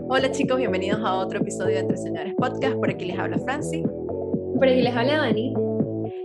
Hola 0.00 0.30
chicos, 0.30 0.58
bienvenidos 0.58 1.00
a 1.04 1.14
otro 1.14 1.40
episodio 1.40 1.74
de 1.74 1.80
Entre 1.80 1.96
Señores 1.96 2.34
Podcast. 2.36 2.76
Por 2.76 2.90
aquí 2.90 3.04
les 3.04 3.18
habla 3.18 3.38
Franci. 3.38 3.82
Por 3.82 4.66
aquí 4.66 4.80
les 4.80 4.94
habla 4.94 5.18
Dani. 5.18 5.54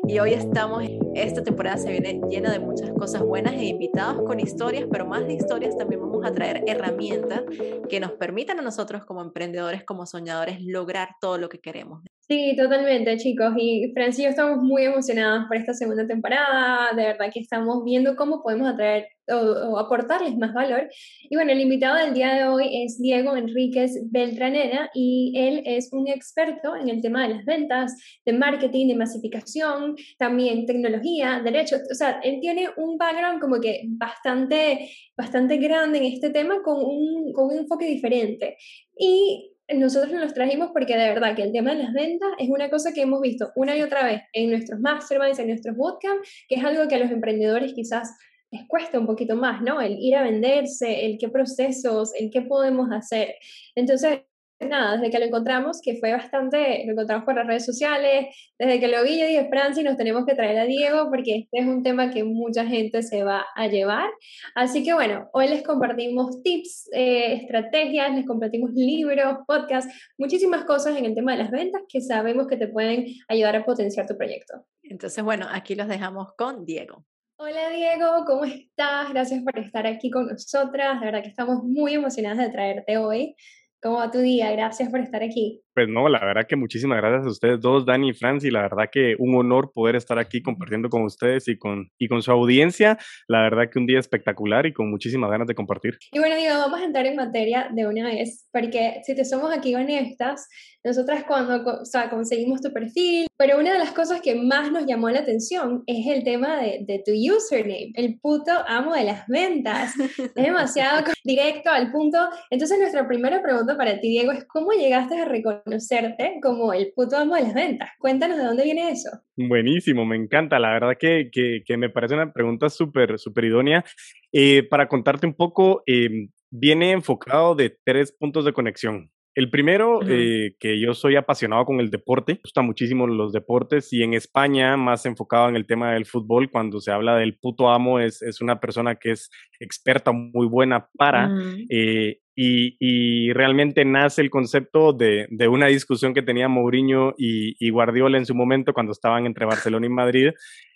Y 0.07 0.19
hoy 0.19 0.33
estamos, 0.33 0.83
esta 1.15 1.43
temporada 1.43 1.77
se 1.77 1.91
viene 1.91 2.21
llena 2.29 2.51
de 2.51 2.59
muchas 2.59 2.91
cosas 2.91 3.23
buenas 3.23 3.53
e 3.53 3.65
invitados 3.65 4.21
con 4.25 4.39
historias, 4.39 4.85
pero 4.89 5.05
más 5.05 5.27
de 5.27 5.33
historias 5.33 5.77
también 5.77 6.01
vamos 6.01 6.25
a 6.25 6.31
traer 6.31 6.63
herramientas 6.65 7.43
que 7.89 7.99
nos 7.99 8.13
permitan 8.13 8.59
a 8.59 8.61
nosotros 8.61 9.05
como 9.05 9.21
emprendedores, 9.21 9.83
como 9.83 10.05
soñadores, 10.05 10.61
lograr 10.61 11.09
todo 11.19 11.37
lo 11.37 11.49
que 11.49 11.59
queremos. 11.59 12.03
Sí, 12.29 12.55
totalmente, 12.57 13.15
chicos. 13.15 13.53
Y 13.57 13.93
Francis 13.93 14.19
y 14.19 14.23
yo 14.23 14.29
estamos 14.29 14.57
muy 14.61 14.83
emocionados 14.83 15.45
por 15.47 15.55
esta 15.55 15.73
segunda 15.73 16.05
temporada. 16.05 16.93
De 16.93 17.03
verdad 17.03 17.31
que 17.33 17.39
estamos 17.39 17.85
viendo 17.85 18.17
cómo 18.17 18.43
podemos 18.43 18.67
atraer 18.67 19.07
o, 19.29 19.79
aportarles 19.79 20.35
más 20.35 20.53
valor. 20.53 20.89
Y 21.21 21.35
bueno, 21.37 21.53
el 21.53 21.61
invitado 21.61 21.95
del 21.95 22.13
día 22.13 22.33
de 22.35 22.43
hoy 22.49 22.83
es 22.83 22.99
Diego 22.99 23.37
Enríquez 23.37 24.11
Beltranera 24.11 24.89
y 24.93 25.33
él 25.37 25.63
es 25.65 25.93
un 25.93 26.09
experto 26.09 26.75
en 26.75 26.89
el 26.89 27.01
tema 27.01 27.23
de 27.25 27.35
las 27.35 27.45
ventas, 27.45 27.95
de 28.25 28.33
marketing, 28.33 28.89
de 28.89 28.95
masificación, 28.95 29.95
también 30.17 30.65
tecnología, 30.65 31.39
derecho. 31.41 31.77
O 31.89 31.95
sea, 31.95 32.19
él 32.23 32.39
tiene 32.41 32.67
un 32.75 32.97
background 32.97 33.39
como 33.39 33.61
que 33.61 33.83
bastante, 33.87 34.89
bastante 35.15 35.55
grande 35.57 35.99
en 35.99 36.05
este 36.05 36.29
tema 36.31 36.61
con 36.61 36.83
un, 36.83 37.31
con 37.31 37.45
un 37.45 37.59
enfoque 37.59 37.85
diferente. 37.85 38.57
Y 38.99 39.53
nosotros 39.75 40.11
nos 40.11 40.21
los 40.21 40.33
trajimos 40.33 40.69
porque 40.73 40.97
de 40.97 41.09
verdad 41.09 41.35
que 41.35 41.43
el 41.43 41.51
tema 41.51 41.75
de 41.75 41.83
las 41.83 41.93
ventas 41.93 42.29
es 42.39 42.49
una 42.49 42.69
cosa 42.69 42.93
que 42.93 43.01
hemos 43.01 43.21
visto 43.21 43.51
una 43.55 43.75
y 43.75 43.81
otra 43.81 44.05
vez 44.05 44.21
en 44.33 44.49
nuestros 44.49 44.79
masterminds, 44.79 45.39
en 45.39 45.47
nuestros 45.47 45.75
bootcamps, 45.75 46.45
que 46.47 46.55
es 46.55 46.63
algo 46.63 46.87
que 46.87 46.95
a 46.95 46.99
los 46.99 47.11
emprendedores 47.11 47.73
quizás 47.73 48.17
les 48.51 48.65
cuesta 48.67 48.97
un 48.97 49.05
poquito 49.05 49.35
más, 49.35 49.61
¿no? 49.61 49.81
El 49.81 49.97
ir 49.99 50.15
a 50.15 50.23
venderse, 50.23 51.05
el 51.05 51.17
qué 51.17 51.27
procesos, 51.27 52.13
el 52.15 52.29
qué 52.31 52.41
podemos 52.41 52.89
hacer. 52.91 53.35
Entonces, 53.75 54.19
nada, 54.59 54.97
desde 54.97 55.11
que 55.11 55.19
lo 55.19 55.25
encontramos, 55.25 55.81
que 55.81 55.97
fue 55.97 56.11
bastante, 56.11 56.83
lo 56.85 56.93
encontramos 56.93 57.25
por 57.25 57.35
las 57.35 57.45
redes 57.45 57.65
sociales, 57.65 58.27
desde 58.57 58.79
que 58.79 58.87
lo 58.87 59.03
vi 59.03 59.19
yo 59.19 59.27
dije, 59.27 59.47
Franci, 59.49 59.83
nos 59.83 59.97
tenemos 59.97 60.25
que 60.25 60.35
traer 60.35 60.57
a 60.57 60.65
Diego 60.65 61.09
porque 61.09 61.37
este 61.37 61.59
es 61.59 61.67
un 61.67 61.83
tema 61.83 62.11
que 62.11 62.23
mucha 62.23 62.65
gente 62.65 63.03
se 63.03 63.23
va 63.23 63.45
a 63.55 63.67
llevar. 63.67 64.09
Así 64.55 64.83
que 64.83 64.93
bueno, 64.93 65.29
hoy 65.33 65.47
les 65.47 65.63
compartimos 65.63 66.41
tips, 66.41 66.89
eh, 66.93 67.33
estrategias, 67.33 68.15
les 68.15 68.25
compartimos 68.25 68.71
libros, 68.73 69.39
podcasts, 69.45 69.93
muchísimas 70.17 70.65
cosas 70.65 70.97
en 70.97 71.05
el 71.05 71.15
tema 71.15 71.33
de 71.33 71.39
las 71.39 71.51
ventas 71.51 71.83
que 71.87 72.01
sabemos 72.01 72.47
que 72.47 72.57
te 72.57 72.67
pueden 72.67 73.05
ayudar 73.27 73.55
a 73.55 73.65
potenciar 73.65 74.07
tu 74.07 74.17
proyecto. 74.17 74.65
Entonces, 74.83 75.23
bueno, 75.23 75.47
aquí 75.51 75.75
los 75.75 75.87
dejamos 75.87 76.33
con 76.37 76.65
Diego. 76.65 77.05
Hola 77.39 77.69
Diego, 77.69 78.25
¿cómo 78.25 78.45
estás? 78.45 79.11
Gracias 79.11 79.43
por 79.43 79.59
estar 79.59 79.85
aquí 79.85 80.09
con 80.09 80.25
nosotras. 80.25 80.99
De 80.99 81.05
verdad 81.05 81.21
que 81.21 81.29
estamos 81.29 81.63
muy 81.63 81.93
emocionadas 81.93 82.39
de 82.39 82.49
traerte 82.49 82.97
hoy. 82.97 83.35
¿Cómo 83.81 83.97
va 83.97 84.11
tu 84.11 84.19
día? 84.19 84.51
Gracias 84.51 84.89
por 84.89 84.99
estar 84.99 85.23
aquí. 85.23 85.63
Pues 85.77 85.87
no, 85.89 86.09
la 86.09 86.25
verdad 86.25 86.47
que 86.49 86.55
muchísimas 86.55 86.97
gracias 86.97 87.27
a 87.27 87.29
ustedes 87.29 87.61
dos, 87.61 87.85
Dani 87.85 88.09
y 88.09 88.13
Franci. 88.13 88.49
La 88.49 88.63
verdad 88.63 88.89
que 88.91 89.15
un 89.19 89.35
honor 89.35 89.71
poder 89.71 89.95
estar 89.95 90.17
aquí 90.17 90.41
compartiendo 90.41 90.89
con 90.89 91.03
ustedes 91.03 91.47
y 91.47 91.55
con, 91.55 91.91
y 91.99 92.07
con 92.07 92.23
su 92.23 92.31
audiencia. 92.31 92.97
La 93.27 93.43
verdad 93.43 93.69
que 93.71 93.77
un 93.77 93.85
día 93.85 93.99
espectacular 93.99 94.65
y 94.65 94.73
con 94.73 94.89
muchísimas 94.89 95.29
ganas 95.29 95.47
de 95.47 95.53
compartir. 95.53 95.99
Y 96.11 96.17
bueno, 96.17 96.35
Diego, 96.35 96.57
vamos 96.57 96.81
a 96.81 96.83
entrar 96.83 97.05
en 97.05 97.15
materia 97.15 97.69
de 97.71 97.85
una 97.85 98.05
vez, 98.05 98.47
porque 98.51 99.01
si 99.05 99.15
te 99.15 99.23
somos 99.23 99.55
aquí 99.55 99.75
honestas, 99.75 100.47
nosotras 100.83 101.25
cuando 101.25 101.81
o 101.81 101.85
sea, 101.85 102.09
conseguimos 102.09 102.61
tu 102.61 102.73
perfil, 102.73 103.27
pero 103.37 103.59
una 103.59 103.73
de 103.73 103.79
las 103.79 103.91
cosas 103.91 104.21
que 104.21 104.33
más 104.33 104.71
nos 104.71 104.87
llamó 104.87 105.11
la 105.11 105.19
atención 105.19 105.83
es 105.85 106.07
el 106.07 106.23
tema 106.23 106.59
de, 106.59 106.85
de 106.87 107.03
tu 107.05 107.11
username, 107.11 107.91
el 107.93 108.19
puto 108.19 108.51
amo 108.67 108.95
de 108.95 109.03
las 109.03 109.27
ventas. 109.27 109.93
Es 109.99 110.33
demasiado 110.33 111.03
directo 111.23 111.69
al 111.69 111.91
punto. 111.91 112.17
Entonces, 112.49 112.79
nuestra 112.79 113.07
primera 113.07 113.43
pregunta 113.43 113.77
para 113.77 113.99
ti, 113.99 114.09
Diego, 114.09 114.31
es 114.31 114.45
¿cómo 114.45 114.71
llegaste 114.71 115.19
a 115.19 115.25
reconocer 115.25 115.66
conocerte 115.67 116.39
como 116.41 116.73
el 116.73 116.91
puto 116.95 117.17
amo 117.17 117.35
de 117.35 117.43
las 117.43 117.53
ventas. 117.53 117.89
Cuéntanos 117.99 118.37
de 118.37 118.43
dónde 118.45 118.63
viene 118.63 118.89
eso. 118.89 119.09
Buenísimo, 119.35 120.05
me 120.05 120.15
encanta. 120.15 120.59
La 120.59 120.71
verdad 120.71 120.97
que, 120.97 121.29
que, 121.31 121.77
me 121.77 121.89
parece 121.89 122.15
una 122.15 122.31
pregunta 122.31 122.69
súper, 122.69 123.19
súper 123.19 123.45
idónea. 123.45 123.83
Eh, 124.31 124.63
para 124.63 124.87
contarte 124.87 125.27
un 125.27 125.33
poco, 125.33 125.83
em, 125.85 126.29
viene 126.49 126.91
enfocado 126.91 127.53
de 127.55 127.77
tres 127.83 128.11
puntos 128.11 128.45
de 128.45 128.53
conexión. 128.53 129.11
El 129.35 129.51
primero, 129.51 129.99
eh, 130.07 130.55
que 130.59 130.79
yo 130.79 130.95
soy 130.95 131.15
apasionado 131.15 131.63
con 131.63 131.79
el 131.79 131.91
deporte, 131.91 132.33
me 132.33 132.39
gustan 132.43 132.65
muchísimo 132.65 133.05
los 133.05 133.31
deportes 133.31 133.93
y 133.93 134.01
en 134.01 134.15
España 134.15 134.75
más 134.77 135.05
enfocado 135.05 135.47
en 135.47 135.55
el 135.55 135.67
tema 135.67 135.91
del 135.91 136.07
fútbol, 136.07 136.49
cuando 136.49 136.81
se 136.81 136.89
habla 136.89 137.15
del 137.17 137.37
puto 137.37 137.69
amo, 137.69 137.99
es, 137.99 138.23
es 138.23 138.41
una 138.41 138.59
persona 138.59 138.95
que 138.95 139.11
es 139.11 139.29
experta, 139.59 140.11
muy 140.11 140.47
buena 140.47 140.89
para, 140.97 141.29
eh, 141.69 142.17
y, 142.39 143.33
realmente 143.33 143.83
nace 143.83 144.21
el 144.21 144.29
concepto 144.29 144.93
de, 144.93 145.25
de, 145.31 145.47
una 145.47 145.67
discusión 145.67 146.13
que 146.13 146.21
tenía 146.21 146.47
Mourinho 146.47 147.15
y, 147.17 147.55
y, 147.59 147.71
Guardiola 147.71 148.17
en 148.17 148.27
su 148.27 148.35
momento 148.35 148.73
cuando 148.73 148.91
estaban 148.91 149.25
entre 149.25 149.45
Barcelona 149.45 149.87
y 149.87 149.89
Madrid, 149.89 150.29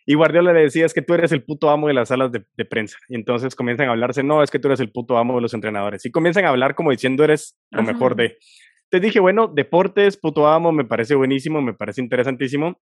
y 0.06 0.16
Guardiola 0.16 0.54
le 0.54 0.62
decía, 0.62 0.86
es 0.86 0.94
que 0.94 1.04
tú 1.04 1.14
eres 1.14 1.32
el 1.32 1.44
puto 1.44 1.70
amo 1.70 1.88
de 1.88 1.94
las 1.94 2.10
salas 2.10 2.32
de, 2.32 2.66
prensa. 2.66 2.98
Y 3.08 3.16
entonces 3.16 3.56
comienzan 3.56 3.88
a 3.88 3.92
hablarse, 3.92 4.24
no, 4.24 4.42
es 4.42 4.50
que 4.50 4.58
tú 4.58 4.68
eres 4.68 4.80
el 4.80 4.92
puto 4.92 5.18
amo 5.18 5.36
de 5.36 5.42
los 5.42 5.54
entrenadores. 5.54 6.06
Y 6.06 6.12
comienzan 6.12 6.46
a 6.46 6.50
hablar 6.50 6.74
como 6.74 6.92
diciendo, 6.92 7.24
eres 7.24 7.58
lo 7.70 7.84
mejor 7.84 8.16
de... 8.16 8.38
Te 8.90 9.00
dije, 9.00 9.20
bueno, 9.20 9.48
deportes, 9.48 10.18
puto 10.18 10.48
amo, 10.48 10.72
me 10.72 10.84
parece 10.84 11.16
buenísimo, 11.16 11.62
me 11.62 11.74
parece 11.74 12.02
interesantísimo, 12.02 12.82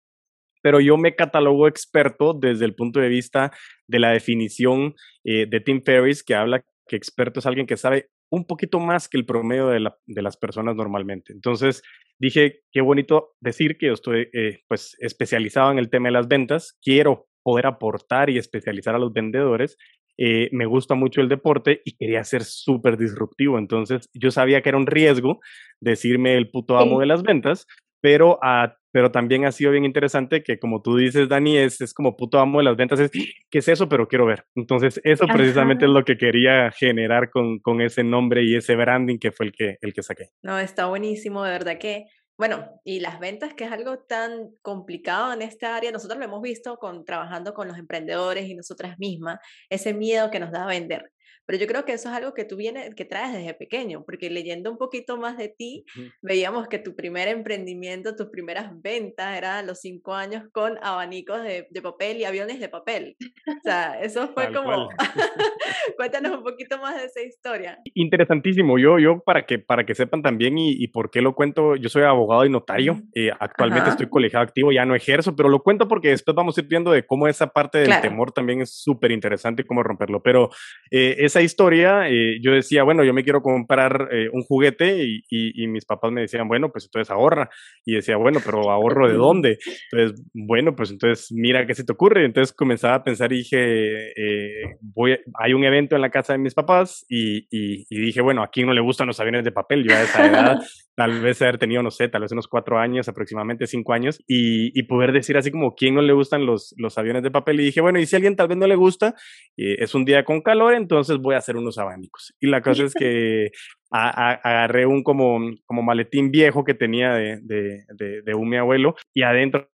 pero 0.62 0.80
yo 0.80 0.96
me 0.96 1.14
catalogo 1.14 1.68
experto 1.68 2.32
desde 2.32 2.64
el 2.64 2.74
punto 2.74 2.98
de 2.98 3.08
vista 3.08 3.52
de 3.86 3.98
la 3.98 4.10
definición 4.10 4.94
eh, 5.22 5.46
de 5.46 5.60
Tim 5.60 5.82
Ferriss, 5.82 6.24
que 6.24 6.34
habla 6.34 6.64
que 6.88 6.96
experto 6.96 7.40
es 7.40 7.46
alguien 7.46 7.66
que 7.66 7.76
sabe 7.76 8.08
un 8.32 8.46
poquito 8.46 8.80
más 8.80 9.08
que 9.08 9.18
el 9.18 9.26
promedio 9.26 9.68
de, 9.68 9.90
de 10.06 10.22
las 10.22 10.38
personas 10.38 10.74
normalmente. 10.74 11.34
Entonces 11.34 11.82
dije, 12.18 12.62
qué 12.72 12.80
bonito 12.80 13.34
decir 13.40 13.76
que 13.76 13.86
yo 13.88 13.92
estoy 13.92 14.28
eh, 14.32 14.60
pues 14.68 14.96
especializado 15.00 15.70
en 15.70 15.78
el 15.78 15.90
tema 15.90 16.08
de 16.08 16.12
las 16.12 16.28
ventas, 16.28 16.78
quiero 16.82 17.26
poder 17.42 17.66
aportar 17.66 18.30
y 18.30 18.38
especializar 18.38 18.94
a 18.94 18.98
los 18.98 19.12
vendedores. 19.12 19.76
Eh, 20.16 20.48
me 20.52 20.64
gusta 20.64 20.94
mucho 20.94 21.20
el 21.20 21.28
deporte 21.28 21.82
y 21.84 21.94
quería 21.96 22.24
ser 22.24 22.44
súper 22.44 22.96
disruptivo. 22.96 23.58
Entonces 23.58 24.08
yo 24.14 24.30
sabía 24.30 24.62
que 24.62 24.70
era 24.70 24.78
un 24.78 24.86
riesgo 24.86 25.40
decirme 25.80 26.34
el 26.38 26.50
puto 26.50 26.78
amo 26.78 27.00
de 27.00 27.06
las 27.06 27.22
ventas, 27.22 27.66
pero, 28.02 28.38
a, 28.42 28.76
pero 28.90 29.10
también 29.10 29.46
ha 29.46 29.52
sido 29.52 29.70
bien 29.70 29.86
interesante 29.86 30.42
que 30.42 30.58
como 30.58 30.82
tú 30.82 30.96
dices, 30.96 31.28
Dani, 31.28 31.56
es, 31.56 31.80
es 31.80 31.94
como 31.94 32.16
puto 32.16 32.38
amo 32.38 32.58
de 32.58 32.64
las 32.64 32.76
ventas, 32.76 33.00
es, 33.00 33.10
¿qué 33.10 33.58
es 33.58 33.68
eso? 33.68 33.88
Pero 33.88 34.08
quiero 34.08 34.26
ver. 34.26 34.44
Entonces, 34.54 35.00
eso 35.04 35.26
precisamente 35.26 35.86
es 35.86 35.90
lo 35.90 36.04
que 36.04 36.18
quería 36.18 36.70
generar 36.72 37.30
con, 37.30 37.60
con 37.60 37.80
ese 37.80 38.04
nombre 38.04 38.42
y 38.42 38.56
ese 38.56 38.76
branding 38.76 39.18
que 39.18 39.32
fue 39.32 39.46
el 39.46 39.52
que, 39.52 39.78
el 39.80 39.94
que 39.94 40.02
saqué. 40.02 40.28
No, 40.42 40.58
está 40.58 40.86
buenísimo, 40.86 41.44
de 41.44 41.52
verdad 41.52 41.78
que 41.78 42.06
bueno, 42.38 42.80
y 42.82 42.98
las 42.98 43.20
ventas, 43.20 43.54
que 43.54 43.64
es 43.64 43.70
algo 43.70 44.00
tan 44.00 44.50
complicado 44.62 45.32
en 45.32 45.42
esta 45.42 45.76
área, 45.76 45.92
nosotros 45.92 46.18
lo 46.18 46.24
hemos 46.24 46.42
visto 46.42 46.76
con, 46.76 47.04
trabajando 47.04 47.54
con 47.54 47.68
los 47.68 47.78
emprendedores 47.78 48.48
y 48.48 48.54
nosotras 48.54 48.98
mismas, 48.98 49.38
ese 49.68 49.94
miedo 49.94 50.28
que 50.30 50.40
nos 50.40 50.50
da 50.50 50.64
a 50.64 50.66
vender. 50.66 51.12
Pero 51.52 51.60
yo 51.60 51.66
creo 51.66 51.84
que 51.84 51.92
eso 51.92 52.08
es 52.08 52.14
algo 52.14 52.32
que 52.32 52.46
tú 52.46 52.56
vienes, 52.56 52.94
que 52.94 53.04
traes 53.04 53.34
desde 53.34 53.52
pequeño, 53.52 54.04
porque 54.06 54.30
leyendo 54.30 54.70
un 54.70 54.78
poquito 54.78 55.18
más 55.18 55.36
de 55.36 55.50
ti, 55.50 55.84
veíamos 56.22 56.66
que 56.66 56.78
tu 56.78 56.96
primer 56.96 57.28
emprendimiento, 57.28 58.16
tus 58.16 58.28
primeras 58.30 58.70
ventas 58.80 59.36
eran 59.36 59.56
a 59.58 59.62
los 59.62 59.80
cinco 59.80 60.14
años 60.14 60.44
con 60.50 60.78
abanicos 60.82 61.42
de, 61.42 61.66
de 61.68 61.82
papel 61.82 62.16
y 62.16 62.24
aviones 62.24 62.58
de 62.58 62.70
papel. 62.70 63.16
O 63.46 63.60
sea, 63.62 64.00
eso 64.00 64.28
fue 64.28 64.50
como... 64.50 64.88
Cuéntanos 65.98 66.38
un 66.38 66.42
poquito 66.42 66.78
más 66.78 66.96
de 66.96 67.04
esa 67.04 67.20
historia. 67.20 67.78
Interesantísimo. 67.92 68.78
Yo, 68.78 68.98
yo 68.98 69.20
para 69.20 69.44
que, 69.44 69.58
para 69.58 69.84
que 69.84 69.94
sepan 69.94 70.22
también 70.22 70.56
y, 70.56 70.72
y 70.82 70.88
por 70.88 71.10
qué 71.10 71.20
lo 71.20 71.34
cuento, 71.34 71.76
yo 71.76 71.90
soy 71.90 72.04
abogado 72.04 72.46
y 72.46 72.50
notario. 72.50 73.02
Eh, 73.14 73.30
actualmente 73.38 73.90
estoy 73.90 74.08
colegiado 74.08 74.42
activo, 74.42 74.72
ya 74.72 74.86
no 74.86 74.94
ejerzo, 74.94 75.36
pero 75.36 75.50
lo 75.50 75.62
cuento 75.62 75.86
porque 75.86 76.08
después 76.08 76.34
vamos 76.34 76.56
a 76.56 76.62
ir 76.62 76.66
viendo 76.66 76.92
de 76.92 77.04
cómo 77.04 77.28
esa 77.28 77.48
parte 77.48 77.78
del 77.78 78.00
temor 78.00 78.32
también 78.32 78.62
es 78.62 78.70
súper 78.70 79.10
interesante 79.10 79.60
y 79.60 79.64
cómo 79.66 79.82
romperlo. 79.82 80.22
Pero 80.22 80.48
eh, 80.90 81.16
esa 81.18 81.41
historia, 81.42 82.08
eh, 82.08 82.38
yo 82.40 82.52
decía, 82.52 82.82
bueno, 82.82 83.04
yo 83.04 83.12
me 83.12 83.24
quiero 83.24 83.42
comprar 83.42 84.08
eh, 84.10 84.28
un 84.32 84.42
juguete 84.42 85.04
y, 85.04 85.22
y, 85.28 85.66
mis 85.66 85.84
papás 85.84 86.12
me 86.12 86.22
decían, 86.22 86.48
bueno, 86.48 86.70
pues 86.70 86.84
entonces 86.84 87.10
ahorra. 87.10 87.50
Y 87.84 87.94
decía, 87.94 88.16
bueno, 88.16 88.40
pero 88.44 88.70
ahorro 88.70 89.08
de 89.08 89.14
dónde? 89.14 89.58
Entonces, 89.90 90.22
bueno, 90.32 90.74
pues 90.74 90.90
entonces 90.90 91.32
mira 91.32 91.66
qué 91.66 91.74
se 91.74 91.84
te 91.84 91.92
ocurre. 91.92 92.24
Entonces 92.24 92.54
comenzaba 92.54 92.96
a 92.96 93.04
pensar 93.04 93.32
y 93.32 93.38
dije, 93.38 94.12
eh, 94.16 94.76
voy, 94.80 95.18
hay 95.38 95.54
un 95.54 95.64
evento 95.64 95.96
en 95.96 96.02
la 96.02 96.10
casa 96.10 96.32
de 96.32 96.38
mis 96.38 96.54
papás 96.54 97.04
y, 97.08 97.46
y, 97.50 97.84
dije, 97.88 98.20
bueno, 98.20 98.42
¿a 98.42 98.48
quién 98.48 98.66
no 98.66 98.72
le 98.72 98.80
gustan 98.80 99.06
los 99.06 99.20
aviones 99.20 99.44
de 99.44 99.52
papel? 99.52 99.84
Yo 99.88 99.94
a 99.94 100.02
esa 100.02 100.26
edad, 100.26 100.58
tal 100.94 101.20
vez 101.20 101.40
haber 101.42 101.58
tenido, 101.58 101.82
no 101.82 101.90
sé, 101.90 102.08
tal 102.08 102.22
vez 102.22 102.32
unos 102.32 102.48
cuatro 102.48 102.78
años, 102.78 103.08
aproximadamente 103.08 103.66
cinco 103.66 103.92
años, 103.92 104.20
y, 104.26 104.78
y 104.78 104.84
poder 104.84 105.12
decir 105.12 105.36
así 105.36 105.50
como, 105.50 105.74
¿quién 105.74 105.94
no 105.94 106.02
le 106.02 106.12
gustan 106.12 106.46
los, 106.46 106.74
los 106.76 106.98
aviones 106.98 107.22
de 107.22 107.30
papel? 107.30 107.60
Y 107.60 107.64
dije, 107.64 107.80
bueno, 107.80 107.98
y 107.98 108.06
si 108.06 108.14
a 108.14 108.18
alguien 108.18 108.36
tal 108.36 108.48
vez 108.48 108.58
no 108.58 108.66
le 108.66 108.76
gusta, 108.76 109.14
es 109.56 109.94
un 109.94 110.04
día 110.04 110.24
con 110.24 110.42
calor, 110.42 110.74
entonces 110.74 111.18
voy 111.18 111.34
a 111.34 111.38
hacer 111.38 111.56
unos 111.56 111.78
abanicos. 111.78 112.34
Y 112.40 112.48
la 112.48 112.60
cosa 112.60 112.84
es 112.84 112.94
que 112.94 113.50
agarré 113.90 114.86
un 114.86 115.02
como, 115.02 115.38
como 115.66 115.82
maletín 115.82 116.30
viejo 116.30 116.64
que 116.64 116.74
tenía 116.74 117.12
de, 117.12 117.40
de, 117.42 118.22
de, 118.22 118.34
un 118.34 118.48
mi 118.48 118.56
abuelo 118.56 118.94
y 119.14 119.22
adentro 119.22 119.68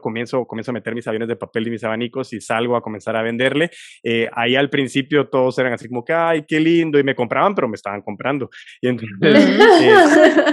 comienzo, 0.00 0.44
comienzo 0.46 0.70
a 0.70 0.74
meter 0.74 0.94
mis 0.94 1.06
aviones 1.06 1.28
de 1.28 1.36
papel 1.36 1.66
y 1.68 1.70
mis 1.70 1.84
abanicos 1.84 2.32
y 2.32 2.40
salgo 2.40 2.76
a 2.76 2.82
comenzar 2.82 3.16
a 3.16 3.22
venderle. 3.22 3.70
Eh, 4.02 4.28
ahí 4.32 4.56
al 4.56 4.70
principio 4.70 5.28
todos 5.28 5.58
eran 5.58 5.72
así 5.72 5.88
como 5.88 6.04
que, 6.04 6.12
ay, 6.12 6.44
qué 6.46 6.60
lindo, 6.60 6.98
y 6.98 7.04
me 7.04 7.14
compraban, 7.14 7.54
pero 7.54 7.68
me 7.68 7.76
estaban 7.76 8.02
comprando. 8.02 8.50
Y 8.80 8.88
entonces 8.88 9.58
eh, 9.80 9.94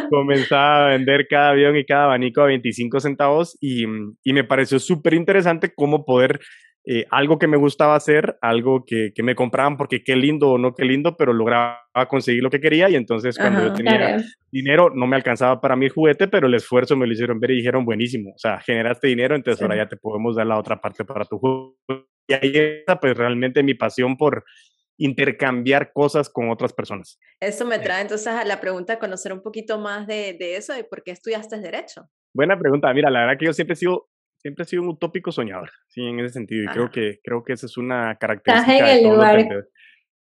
comenzaba 0.10 0.86
a 0.86 0.90
vender 0.90 1.28
cada 1.28 1.50
avión 1.50 1.76
y 1.76 1.86
cada 1.86 2.06
abanico 2.06 2.42
a 2.42 2.46
25 2.46 3.00
centavos 3.00 3.58
y, 3.62 3.86
y 4.24 4.34
me 4.34 4.44
pareció 4.44 4.80
súper 4.80 5.14
interesante 5.14 5.74
cómo 5.74 6.06
poder 6.06 6.40
eh, 6.84 7.06
algo 7.12 7.38
que 7.38 7.48
me 7.48 7.58
gustaba 7.58 7.96
hacer, 7.96 8.40
algo 8.42 8.86
que, 8.86 9.12
que, 9.14 9.22
me 9.22 9.36
compraban 9.36 9.78
porque 9.78 10.04
qué 10.04 10.16
lindo 10.16 10.50
o 10.50 10.58
no 10.58 10.74
qué 10.74 10.84
lindo, 10.84 11.16
pero 11.16 11.32
lograba 11.32 11.78
conseguir 12.10 12.42
lo 12.42 12.50
que 12.50 12.60
quería 12.60 12.90
y 12.90 12.96
entonces 12.96 13.38
cuando 13.38 13.62
yo 13.62 13.74
tenía 13.74 14.18
dinero 14.52 14.90
no 14.90 15.06
me 15.06 15.16
alcanzaba 15.16 15.62
para 15.62 15.76
mi 15.76 15.90
juguete, 15.90 16.28
pero 16.28 16.48
el 16.48 16.56
esfuerzo 16.56 16.96
me 16.96 17.06
lo 17.06 17.14
hicieron 17.14 17.40
ver 17.40 17.52
y 17.52 17.58
dijeron 17.58 17.86
buenísimo, 17.86 18.32
o 18.32 18.38
sea, 18.38 18.60
generaste 18.62 19.08
dinero, 19.08 19.36
entonces 19.36 19.62
ahora 19.62 19.76
ya 19.76 19.88
te 19.88 19.96
podemos 19.96 20.36
dar 20.36 20.48
la 20.48 20.58
otra 20.58 20.82
parte 20.82 21.06
para 21.06 21.26
tu 21.26 21.38
juguete. 21.38 22.08
Y 22.28 22.34
ahí 22.34 22.52
está 22.56 23.00
pues 23.00 23.16
realmente 23.16 23.62
mi 23.62 23.76
pasión 23.76 24.18
por 24.18 24.44
intercambiar 24.98 25.92
cosas 25.94 26.30
con 26.30 26.50
otras 26.50 26.74
personas. 26.74 27.20
Eso 27.40 27.66
me 27.66 27.78
trae 27.78 28.02
entonces 28.02 28.28
a 28.28 28.44
la 28.46 28.60
pregunta, 28.60 28.98
conocer 28.98 29.34
un 29.34 29.42
poquito 29.42 29.80
más 29.80 30.08
de, 30.08 30.36
de 30.40 30.56
eso 30.56 30.78
y 30.78 30.84
por 30.84 31.04
qué 31.04 31.12
estudiaste 31.12 31.60
Derecho. 31.60 32.10
Buena 32.34 32.58
pregunta. 32.58 32.94
Mira, 32.94 33.10
la 33.10 33.22
verdad 33.22 33.38
que 33.38 33.46
yo 33.46 33.54
siempre 33.54 33.74
he 33.74 33.78
sido 33.78 34.10
siempre 34.42 34.64
he 34.64 34.68
sido 34.68 34.84
un 34.84 34.90
utópico 34.90 35.32
soñador, 35.32 35.70
sí, 35.88 36.02
en 36.02 36.20
ese 36.20 36.34
sentido. 36.34 36.64
Y 36.64 36.68
creo 36.68 36.90
que, 36.90 37.20
creo 37.24 37.44
que 37.44 37.54
esa 37.54 37.66
es 37.66 37.78
una 37.78 38.16
característica. 38.16 38.74
Estás 38.74 38.90
en 38.92 39.06
el 39.06 39.12
lugar 39.12 39.48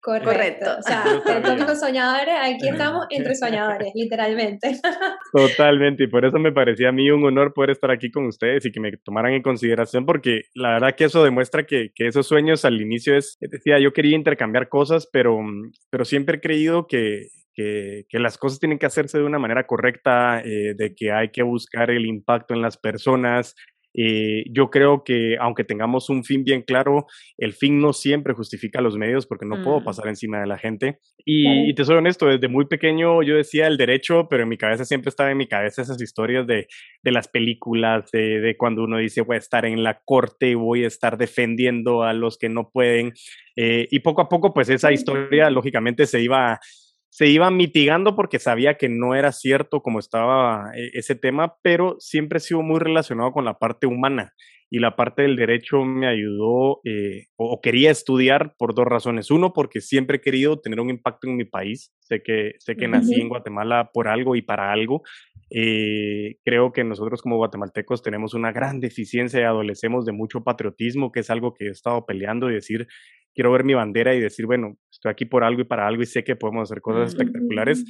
correcto. 0.07 0.77
O 0.79 0.81
sea, 0.81 1.03
utópicos 1.17 1.79
soñadores, 1.79 2.35
aquí 2.41 2.69
estamos 2.69 3.05
entre 3.09 3.35
soñadores, 3.35 3.91
literalmente. 3.93 4.71
Totalmente. 5.33 6.05
Y 6.05 6.07
por 6.07 6.25
eso 6.25 6.39
me 6.39 6.51
parecía 6.51 6.89
a 6.89 6.91
mí 6.91 7.09
un 7.11 7.25
honor 7.25 7.53
poder 7.53 7.71
estar 7.71 7.91
aquí 7.91 8.09
con 8.09 8.25
ustedes 8.25 8.65
y 8.65 8.71
que 8.71 8.79
me 8.79 8.91
tomaran 8.97 9.33
en 9.33 9.41
consideración, 9.41 10.05
porque 10.05 10.43
la 10.53 10.73
verdad 10.73 10.95
que 10.95 11.05
eso 11.05 11.23
demuestra 11.23 11.65
que, 11.65 11.91
que 11.93 12.07
esos 12.07 12.27
sueños 12.27 12.63
al 12.65 12.81
inicio 12.81 13.17
es, 13.17 13.37
decía, 13.41 13.79
yo 13.79 13.91
quería 13.91 14.15
intercambiar 14.15 14.69
cosas, 14.69 15.09
pero, 15.11 15.37
pero 15.89 16.05
siempre 16.05 16.37
he 16.37 16.41
creído 16.41 16.87
que, 16.87 17.27
que, 17.53 18.05
que, 18.07 18.19
las 18.19 18.37
cosas 18.37 18.59
tienen 18.59 18.79
que 18.79 18.85
hacerse 18.85 19.17
de 19.17 19.25
una 19.25 19.39
manera 19.39 19.65
correcta, 19.65 20.41
eh, 20.41 20.73
de 20.77 20.95
que 20.95 21.11
hay 21.11 21.29
que 21.31 21.43
buscar 21.43 21.91
el 21.91 22.05
impacto 22.05 22.53
en 22.53 22.61
las 22.61 22.77
personas, 22.77 23.55
eh, 23.97 24.45
yo 24.51 24.69
creo 24.69 25.03
que 25.03 25.37
aunque 25.39 25.63
tengamos 25.63 26.09
un 26.09 26.23
fin 26.23 26.43
bien 26.43 26.61
claro, 26.61 27.07
el 27.37 27.53
fin 27.53 27.81
no 27.81 27.93
siempre 27.93 28.33
justifica 28.33 28.79
los 28.79 28.95
medios 28.95 29.25
porque 29.25 29.47
no 29.47 29.63
puedo 29.63 29.79
mm. 29.81 29.83
pasar 29.83 30.07
encima 30.07 30.39
de 30.39 30.45
la 30.45 30.59
gente. 30.59 30.99
Y, 31.25 31.73
te 31.73 31.83
soy 31.83 31.97
honesto, 31.97 32.27
desde 32.27 32.47
muy 32.47 32.65
pequeño 32.65 33.23
yo 33.23 33.35
decía 33.35 33.67
el 33.67 33.75
derecho, 33.75 34.27
pero 34.29 34.43
en 34.43 34.49
mi 34.49 34.57
cabeza 34.57 34.85
siempre 34.85 35.09
estaba 35.09 35.31
en 35.31 35.37
mi 35.37 35.47
cabeza 35.47 35.81
esas 35.81 36.01
historias 36.01 36.45
de, 36.45 36.67
de 37.03 37.11
las 37.11 37.27
películas, 37.27 38.09
de, 38.11 38.39
de, 38.39 38.55
cuando 38.55 38.83
uno 38.83 38.97
dice 38.97 39.21
voy 39.21 39.35
a 39.35 39.39
estar 39.39 39.65
en 39.65 39.83
la 39.83 39.99
corte, 40.05 40.55
voy 40.55 40.83
a 40.83 40.87
estar 40.87 41.17
defendiendo 41.17 42.03
a 42.03 42.13
los 42.13 42.37
que 42.37 42.49
no 42.49 42.69
pueden. 42.69 43.13
Eh, 43.55 43.87
y 43.89 43.99
poco 43.99 44.21
a 44.21 44.29
poco, 44.29 44.53
pues 44.53 44.69
esa 44.69 44.91
historia 44.91 45.49
lógicamente 45.49 46.05
se 46.05 46.21
iba 46.21 46.59
se 47.09 47.27
iba 47.27 47.49
mitigando 47.51 48.15
porque 48.15 48.39
sabía 48.39 48.75
que 48.75 48.89
no 48.89 49.15
era 49.15 49.31
cierto 49.31 49.81
como 49.81 49.99
estaba 49.99 50.71
eh, 50.75 50.91
ese 50.93 51.15
tema, 51.15 51.55
pero 51.61 51.95
siempre 51.99 52.37
he 52.37 52.41
sido 52.41 52.61
muy 52.61 52.79
relacionado 52.79 53.31
con 53.31 53.45
la 53.45 53.57
parte 53.57 53.87
humana 53.87 54.33
y 54.69 54.79
la 54.79 54.95
parte 54.95 55.21
del 55.21 55.35
derecho 55.35 55.83
me 55.83 56.07
ayudó 56.07 56.81
eh, 56.83 57.27
o, 57.37 57.61
quería 57.61 57.89
estudiar 57.89 58.55
por 58.57 58.75
dos 58.75 58.85
razones. 58.85 59.31
Uno, 59.31 59.53
porque 59.53 59.79
siempre 59.79 60.17
he 60.17 60.21
querido 60.21 60.59
tener 60.59 60.79
un 60.79 60.89
impacto 60.89 61.27
en 61.27 61.37
mi 61.37 61.45
país. 61.45 61.93
Sé 61.99 62.21
que, 62.21 62.55
sé 62.59 62.75
que 62.75 62.87
nací 62.87 63.19
en 63.19 63.29
Guatemala 63.29 63.91
por 63.93 64.09
algo 64.09 64.35
y 64.35 64.41
para 64.41 64.71
algo. 64.71 65.03
Eh, 65.49 66.35
creo 66.43 66.73
que 66.73 66.83
nosotros 66.83 67.21
como 67.21 67.37
guatemaltecos 67.37 68.03
tenemos 68.03 68.33
una 68.33 68.51
gran 68.51 68.81
deficiencia 68.81 69.39
y 69.39 69.43
adolecemos 69.43 70.05
de 70.05 70.11
mucho 70.11 70.43
patriotismo, 70.43 71.13
que 71.13 71.21
es 71.21 71.29
algo 71.29 71.53
que 71.53 71.67
he 71.67 71.69
estado 71.69 72.05
peleando 72.05 72.51
y 72.51 72.55
decir, 72.55 72.87
quiero 73.33 73.51
ver 73.53 73.63
mi 73.63 73.73
bandera 73.73 74.15
y 74.15 74.19
decir, 74.19 74.47
bueno, 74.47 74.77
estoy 74.97 75.11
aquí 75.11 75.25
por 75.25 75.43
algo 75.43 75.61
y 75.61 75.65
para 75.65 75.87
algo 75.87 76.01
y 76.01 76.05
sé 76.05 76.23
que 76.23 76.35
podemos 76.35 76.69
hacer 76.69 76.81
cosas 76.81 77.09
espectaculares. 77.09 77.85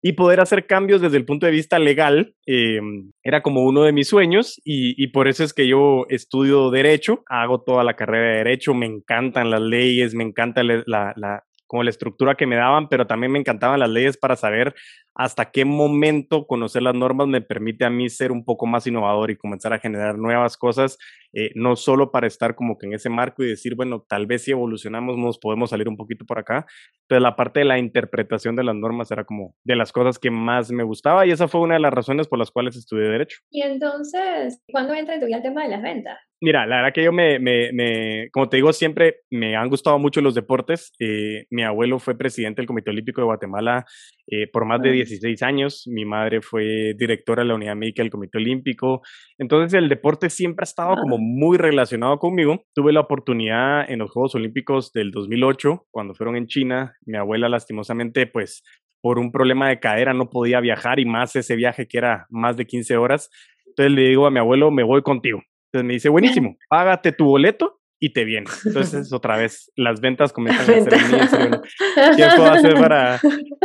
Y 0.00 0.12
poder 0.12 0.40
hacer 0.40 0.66
cambios 0.66 1.00
desde 1.00 1.16
el 1.16 1.24
punto 1.24 1.46
de 1.46 1.50
vista 1.50 1.78
legal 1.80 2.32
em, 2.46 3.10
era 3.24 3.42
como 3.42 3.64
uno 3.64 3.82
de 3.82 3.92
mis 3.92 4.06
sueños 4.06 4.60
y, 4.64 4.94
y, 5.02 5.08
por 5.08 5.26
eso 5.26 5.42
es 5.42 5.52
que 5.52 5.66
yo 5.66 6.06
estudio 6.08 6.70
derecho, 6.70 7.24
hago 7.26 7.62
toda 7.62 7.82
la 7.82 7.96
carrera 7.96 8.30
de 8.30 8.36
derecho, 8.38 8.74
me 8.74 8.86
encantan 8.86 9.50
las 9.50 9.60
leyes, 9.60 10.14
me 10.14 10.22
encanta 10.22 10.62
la, 10.62 10.84
la, 10.86 11.44
como 11.68 11.84
la 11.84 11.90
estructura 11.90 12.34
que 12.34 12.46
me 12.46 12.56
daban, 12.56 12.88
pero 12.88 13.06
también 13.06 13.30
me 13.30 13.38
encantaban 13.38 13.78
las 13.78 13.90
leyes 13.90 14.16
para 14.16 14.34
saber 14.34 14.74
hasta 15.14 15.50
qué 15.50 15.64
momento 15.64 16.46
conocer 16.46 16.82
las 16.82 16.94
normas 16.94 17.28
me 17.28 17.40
permite 17.40 17.84
a 17.84 17.90
mí 17.90 18.08
ser 18.08 18.32
un 18.32 18.44
poco 18.44 18.66
más 18.66 18.86
innovador 18.86 19.30
y 19.30 19.36
comenzar 19.36 19.72
a 19.72 19.78
generar 19.78 20.16
nuevas 20.16 20.56
cosas, 20.56 20.96
eh, 21.32 21.50
no 21.54 21.76
solo 21.76 22.10
para 22.10 22.26
estar 22.26 22.54
como 22.54 22.78
que 22.78 22.86
en 22.86 22.94
ese 22.94 23.10
marco 23.10 23.42
y 23.42 23.48
decir, 23.48 23.74
bueno, 23.74 24.04
tal 24.08 24.26
vez 24.26 24.44
si 24.44 24.52
evolucionamos 24.52 25.18
nos 25.18 25.38
podemos 25.38 25.70
salir 25.70 25.88
un 25.88 25.96
poquito 25.96 26.24
por 26.24 26.38
acá, 26.38 26.66
pero 27.06 27.20
la 27.20 27.36
parte 27.36 27.60
de 27.60 27.66
la 27.66 27.78
interpretación 27.78 28.56
de 28.56 28.64
las 28.64 28.74
normas 28.74 29.10
era 29.10 29.24
como 29.24 29.54
de 29.64 29.76
las 29.76 29.92
cosas 29.92 30.18
que 30.18 30.30
más 30.30 30.70
me 30.70 30.84
gustaba 30.84 31.26
y 31.26 31.32
esa 31.32 31.48
fue 31.48 31.60
una 31.60 31.74
de 31.74 31.80
las 31.80 31.92
razones 31.92 32.28
por 32.28 32.38
las 32.38 32.50
cuales 32.50 32.76
estudié 32.76 33.08
Derecho. 33.08 33.38
Y 33.50 33.62
entonces, 33.62 34.62
¿cuándo 34.70 34.94
entra 34.94 35.14
en 35.14 35.20
tu 35.20 35.26
vida 35.26 35.36
el 35.36 35.42
tema 35.42 35.64
de 35.64 35.68
las 35.68 35.82
ventas? 35.82 36.27
Mira, 36.40 36.66
la 36.66 36.76
verdad 36.76 36.92
que 36.94 37.02
yo 37.02 37.10
me, 37.10 37.40
me, 37.40 37.72
me, 37.72 38.30
como 38.30 38.48
te 38.48 38.58
digo, 38.58 38.72
siempre 38.72 39.22
me 39.28 39.56
han 39.56 39.68
gustado 39.68 39.98
mucho 39.98 40.20
los 40.20 40.36
deportes. 40.36 40.92
Eh, 41.00 41.46
mi 41.50 41.64
abuelo 41.64 41.98
fue 41.98 42.16
presidente 42.16 42.60
del 42.62 42.68
Comité 42.68 42.90
Olímpico 42.90 43.20
de 43.20 43.24
Guatemala 43.24 43.84
eh, 44.28 44.46
por 44.52 44.64
más 44.64 44.80
de 44.80 44.92
16 44.92 45.42
años. 45.42 45.82
Mi 45.88 46.04
madre 46.04 46.40
fue 46.40 46.94
directora 46.96 47.42
de 47.42 47.48
la 47.48 47.56
unidad 47.56 47.74
médica 47.74 48.02
del 48.02 48.12
Comité 48.12 48.38
Olímpico. 48.38 49.02
Entonces 49.36 49.76
el 49.76 49.88
deporte 49.88 50.30
siempre 50.30 50.62
ha 50.62 50.70
estado 50.70 50.94
como 51.02 51.18
muy 51.18 51.58
relacionado 51.58 52.20
conmigo. 52.20 52.62
Tuve 52.72 52.92
la 52.92 53.00
oportunidad 53.00 53.90
en 53.90 53.98
los 53.98 54.12
Juegos 54.12 54.36
Olímpicos 54.36 54.92
del 54.92 55.10
2008, 55.10 55.88
cuando 55.90 56.14
fueron 56.14 56.36
en 56.36 56.46
China. 56.46 56.94
Mi 57.04 57.18
abuela 57.18 57.48
lastimosamente, 57.48 58.28
pues 58.28 58.62
por 59.00 59.18
un 59.18 59.32
problema 59.32 59.70
de 59.70 59.80
cadera 59.80 60.14
no 60.14 60.30
podía 60.30 60.60
viajar 60.60 61.00
y 61.00 61.04
más 61.04 61.34
ese 61.34 61.56
viaje 61.56 61.88
que 61.88 61.98
era 61.98 62.26
más 62.30 62.56
de 62.56 62.64
15 62.64 62.96
horas. 62.96 63.28
Entonces 63.66 63.92
le 63.92 64.02
digo 64.08 64.24
a 64.24 64.30
mi 64.30 64.38
abuelo, 64.38 64.70
me 64.70 64.84
voy 64.84 65.02
contigo. 65.02 65.42
Entonces 65.72 65.86
me 65.86 65.92
dice, 65.94 66.08
buenísimo, 66.08 66.56
págate 66.68 67.12
tu 67.12 67.26
boleto 67.26 67.78
y 68.00 68.12
te 68.12 68.24
viene. 68.24 68.46
Entonces, 68.64 69.12
otra 69.12 69.36
vez, 69.36 69.72
las 69.76 70.00
ventas 70.00 70.32
comienzan 70.32 70.62
a 70.62 70.82
ser 70.82 71.10
mías. 71.10 71.30
¿Qué 72.16 72.26
puedo 72.36 72.50
hacer 72.50 72.74
para, 72.74 73.20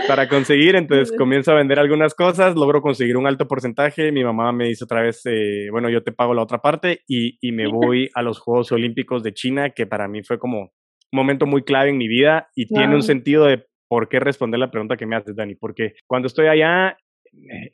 para 0.08 0.28
conseguir? 0.28 0.76
Entonces, 0.76 1.12
comienzo 1.18 1.52
a 1.52 1.56
vender 1.56 1.80
algunas 1.80 2.16
cosas, 2.16 2.56
logro 2.56 2.82
conseguir 2.82 3.16
un 3.16 3.28
alto 3.28 3.48
porcentaje. 3.48 4.12
Mi 4.12 4.24
mamá 4.24 4.52
me 4.52 4.68
dice 4.68 4.86
otra 4.86 5.02
vez, 5.02 5.22
eh, 5.26 5.68
bueno, 5.72 5.90
yo 5.90 6.04
te 6.04 6.12
pago 6.12 6.34
la 6.34 6.42
otra 6.42 6.60
parte 6.60 7.02
y, 7.08 7.38
y 7.42 7.52
me 7.52 7.68
voy 7.72 8.10
a 8.16 8.22
los 8.22 8.40
Juegos 8.40 8.72
Olímpicos 8.72 9.24
de 9.24 9.34
China, 9.34 9.70
que 9.70 9.86
para 9.86 10.08
mí 10.08 10.24
fue 10.24 10.40
como 10.40 10.62
un 10.62 10.70
momento 11.12 11.46
muy 11.46 11.64
clave 11.64 11.92
en 11.92 11.98
mi 11.98 12.08
vida 12.08 12.50
y 12.56 12.66
tiene 12.68 12.96
un 12.96 13.04
sentido 13.04 13.46
de 13.46 13.66
por 13.88 14.10
qué 14.10 14.20
responder 14.20 14.60
la 14.60 14.72
pregunta 14.72 14.98
que 14.98 15.06
me 15.06 15.16
haces, 15.16 15.36
Dani, 15.36 15.54
porque 15.54 15.94
cuando 16.08 16.26
estoy 16.26 16.48
allá 16.48 16.98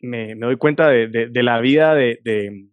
me, 0.02 0.36
me, 0.36 0.36
doy 0.36 0.58
cuenta 0.58 0.90
de, 0.90 1.08
de, 1.08 1.44
la 1.44 1.60
vida 1.60 1.96
de, 1.96 2.20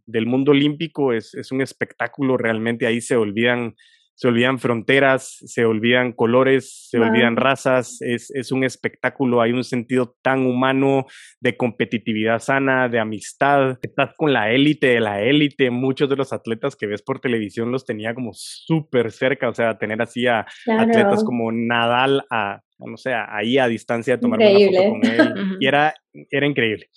del 0.06 0.26
mundo 0.26 0.52
olímpico, 0.52 1.12
es, 1.12 1.34
es, 1.34 1.52
un 1.52 1.60
espectáculo 1.60 2.36
realmente, 2.36 2.86
ahí 2.86 3.00
se 3.00 3.16
olvidan, 3.16 3.74
se 4.14 4.28
olvidan 4.28 4.58
fronteras, 4.58 5.36
se 5.44 5.64
olvidan 5.66 6.12
colores, 6.12 6.88
se 6.90 6.98
olvidan 6.98 7.36
razas, 7.36 8.00
es, 8.00 8.30
es, 8.30 8.50
un 8.50 8.64
espectáculo, 8.64 9.42
hay 9.42 9.52
un 9.52 9.64
sentido 9.64 10.16
tan 10.22 10.46
humano 10.46 11.06
de 11.40 11.56
competitividad 11.56 12.38
sana, 12.38 12.88
de 12.88 12.98
amistad, 12.98 13.78
estás 13.82 14.14
con 14.16 14.32
la 14.32 14.50
élite 14.52 14.86
de 14.86 15.00
la 15.00 15.20
élite, 15.20 15.70
muchos 15.70 16.08
de 16.08 16.16
los 16.16 16.32
atletas 16.32 16.76
que 16.76 16.86
ves 16.86 17.02
por 17.02 17.20
televisión 17.20 17.70
los 17.70 17.84
tenía 17.84 18.14
como 18.14 18.30
súper 18.32 19.12
cerca, 19.12 19.48
o 19.48 19.54
sea, 19.54 19.76
tener 19.76 20.00
así 20.00 20.26
a 20.26 20.46
atletas 20.66 21.22
como 21.22 21.52
Nadal 21.52 22.24
a 22.30 22.62
no 22.78 22.96
sé, 22.96 23.12
ahí 23.14 23.58
a 23.58 23.68
distancia 23.68 24.16
de 24.16 24.20
tomar 24.20 24.40
una 24.40 24.50
foto 24.50 24.90
con 24.90 25.04
él. 25.04 25.34
y 25.60 25.66
era, 25.66 25.94
era 26.30 26.46
increíble. 26.46 26.88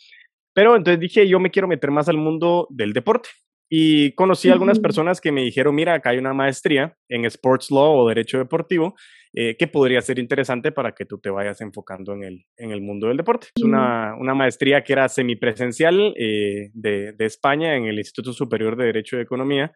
Pero 0.54 0.76
entonces 0.76 1.00
dije, 1.00 1.28
yo 1.28 1.40
me 1.40 1.52
quiero 1.52 1.68
meter 1.68 1.92
más 1.92 2.10
al 2.10 2.18
mundo 2.18 2.68
del 2.70 2.94
deporte. 2.94 3.30
Y 3.72 4.14
conocí 4.14 4.50
a 4.50 4.54
algunas 4.54 4.80
personas 4.80 5.22
que 5.22 5.32
me 5.32 5.44
dijeron, 5.44 5.76
mira, 5.76 5.94
acá 5.94 6.10
hay 6.10 6.18
una 6.18 6.34
maestría 6.34 6.98
en 7.08 7.26
Sports 7.26 7.70
Law 7.70 8.00
o 8.00 8.08
Derecho 8.08 8.40
Deportivo 8.40 8.96
eh, 9.32 9.56
que 9.58 9.68
podría 9.68 10.02
ser 10.02 10.18
interesante 10.18 10.72
para 10.72 10.94
que 10.94 11.06
tú 11.06 11.20
te 11.20 11.30
vayas 11.30 11.62
enfocando 11.62 12.14
en 12.14 12.24
el, 12.24 12.46
en 12.58 12.72
el 12.72 12.82
mundo 12.82 13.10
del 13.10 13.18
deporte. 13.18 13.50
Es 13.56 13.64
una, 13.64 14.16
una 14.20 14.34
maestría 14.34 14.84
que 14.84 14.94
era 14.94 15.08
semipresencial 15.08 16.16
eh, 16.18 16.72
de, 16.74 17.14
de 17.14 17.26
España 17.26 17.76
en 17.76 17.86
el 17.86 18.00
Instituto 18.00 18.34
Superior 18.34 18.76
de 18.76 18.86
Derecho 18.86 19.18
y 19.18 19.22
Economía. 19.22 19.72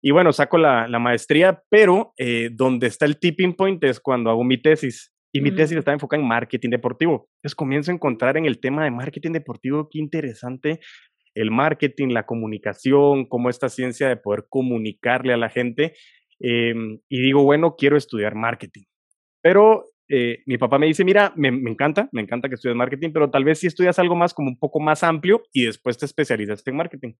Y 0.00 0.12
bueno, 0.12 0.32
saco 0.32 0.56
la, 0.56 0.86
la 0.86 1.00
maestría, 1.00 1.64
pero 1.68 2.12
eh, 2.16 2.50
donde 2.52 2.86
está 2.86 3.04
el 3.04 3.18
tipping 3.18 3.54
point 3.54 3.82
es 3.82 3.98
cuando 3.98 4.30
hago 4.30 4.44
mi 4.44 4.58
tesis. 4.58 5.12
Y 5.32 5.40
mi 5.40 5.50
tesis 5.50 5.78
está 5.78 5.92
enfocada 5.92 6.20
en 6.20 6.28
marketing 6.28 6.70
deportivo. 6.70 7.28
Entonces 7.36 7.54
comienzo 7.54 7.90
a 7.90 7.94
encontrar 7.94 8.36
en 8.36 8.44
el 8.44 8.60
tema 8.60 8.84
de 8.84 8.90
marketing 8.90 9.32
deportivo 9.32 9.88
qué 9.90 9.98
interesante 9.98 10.80
el 11.34 11.50
marketing, 11.50 12.08
la 12.08 12.26
comunicación, 12.26 13.26
cómo 13.26 13.48
esta 13.48 13.68
ciencia 13.68 14.08
de 14.08 14.16
poder 14.16 14.46
comunicarle 14.48 15.32
a 15.32 15.38
la 15.38 15.48
gente. 15.48 15.94
Em, 16.38 16.98
y 17.08 17.22
digo, 17.22 17.44
bueno, 17.44 17.76
quiero 17.76 17.96
estudiar 17.96 18.34
marketing. 18.34 18.82
Pero 19.40 19.92
eh, 20.08 20.42
mi 20.46 20.58
papá 20.58 20.78
me 20.78 20.86
dice, 20.86 21.04
mira, 21.04 21.32
me, 21.36 21.50
me, 21.50 21.70
encanta, 21.70 22.08
me 22.12 22.20
encanta 22.20 22.48
que 22.48 22.56
estudies 22.56 22.76
marketing, 22.76 23.10
pero 23.12 23.30
tal 23.30 23.44
vez 23.44 23.60
si 23.60 23.66
estudias 23.66 23.98
algo 23.98 24.14
más 24.14 24.34
como 24.34 24.48
un 24.48 24.58
poco 24.58 24.80
más 24.80 25.02
amplio 25.02 25.42
y 25.52 25.64
después 25.64 25.96
te 25.98 26.06
especializas 26.06 26.62
en 26.66 26.76
marketing. 26.76 27.12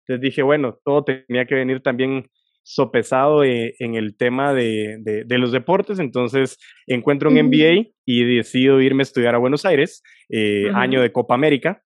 Entonces 0.00 0.20
dije, 0.20 0.42
bueno, 0.42 0.78
todo 0.84 1.04
tenía 1.04 1.46
que 1.46 1.54
venir 1.54 1.80
también 1.80 2.28
sopesado 2.64 3.44
eh, 3.44 3.74
en 3.78 3.94
el 3.94 4.16
tema 4.16 4.54
de, 4.54 4.96
de, 5.02 5.38
los 5.38 5.52
deportes, 5.52 5.98
entonces 5.98 6.58
encuentro 6.86 7.30
un 7.30 7.36
MBA 7.36 7.90
y 8.06 8.24
decido 8.36 8.80
irme 8.80 9.02
a 9.02 9.04
estudiar 9.04 9.34
a 9.34 9.38
Buenos 9.38 9.66
Aires, 9.66 10.02
eh, 10.30 10.70
año 10.74 11.00
de 11.02 11.12
Copa 11.12 11.34
América, 11.34 11.82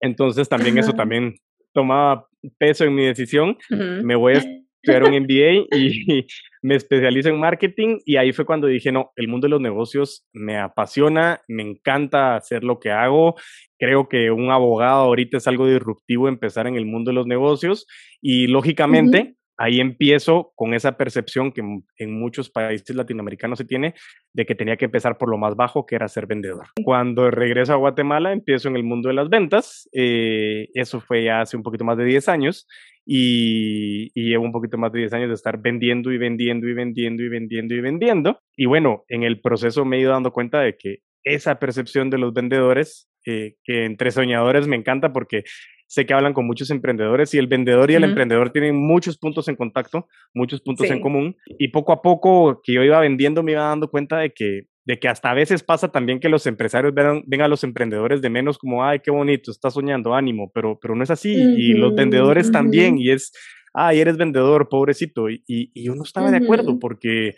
entonces 0.00 0.48
también 0.48 0.78
eso 0.78 0.92
también 0.92 1.34
tomaba 1.72 2.26
peso 2.56 2.84
en 2.84 2.94
mi 2.94 3.04
decisión, 3.04 3.58
me 3.68 4.14
voy 4.14 4.34
a 4.34 4.38
estudiar 4.38 5.02
un 5.02 5.20
MBA 5.22 5.76
y, 5.76 6.26
me 6.62 6.74
especializo 6.74 7.28
en 7.28 7.38
marketing 7.38 7.98
y 8.04 8.16
ahí 8.16 8.32
fue 8.32 8.44
cuando 8.44 8.66
dije, 8.66 8.90
no, 8.90 9.12
el 9.16 9.28
mundo 9.28 9.46
de 9.46 9.50
los 9.50 9.60
negocios 9.60 10.26
me 10.32 10.56
apasiona, 10.56 11.40
me 11.48 11.62
encanta 11.62 12.34
hacer 12.34 12.64
lo 12.64 12.80
que 12.80 12.90
hago, 12.90 13.36
creo 13.78 14.08
que 14.08 14.30
un 14.30 14.50
abogado 14.50 15.02
ahorita 15.04 15.36
es 15.36 15.46
algo 15.46 15.66
disruptivo 15.66 16.28
empezar 16.28 16.66
en 16.66 16.76
el 16.76 16.86
mundo 16.86 17.10
de 17.10 17.14
los 17.14 17.26
negocios 17.26 17.86
y 18.20 18.46
lógicamente 18.48 19.35
ahí 19.56 19.80
empiezo 19.80 20.52
con 20.54 20.74
esa 20.74 20.96
percepción 20.96 21.52
que 21.52 21.62
en 21.98 22.18
muchos 22.18 22.50
países 22.50 22.94
latinoamericanos 22.94 23.58
se 23.58 23.64
tiene 23.64 23.94
de 24.32 24.46
que 24.46 24.54
tenía 24.54 24.76
que 24.76 24.86
empezar 24.86 25.18
por 25.18 25.30
lo 25.30 25.38
más 25.38 25.56
bajo, 25.56 25.86
que 25.86 25.94
era 25.96 26.08
ser 26.08 26.26
vendedor. 26.26 26.66
Cuando 26.82 27.30
regreso 27.30 27.72
a 27.72 27.76
Guatemala, 27.76 28.32
empiezo 28.32 28.68
en 28.68 28.76
el 28.76 28.84
mundo 28.84 29.08
de 29.08 29.14
las 29.14 29.28
ventas. 29.28 29.88
Eh, 29.92 30.68
eso 30.74 31.00
fue 31.00 31.24
ya 31.24 31.40
hace 31.40 31.56
un 31.56 31.62
poquito 31.62 31.84
más 31.84 31.96
de 31.96 32.04
10 32.04 32.28
años 32.28 32.66
y, 33.04 34.10
y, 34.14 34.28
llevo 34.28 34.44
un 34.44 34.52
poquito 34.52 34.78
más 34.78 34.92
de 34.92 35.00
10 35.00 35.12
años 35.14 35.28
de 35.28 35.34
estar 35.34 35.58
vendiendo 35.58 36.12
y 36.12 36.18
vendiendo 36.18 36.68
y 36.68 36.74
vendiendo 36.74 37.22
y 37.22 37.28
vendiendo 37.28 37.74
y 37.74 37.80
vendiendo. 37.80 38.40
Y 38.56 38.66
bueno, 38.66 39.04
en 39.08 39.22
el 39.22 39.40
proceso 39.40 39.84
me 39.84 39.96
he 39.96 40.00
ido 40.00 40.12
dando 40.12 40.32
cuenta 40.32 40.60
de 40.60 40.76
que 40.76 40.98
esa 41.24 41.58
percepción 41.58 42.08
de 42.08 42.18
los 42.18 42.32
vendedores, 42.32 43.08
eh, 43.26 43.56
que 43.64 43.84
entre 43.84 44.12
soñadores 44.12 44.68
me 44.68 44.76
encanta 44.76 45.12
porque 45.12 45.42
sé 45.86 46.06
que 46.06 46.14
hablan 46.14 46.32
con 46.32 46.46
muchos 46.46 46.70
emprendedores 46.70 47.32
y 47.34 47.38
el 47.38 47.46
vendedor 47.46 47.90
y 47.90 47.94
el 47.94 48.04
emprendedor 48.04 48.50
tienen 48.50 48.76
muchos 48.76 49.18
puntos 49.18 49.48
en 49.48 49.56
contacto, 49.56 50.08
muchos 50.34 50.60
puntos 50.60 50.90
en 50.90 51.00
común 51.00 51.36
y 51.58 51.68
poco 51.68 51.92
a 51.92 52.02
poco 52.02 52.60
que 52.62 52.72
yo 52.72 52.82
iba 52.82 53.00
vendiendo 53.00 53.42
me 53.42 53.52
iba 53.52 53.62
dando 53.62 53.90
cuenta 53.90 54.18
de 54.18 54.30
que 54.30 54.66
de 54.86 55.00
que 55.00 55.08
hasta 55.08 55.32
a 55.32 55.34
veces 55.34 55.64
pasa 55.64 55.90
también 55.90 56.20
que 56.20 56.28
los 56.28 56.46
empresarios 56.46 56.94
ven, 56.94 57.42
a 57.42 57.48
los 57.48 57.64
emprendedores 57.64 58.22
de 58.22 58.30
menos 58.30 58.56
como, 58.56 58.84
ay, 58.84 59.00
qué 59.00 59.10
bonito, 59.10 59.50
está 59.50 59.68
soñando, 59.68 60.14
ánimo, 60.14 60.52
pero, 60.54 60.78
pero 60.80 60.94
no 60.94 61.02
es 61.02 61.10
así. 61.10 61.34
y 61.34 61.74
los 61.74 61.96
vendedores 61.96 62.52
también, 62.52 62.96
y 62.96 63.10
es, 63.10 63.32
ay, 63.74 64.00
eres 64.00 64.16
vendedor, 64.16 64.68
pobrecito. 64.68 65.28
Y, 65.28 65.42
y, 65.46 65.84
yo 65.84 65.94
no 65.94 66.04
estaba 66.04 66.30
de 66.30 66.38
acuerdo 66.38 66.78
porque, 66.78 67.34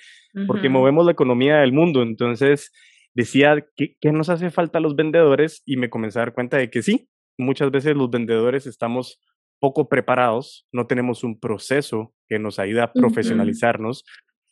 porque 0.46 0.68
movemos 0.68 1.06
la 1.06 1.12
economía 1.12 1.56
del 1.56 1.72
mundo. 1.72 2.02
Entonces 2.02 2.70
decía, 3.14 3.66
¿qué, 3.76 3.96
¿qué 4.00 4.12
nos 4.12 4.28
hace 4.28 4.50
falta 4.50 4.78
a 4.78 4.80
los 4.82 4.94
vendedores? 4.94 5.62
Y 5.64 5.78
me 5.78 5.90
comencé 5.90 6.18
a 6.18 6.22
dar 6.22 6.34
cuenta 6.34 6.58
de 6.58 6.70
que 6.70 6.82
sí, 6.82 7.08
muchas 7.38 7.70
veces 7.70 7.96
los 7.96 8.10
vendedores 8.10 8.66
estamos 8.66 9.20
poco 9.60 9.88
preparados, 9.88 10.66
no 10.72 10.86
tenemos 10.86 11.24
un 11.24 11.38
proceso 11.38 12.14
que 12.28 12.38
nos 12.38 12.58
ayude 12.58 12.82
a 12.82 12.92
profesionalizarnos. 12.92 14.04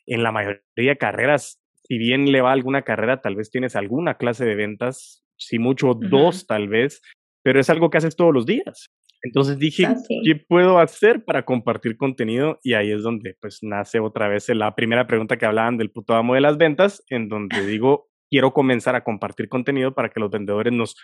En 0.06 0.22
la 0.22 0.32
mayoría 0.32 0.60
de 0.76 0.98
carreras, 0.98 1.60
si 1.84 1.98
bien 1.98 2.32
le 2.32 2.40
va 2.40 2.52
alguna 2.52 2.82
carrera, 2.82 3.20
tal 3.20 3.36
vez 3.36 3.50
tienes 3.50 3.76
alguna 3.76 4.16
clase 4.16 4.44
de 4.44 4.54
ventas, 4.54 5.24
si 5.36 5.58
mucho 5.58 5.94
dos 5.94 6.46
tal 6.46 6.68
vez, 6.68 7.02
pero 7.42 7.60
es 7.60 7.70
algo 7.70 7.90
que 7.90 7.98
haces 7.98 8.16
todos 8.16 8.32
los 8.32 8.46
días. 8.46 8.90
Entonces 9.22 9.58
dije, 9.58 9.88
¿qué 10.24 10.36
puedo 10.36 10.78
hacer 10.78 11.24
para 11.24 11.44
compartir 11.44 11.96
contenido? 11.96 12.58
Y 12.62 12.74
ahí 12.74 12.92
es 12.92 13.02
donde 13.02 13.36
pues 13.40 13.58
nace 13.62 13.98
otra 13.98 14.28
vez 14.28 14.48
la 14.50 14.74
primera 14.74 15.06
pregunta 15.06 15.36
que 15.36 15.46
hablaban 15.46 15.78
del 15.78 15.90
puto 15.90 16.14
amo 16.14 16.34
de 16.34 16.40
las 16.40 16.58
ventas, 16.58 17.02
en 17.08 17.28
donde 17.28 17.66
digo, 17.66 18.08
quiero 18.30 18.52
comenzar 18.52 18.94
a 18.94 19.04
compartir 19.04 19.48
contenido 19.48 19.94
para 19.94 20.10
que 20.10 20.20
los 20.20 20.30
vendedores 20.30 20.72
nos 20.72 20.96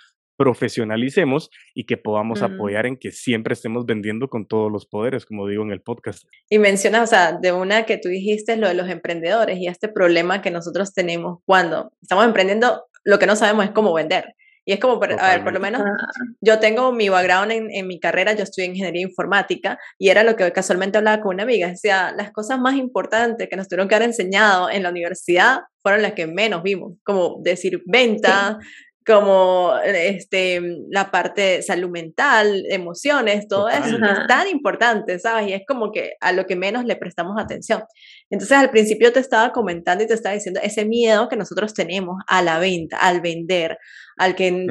profesionalicemos 0.42 1.50
y 1.72 1.84
que 1.84 1.96
podamos 1.96 2.42
apoyar 2.42 2.84
en 2.86 2.96
que 2.96 3.12
siempre 3.12 3.52
estemos 3.52 3.86
vendiendo 3.86 4.26
con 4.26 4.44
todos 4.44 4.72
los 4.72 4.86
poderes, 4.86 5.24
como 5.24 5.46
digo 5.46 5.62
en 5.62 5.70
el 5.70 5.82
podcast. 5.82 6.24
Y 6.50 6.58
mencionas, 6.58 7.04
o 7.04 7.06
sea, 7.06 7.38
de 7.40 7.52
una 7.52 7.84
que 7.84 7.96
tú 7.96 8.08
dijiste, 8.08 8.56
lo 8.56 8.66
de 8.66 8.74
los 8.74 8.88
emprendedores 8.90 9.56
y 9.58 9.68
este 9.68 9.86
problema 9.86 10.42
que 10.42 10.50
nosotros 10.50 10.92
tenemos 10.94 11.38
cuando 11.44 11.92
estamos 12.02 12.24
emprendiendo, 12.24 12.86
lo 13.04 13.20
que 13.20 13.26
no 13.26 13.36
sabemos 13.36 13.66
es 13.66 13.70
cómo 13.70 13.94
vender. 13.94 14.34
Y 14.64 14.72
es 14.72 14.80
como, 14.80 14.94
a 14.94 15.28
ver, 15.28 15.44
por 15.44 15.52
lo 15.52 15.60
menos 15.60 15.80
yo 16.40 16.58
tengo 16.58 16.90
mi 16.90 17.08
background 17.08 17.52
en, 17.52 17.70
en, 17.70 17.86
mi 17.86 18.00
carrera, 18.00 18.32
yo 18.32 18.42
estudié 18.42 18.68
ingeniería 18.68 19.02
informática 19.02 19.78
y 19.96 20.08
era 20.08 20.24
lo 20.24 20.34
que 20.34 20.50
casualmente 20.50 20.98
hablaba 20.98 21.22
con 21.22 21.34
una 21.34 21.44
amiga, 21.44 21.68
decía, 21.68 22.12
las 22.16 22.32
cosas 22.32 22.58
más 22.58 22.74
importantes 22.74 23.48
que 23.48 23.56
nos 23.56 23.68
tuvieron 23.68 23.88
que 23.88 23.94
haber 23.94 24.08
enseñado 24.08 24.70
en 24.70 24.82
la 24.82 24.90
universidad 24.90 25.60
fueron 25.82 26.02
las 26.02 26.12
que 26.12 26.26
menos 26.26 26.64
vimos, 26.64 26.94
como 27.04 27.40
decir 27.42 27.82
venta, 27.86 28.58
como 29.04 29.74
este, 29.84 30.60
la 30.90 31.10
parte 31.10 31.42
de 31.42 31.62
salud 31.62 31.90
mental, 31.90 32.64
emociones, 32.68 33.48
todo 33.48 33.68
eso, 33.68 33.98
que 33.98 34.12
es 34.12 34.26
tan 34.28 34.48
importante, 34.48 35.18
¿sabes? 35.18 35.48
Y 35.48 35.52
es 35.52 35.62
como 35.66 35.92
que 35.92 36.14
a 36.20 36.32
lo 36.32 36.46
que 36.46 36.56
menos 36.56 36.84
le 36.84 36.96
prestamos 36.96 37.40
atención. 37.40 37.82
Entonces, 38.32 38.56
al 38.56 38.70
principio 38.70 39.12
te 39.12 39.20
estaba 39.20 39.52
comentando 39.52 40.02
y 40.02 40.06
te 40.06 40.14
estaba 40.14 40.34
diciendo 40.34 40.58
ese 40.62 40.86
miedo 40.86 41.28
que 41.28 41.36
nosotros 41.36 41.74
tenemos 41.74 42.16
a 42.26 42.40
la 42.40 42.58
venta, 42.58 42.96
al 42.96 43.20
vender, 43.20 43.76
al 44.16 44.34
que 44.34 44.66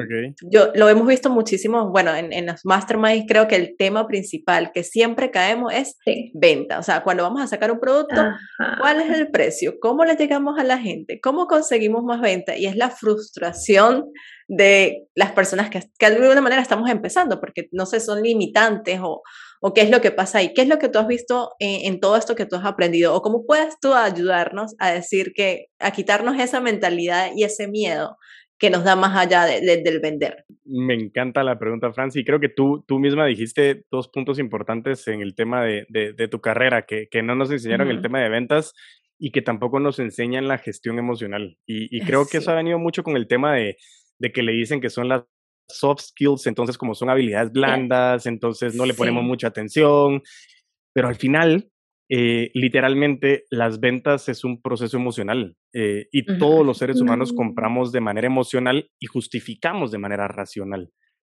yo 0.50 0.72
lo 0.74 0.88
hemos 0.88 1.06
visto 1.06 1.30
muchísimo, 1.30 1.88
bueno, 1.92 2.12
en, 2.12 2.32
en 2.32 2.46
los 2.46 2.64
masterminds 2.64 3.24
creo 3.28 3.46
que 3.46 3.54
el 3.54 3.76
tema 3.78 4.08
principal 4.08 4.72
que 4.72 4.82
siempre 4.82 5.30
caemos 5.30 5.72
es 5.72 5.96
venta, 6.34 6.80
o 6.80 6.82
sea, 6.82 7.04
cuando 7.04 7.22
vamos 7.22 7.40
a 7.40 7.46
sacar 7.46 7.70
un 7.70 7.78
producto, 7.78 8.20
¿cuál 8.80 9.00
es 9.00 9.16
el 9.16 9.30
precio? 9.30 9.74
¿Cómo 9.80 10.04
le 10.04 10.16
llegamos 10.16 10.58
a 10.58 10.64
la 10.64 10.78
gente? 10.78 11.20
¿Cómo 11.20 11.46
conseguimos 11.46 12.02
más 12.02 12.20
venta? 12.20 12.56
Y 12.56 12.66
es 12.66 12.74
la 12.74 12.90
frustración 12.90 14.06
de 14.48 15.04
las 15.14 15.30
personas 15.30 15.70
que, 15.70 15.80
que 16.00 16.10
de 16.10 16.16
alguna 16.16 16.40
manera 16.40 16.62
estamos 16.62 16.90
empezando, 16.90 17.38
porque 17.38 17.68
no 17.70 17.86
sé, 17.86 18.00
son 18.00 18.24
limitantes 18.24 18.98
o, 19.00 19.22
o 19.64 19.72
qué 19.72 19.82
es 19.82 19.90
lo 19.90 20.00
que 20.00 20.10
pasa 20.10 20.38
ahí, 20.38 20.52
qué 20.54 20.62
es 20.62 20.68
lo 20.68 20.78
que 20.78 20.88
tú 20.88 20.98
has 20.98 21.06
visto 21.06 21.52
en, 21.60 22.00
todo 22.00 22.16
esto 22.16 22.34
que 22.34 22.46
tú 22.46 22.56
has 22.56 22.64
aprendido, 22.64 23.14
o 23.14 23.22
cómo 23.22 23.46
puedes 23.46 23.78
tú 23.80 23.94
ayudarnos 23.94 24.74
a 24.80 24.90
decir 24.90 25.32
que, 25.34 25.66
a 25.78 25.92
quitarnos 25.92 26.36
esa 26.40 26.60
mentalidad 26.60 27.30
y 27.36 27.44
ese 27.44 27.68
miedo 27.68 28.16
que 28.58 28.70
nos 28.70 28.82
da 28.82 28.96
más 28.96 29.16
allá 29.16 29.44
del 29.44 30.00
vender. 30.00 30.44
Me 30.64 30.94
encanta 30.94 31.44
la 31.44 31.60
pregunta, 31.60 31.92
Franci. 31.92 32.20
Y 32.20 32.24
creo 32.24 32.40
que 32.40 32.48
tú, 32.48 32.84
tú 32.88 32.98
misma 32.98 33.24
dijiste 33.26 33.84
dos 33.90 34.08
puntos 34.08 34.40
importantes 34.40 35.06
en 35.06 35.20
el 35.20 35.36
tema 35.36 35.64
de, 35.64 35.86
de, 35.88 36.28
tu 36.28 36.40
carrera, 36.40 36.82
que, 36.82 37.06
que, 37.08 37.22
no 37.22 37.36
nos 37.36 37.50
enseñaron 37.52 37.88
el 37.88 38.02
tema 38.02 38.20
de 38.20 38.28
ventas 38.28 38.74
y 39.16 39.30
que 39.30 39.42
tampoco 39.42 39.78
nos 39.78 40.00
enseñan 40.00 40.48
la 40.48 40.58
gestión 40.58 40.98
emocional. 40.98 41.56
Y, 41.66 41.96
y 41.96 42.00
creo 42.00 42.26
que 42.26 42.38
eso 42.38 42.50
ha 42.50 42.56
venido 42.56 42.80
mucho 42.80 43.04
con 43.04 43.16
el 43.16 43.28
tema 43.28 43.54
de, 43.54 43.76
de 44.18 44.32
que 44.32 44.42
le 44.42 44.52
dicen 44.52 44.80
que 44.80 44.90
son 44.90 45.08
las 45.08 45.22
soft 45.68 46.00
skills, 46.00 46.46
entonces 46.46 46.76
como 46.78 46.94
son 46.94 47.10
habilidades 47.10 47.52
blandas, 47.52 48.26
entonces 48.26 48.74
no 48.74 48.86
le 48.86 48.94
ponemos 48.94 49.24
mucha 49.24 49.48
atención, 49.48 50.22
pero 50.92 51.08
al 51.08 51.16
final 51.16 51.72
eh, 52.14 52.50
literalmente 52.52 53.44
las 53.50 53.80
ventas 53.80 54.28
es 54.28 54.44
un 54.44 54.60
proceso 54.60 54.98
emocional 54.98 55.56
eh, 55.72 56.08
y 56.12 56.26
todos 56.38 56.66
los 56.66 56.76
seres 56.76 57.00
humanos 57.00 57.32
compramos 57.32 57.90
de 57.90 58.00
manera 58.00 58.26
emocional 58.26 58.90
y 59.00 59.06
justificamos 59.06 59.90
de 59.90 59.98
manera 59.98 60.28
racional. 60.28 60.90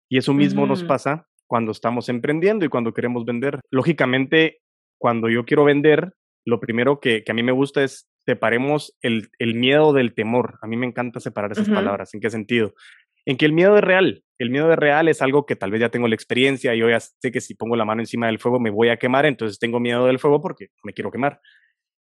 Y 0.10 0.18
eso 0.18 0.34
mismo 0.34 0.66
nos 0.66 0.84
pasa 0.84 1.28
cuando 1.46 1.72
estamos 1.72 2.10
emprendiendo 2.10 2.66
y 2.66 2.70
cuando 2.70 2.94
queremos 2.94 3.26
vender. 3.26 3.60
Lógicamente, 3.70 4.62
cuando 4.98 5.30
yo 5.30 5.46
quiero 5.46 5.66
vender, 5.66 6.14
lo 6.46 6.60
primero 6.60 7.00
que, 7.00 7.24
a 7.30 7.34
mí 7.34 7.44
me 7.44 7.52
gusta 7.52 7.84
es 7.84 8.10
separemos 8.26 8.98
el, 9.02 9.30
el, 9.38 9.56
miedo 9.56 9.94
del 9.94 10.14
temor. 10.14 10.58
A 10.62 10.68
mí 10.68 10.78
me 10.78 10.88
encanta 10.88 11.20
separar 11.20 11.52
esas 11.52 11.70
palabras. 11.70 12.14
¿En 12.14 12.22
qué 12.22 12.30
sentido? 12.30 12.74
En 13.26 13.38
que 13.38 13.46
el 13.46 13.54
miedo 13.54 13.78
es 13.78 13.84
real. 13.84 14.24
El 14.40 14.50
miedo 14.50 14.72
es 14.72 14.80
real 14.80 15.08
es 15.08 15.22
algo 15.22 15.46
que 15.46 15.56
tal 15.56 15.70
vez 15.70 15.82
ya 15.82 15.90
tengo 15.90 16.08
la 16.08 16.16
experiencia, 16.16 16.74
y 16.74 16.80
yo 16.80 16.90
ya 16.90 17.00
sé 17.00 17.32
que 17.32 17.42
si 17.42 17.54
pongo 17.54 17.76
la 17.76 17.86
mano 17.86 18.02
encima 18.02 18.26
del 18.26 18.40
fuego 18.40 18.60
me 18.60 18.72
voy 18.72 18.90
a 18.90 18.98
quemar, 18.98 19.26
entonces 19.26 19.60
tengo 19.60 19.80
miedo 19.80 20.08
del 20.08 20.18
fuego 20.18 20.42
porque 20.42 20.70
me 20.84 20.94
quiero 20.94 21.12
quemar. 21.12 21.40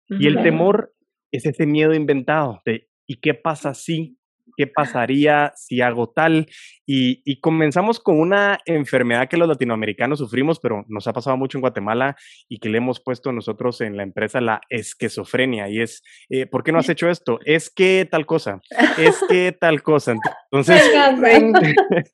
Y 0.08 0.26
el 0.26 0.42
temor 0.42 0.94
es 1.32 1.44
ese 1.44 1.66
miedo 1.66 1.94
inventado 1.94 2.62
de 2.64 2.88
¿y 3.06 3.20
qué 3.20 3.34
pasa 3.34 3.74
si 3.74 4.18
qué 4.56 4.66
pasaría 4.66 5.52
si 5.56 5.80
hago 5.80 6.08
tal. 6.10 6.48
Y, 6.86 7.40
comenzamos 7.40 8.00
con 8.00 8.18
una 8.18 8.58
enfermedad 8.64 9.28
que 9.28 9.36
los 9.36 9.46
latinoamericanos 9.46 10.18
sufrimos, 10.18 10.58
pero 10.58 10.84
nos 10.88 11.06
ha 11.06 11.12
pasado 11.12 11.36
mucho 11.36 11.58
en 11.58 11.62
Guatemala 11.62 12.16
y 12.48 12.58
que 12.58 12.68
le 12.68 12.78
hemos 12.78 13.00
puesto 13.00 13.30
nosotros 13.30 13.80
en 13.80 13.96
la 13.96 14.02
empresa 14.02 14.40
la 14.40 14.60
esquizofrenia. 14.70 15.68
Y 15.68 15.82
es, 15.82 16.02
eh, 16.30 16.46
¿por 16.46 16.64
qué 16.64 16.72
no 16.72 16.78
has 16.78 16.88
hecho 16.88 17.10
esto? 17.10 17.40
Es 17.44 17.70
que 17.70 18.08
tal 18.10 18.26
cosa, 18.26 18.60
es 18.98 19.22
que 19.28 19.52
tal 19.52 19.82
cosa. 19.82 20.14
Entonces, 20.50 20.82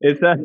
esa, 0.00 0.36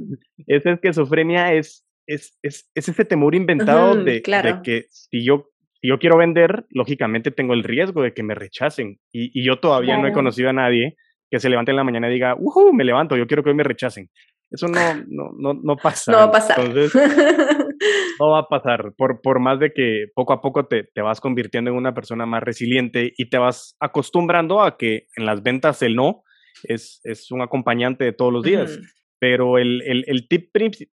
esa 0.48 0.72
esquizofrenia 0.72 1.54
es, 1.54 1.86
es, 2.08 2.38
es, 2.42 2.70
ese 2.76 3.06
temor 3.06 3.36
inventado 3.36 3.96
de, 3.96 4.22
de, 4.22 4.60
que 4.64 4.86
si 4.90 5.24
yo 5.24 5.53
si 5.84 5.90
yo 5.90 6.00
quiero 6.00 6.18
vender, 6.18 6.66
lógicamente 6.70 7.30
tengo 7.30 7.54
el 7.54 7.62
riesgo 7.62 8.04
de 8.04 8.14
que 8.14 8.24
me 8.24 8.36
rechacen. 8.36 9.02
Y, 9.12 9.46
yo 9.46 9.60
todavía 9.60 9.98
no 9.98 10.08
he 10.08 10.14
conocido 10.14 10.50
a 10.50 10.54
nadie 10.54 10.96
que 11.30 11.42
se 11.42 11.50
levante 11.50 11.72
en 11.72 11.76
la 11.76 11.84
mañana 11.84 12.10
y 12.10 12.14
diga, 12.14 12.36
uh, 12.40 12.72
me 12.72 12.86
levanto, 12.86 13.18
yo 13.18 13.28
quiero 13.28 13.44
que 13.44 13.50
hoy 13.50 13.56
me 13.56 13.66
rechacen. 13.66 14.10
Eso 14.50 14.68
no, 14.70 14.80
no, 15.10 15.32
no, 15.38 15.60
no 15.62 15.76
pasa. 15.76 16.14
No 16.14 16.20
va 16.20 16.24
a 16.24 16.32
pasar. 16.32 16.58
Entonces, 16.62 16.94
no 18.20 18.30
va 18.30 18.40
a 18.40 18.48
pasar. 18.48 18.94
Por, 18.96 19.20
por 19.22 19.42
más 19.42 19.60
de 19.60 19.74
que 19.74 20.06
poco 20.16 20.32
a 20.32 20.40
poco 20.40 20.68
te, 20.68 20.86
te, 20.86 21.02
vas 21.02 21.20
convirtiendo 21.20 21.70
en 21.70 21.76
una 21.76 21.94
persona 21.94 22.26
más 22.26 22.44
resiliente 22.44 23.12
y 23.18 23.30
te 23.30 23.38
vas 23.38 23.76
acostumbrando 23.82 24.62
a 24.62 24.78
que 24.78 25.08
en 25.18 25.26
las 25.26 25.44
ventas 25.44 25.82
el 25.82 25.98
no 25.98 26.24
es, 26.64 27.02
es 27.04 27.30
un 27.30 27.42
acompañante 27.42 28.06
de 28.06 28.14
todos 28.14 28.32
los 28.32 28.44
días. 28.44 28.80
pero 29.20 29.58
el, 29.58 29.82
el, 29.82 30.06
el 30.08 30.30
tip 30.30 30.50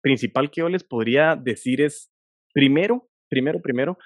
principal 0.02 0.52
que 0.52 0.62
yo 0.62 0.70
les 0.70 0.84
podría 0.84 1.36
decir 1.36 1.82
es, 1.82 2.12
primero, 2.54 3.10
primero, 3.30 3.62
primero, 3.62 3.98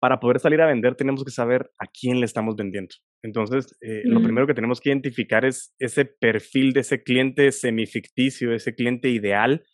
para 0.00 0.20
poder 0.20 0.38
salir 0.38 0.60
a 0.60 0.66
vender 0.66 0.94
tenemos 0.94 1.24
que 1.24 1.30
saber 1.30 1.70
a 1.78 1.86
quién 1.86 2.20
le 2.20 2.26
estamos 2.26 2.56
vendiendo. 2.56 2.94
Entonces, 3.22 3.76
eh, 3.80 4.02
lo 4.04 4.22
primero 4.22 4.46
que 4.46 4.54
tenemos 4.54 4.80
que 4.80 4.90
identificar 4.90 5.44
es 5.44 5.74
ese 5.78 6.04
perfil 6.04 6.72
de 6.72 6.80
ese 6.80 7.02
cliente 7.02 7.50
semificticio, 7.52 8.52
ese 8.52 8.74
cliente 8.74 9.08
ideal 9.08 9.64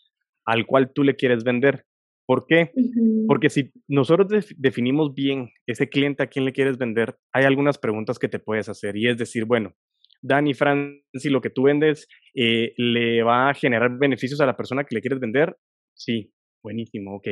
al 0.47 0.67
cual 0.67 0.93
tú 0.95 1.05
le 1.05 1.17
quieres 1.17 1.45
vender. 1.45 1.85
¿Por 2.27 2.47
qué? 2.47 2.71
Porque 3.27 3.51
si 3.51 3.71
nosotros 3.87 4.29
definimos 4.57 5.15
bien 5.15 5.51
ese 5.67 5.91
cliente 5.91 6.23
a 6.23 6.29
quién 6.29 6.47
le 6.47 6.53
quieres 6.53 6.79
vender, 6.79 7.17
hay 7.33 7.45
algunas 7.45 7.77
preguntas 7.77 8.19
que 8.19 8.29
te 8.29 8.39
puedes 8.39 8.71
hacer 8.71 8.97
y 8.97 9.09
es 9.09 9.19
decir, 9.19 9.45
bueno, 9.45 9.75
Dani, 10.23 10.53
si 11.13 11.29
lo 11.29 11.43
que 11.43 11.51
tú 11.51 11.65
vendes 11.65 12.09
eh, 12.35 12.73
le 12.79 13.23
va 13.23 13.51
a 13.51 13.55
generar 13.55 13.99
beneficios 13.99 14.41
a 14.41 14.47
la 14.47 14.57
persona 14.57 14.85
que 14.85 14.95
le 14.95 15.03
quieres 15.03 15.21
vender. 15.21 15.55
Sí, 15.93 16.33
buenísimo, 16.63 17.17
ok. 17.17 17.29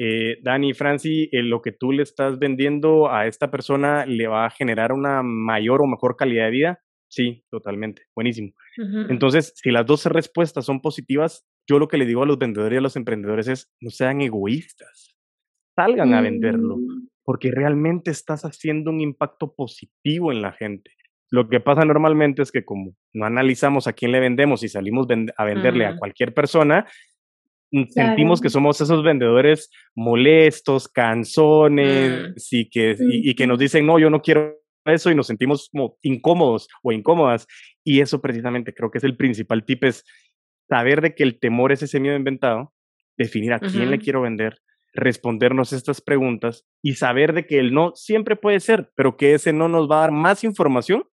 Eh, 0.00 0.38
Dani, 0.42 0.74
Franci, 0.74 1.28
eh, 1.32 1.42
lo 1.42 1.60
que 1.60 1.72
tú 1.72 1.90
le 1.90 2.04
estás 2.04 2.38
vendiendo 2.38 3.10
a 3.10 3.26
esta 3.26 3.50
persona 3.50 4.06
le 4.06 4.28
va 4.28 4.46
a 4.46 4.50
generar 4.50 4.92
una 4.92 5.24
mayor 5.24 5.82
o 5.82 5.86
mejor 5.86 6.14
calidad 6.16 6.44
de 6.44 6.50
vida. 6.52 6.80
Sí, 7.08 7.44
totalmente, 7.50 8.02
buenísimo. 8.14 8.52
Entonces, 9.08 9.54
si 9.56 9.70
las 9.70 9.86
dos 9.86 10.04
respuestas 10.06 10.66
son 10.66 10.80
positivas, 10.80 11.48
yo 11.66 11.78
lo 11.78 11.88
que 11.88 11.96
le 11.96 12.06
digo 12.06 12.22
a 12.22 12.26
los 12.26 12.38
vendedores 12.38 12.76
y 12.76 12.78
a 12.78 12.82
los 12.82 12.96
emprendedores 12.96 13.48
es, 13.48 13.72
no 13.80 13.90
sean 13.90 14.20
egoístas, 14.20 15.16
salgan 15.74 16.14
a 16.14 16.20
venderlo, 16.20 16.76
mm. 16.76 17.08
porque 17.24 17.50
realmente 17.50 18.10
estás 18.10 18.44
haciendo 18.44 18.90
un 18.90 19.00
impacto 19.00 19.54
positivo 19.54 20.30
en 20.30 20.42
la 20.42 20.52
gente. 20.52 20.92
Lo 21.30 21.48
que 21.48 21.60
pasa 21.60 21.84
normalmente 21.84 22.42
es 22.42 22.52
que 22.52 22.64
como 22.64 22.94
no 23.14 23.24
analizamos 23.24 23.86
a 23.86 23.94
quién 23.94 24.12
le 24.12 24.20
vendemos 24.20 24.62
y 24.62 24.68
salimos 24.68 25.08
a 25.36 25.44
venderle 25.44 25.86
a 25.86 25.96
cualquier 25.96 26.34
persona, 26.34 26.86
mm, 27.70 27.84
sentimos 27.88 28.40
que 28.40 28.50
somos 28.50 28.80
esos 28.80 29.02
vendedores 29.02 29.70
molestos, 29.94 30.88
canzones, 30.88 32.30
mm. 32.30 32.34
y, 32.50 32.68
que, 32.70 32.96
y, 32.98 33.34
que 33.34 33.46
nos 33.46 33.58
dicen, 33.58 33.86
no, 33.86 33.98
yo 33.98 34.10
no 34.10 34.22
quiero 34.22 34.58
eso 34.84 35.10
y 35.10 35.14
nos 35.14 35.26
sentimos 35.26 35.68
como 35.70 35.96
incómodos 36.02 36.68
o 36.82 36.92
incómodas. 36.92 37.46
Y 37.84 38.00
eso 38.00 38.20
precisamente 38.20 38.74
creo 38.74 38.90
que 38.90 38.98
es 38.98 39.04
el 39.04 39.16
principal 39.16 39.64
tip, 39.64 39.84
es 39.84 40.04
saber 40.68 41.00
de 41.00 41.14
que 41.14 41.22
el 41.22 41.38
temor 41.38 41.72
es 41.72 41.82
ese 41.82 42.00
miedo 42.00 42.16
inventado, 42.16 42.72
definir 43.16 43.52
a 43.52 43.58
quién 43.58 43.90
le 43.90 43.98
quiero 43.98 44.22
vender, 44.22 44.60
respondernos 44.92 45.72
estas 45.72 46.00
preguntas 46.00 46.66
y 46.82 46.94
saber 46.94 47.32
de 47.32 47.46
que 47.46 47.58
el 47.58 47.72
no 47.72 47.92
siempre 47.94 48.36
puede 48.36 48.60
ser, 48.60 48.90
pero 48.94 49.16
que 49.16 49.34
ese 49.34 49.52
no 49.52 49.68
nos 49.68 49.90
va 49.90 49.98
a 49.98 50.00
dar 50.02 50.12
más 50.12 50.44
información 50.44 51.04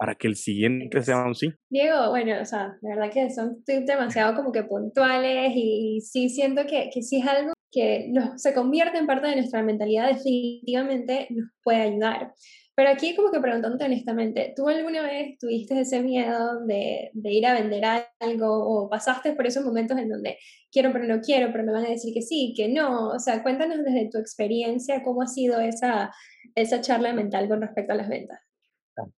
para 0.00 0.14
que 0.14 0.28
el 0.28 0.36
siguiente 0.36 1.02
sea 1.02 1.22
un 1.26 1.34
sí. 1.34 1.52
Diego, 1.68 2.08
bueno, 2.08 2.40
o 2.40 2.44
sea, 2.46 2.78
la 2.80 2.96
verdad 2.96 3.12
que 3.12 3.30
son 3.30 3.62
demasiado 3.66 4.34
como 4.34 4.50
que 4.50 4.62
puntuales 4.62 5.52
y, 5.54 6.00
sí 6.00 6.30
siento 6.30 6.62
que, 6.64 6.88
que 6.92 7.02
sí 7.02 7.18
es 7.18 7.26
algo 7.26 7.52
que 7.70 8.08
nos, 8.08 8.40
se 8.40 8.54
convierte 8.54 8.96
en 8.96 9.06
parte 9.06 9.28
de 9.28 9.36
nuestra 9.36 9.62
mentalidad, 9.62 10.08
definitivamente 10.08 11.26
nos 11.28 11.50
puede 11.62 11.82
ayudar. 11.82 12.32
Pero 12.74 12.88
aquí 12.88 13.14
como 13.14 13.30
que 13.30 13.40
preguntándote 13.40 13.84
honestamente, 13.84 14.54
¿tú 14.56 14.70
alguna 14.70 15.02
vez 15.02 15.36
tuviste 15.38 15.78
ese 15.78 16.00
miedo 16.00 16.64
de, 16.64 17.10
de, 17.12 17.32
ir 17.32 17.46
a 17.46 17.52
vender 17.52 17.84
algo 18.20 18.46
o 18.48 18.88
pasaste 18.88 19.34
por 19.34 19.46
esos 19.46 19.66
momentos 19.66 19.98
en 19.98 20.08
donde 20.08 20.38
quiero 20.72 20.94
pero 20.94 21.04
no 21.04 21.20
quiero, 21.20 21.52
pero 21.52 21.62
me 21.62 21.72
van 21.72 21.84
a 21.84 21.90
decir 21.90 22.14
que 22.14 22.22
sí, 22.22 22.54
que 22.56 22.70
no? 22.70 23.10
O 23.10 23.18
sea, 23.18 23.42
cuéntanos 23.42 23.84
desde 23.84 24.08
tu 24.08 24.16
experiencia 24.16 25.02
cómo 25.02 25.20
ha 25.20 25.26
sido 25.26 25.60
esa, 25.60 26.10
esa 26.54 26.80
charla 26.80 27.12
mental 27.12 27.48
con 27.48 27.60
respecto 27.60 27.92
a 27.92 27.96
las 27.96 28.08
ventas. 28.08 28.40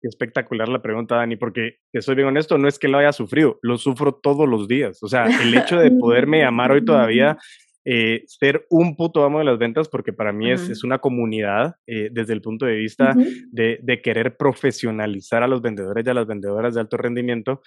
Qué 0.01 0.09
espectacular 0.09 0.69
la 0.69 0.83
pregunta, 0.83 1.17
Dani, 1.17 1.37
porque 1.37 1.77
te 1.93 2.03
soy 2.03 2.15
bien 2.15 2.29
honesto, 2.29 2.59
no 2.59 2.69
es 2.69 2.79
que 2.79 2.89
lo 2.89 2.99
haya 2.99 3.13
sufrido, 3.13 3.59
lo 3.63 3.79
sufro 3.79 4.13
todos 4.15 4.49
los 4.49 4.69
días. 4.69 5.03
O 5.03 5.09
sea, 5.09 5.27
el 5.27 5.55
hecho 5.55 5.79
de 5.79 5.91
poderme 5.91 6.45
amar 6.45 6.73
hoy 6.73 6.85
todavía 6.85 7.39
eh, 7.85 8.23
ser 8.27 8.65
un 8.71 8.95
puto 8.95 9.25
amo 9.25 9.41
de 9.41 9.45
las 9.45 9.59
ventas, 9.59 9.89
porque 9.89 10.13
para 10.13 10.33
mí 10.33 10.53
es, 10.53 10.69
es, 10.69 10.85
una 10.85 10.99
comunidad 10.99 11.75
eh, 11.87 12.11
desde 12.13 12.33
el 12.33 12.41
punto 12.41 12.65
de 12.65 12.77
vista 12.77 13.13
de, 13.51 13.81
de, 13.83 14.01
querer 14.01 14.37
profesionalizar 14.37 15.43
a 15.43 15.49
los 15.49 15.63
vendedores 15.63 16.07
y 16.07 16.11
a 16.11 16.15
las 16.15 16.27
vendedoras 16.27 16.75
de 16.75 16.81
alto 16.81 16.97
rendimiento. 16.97 17.61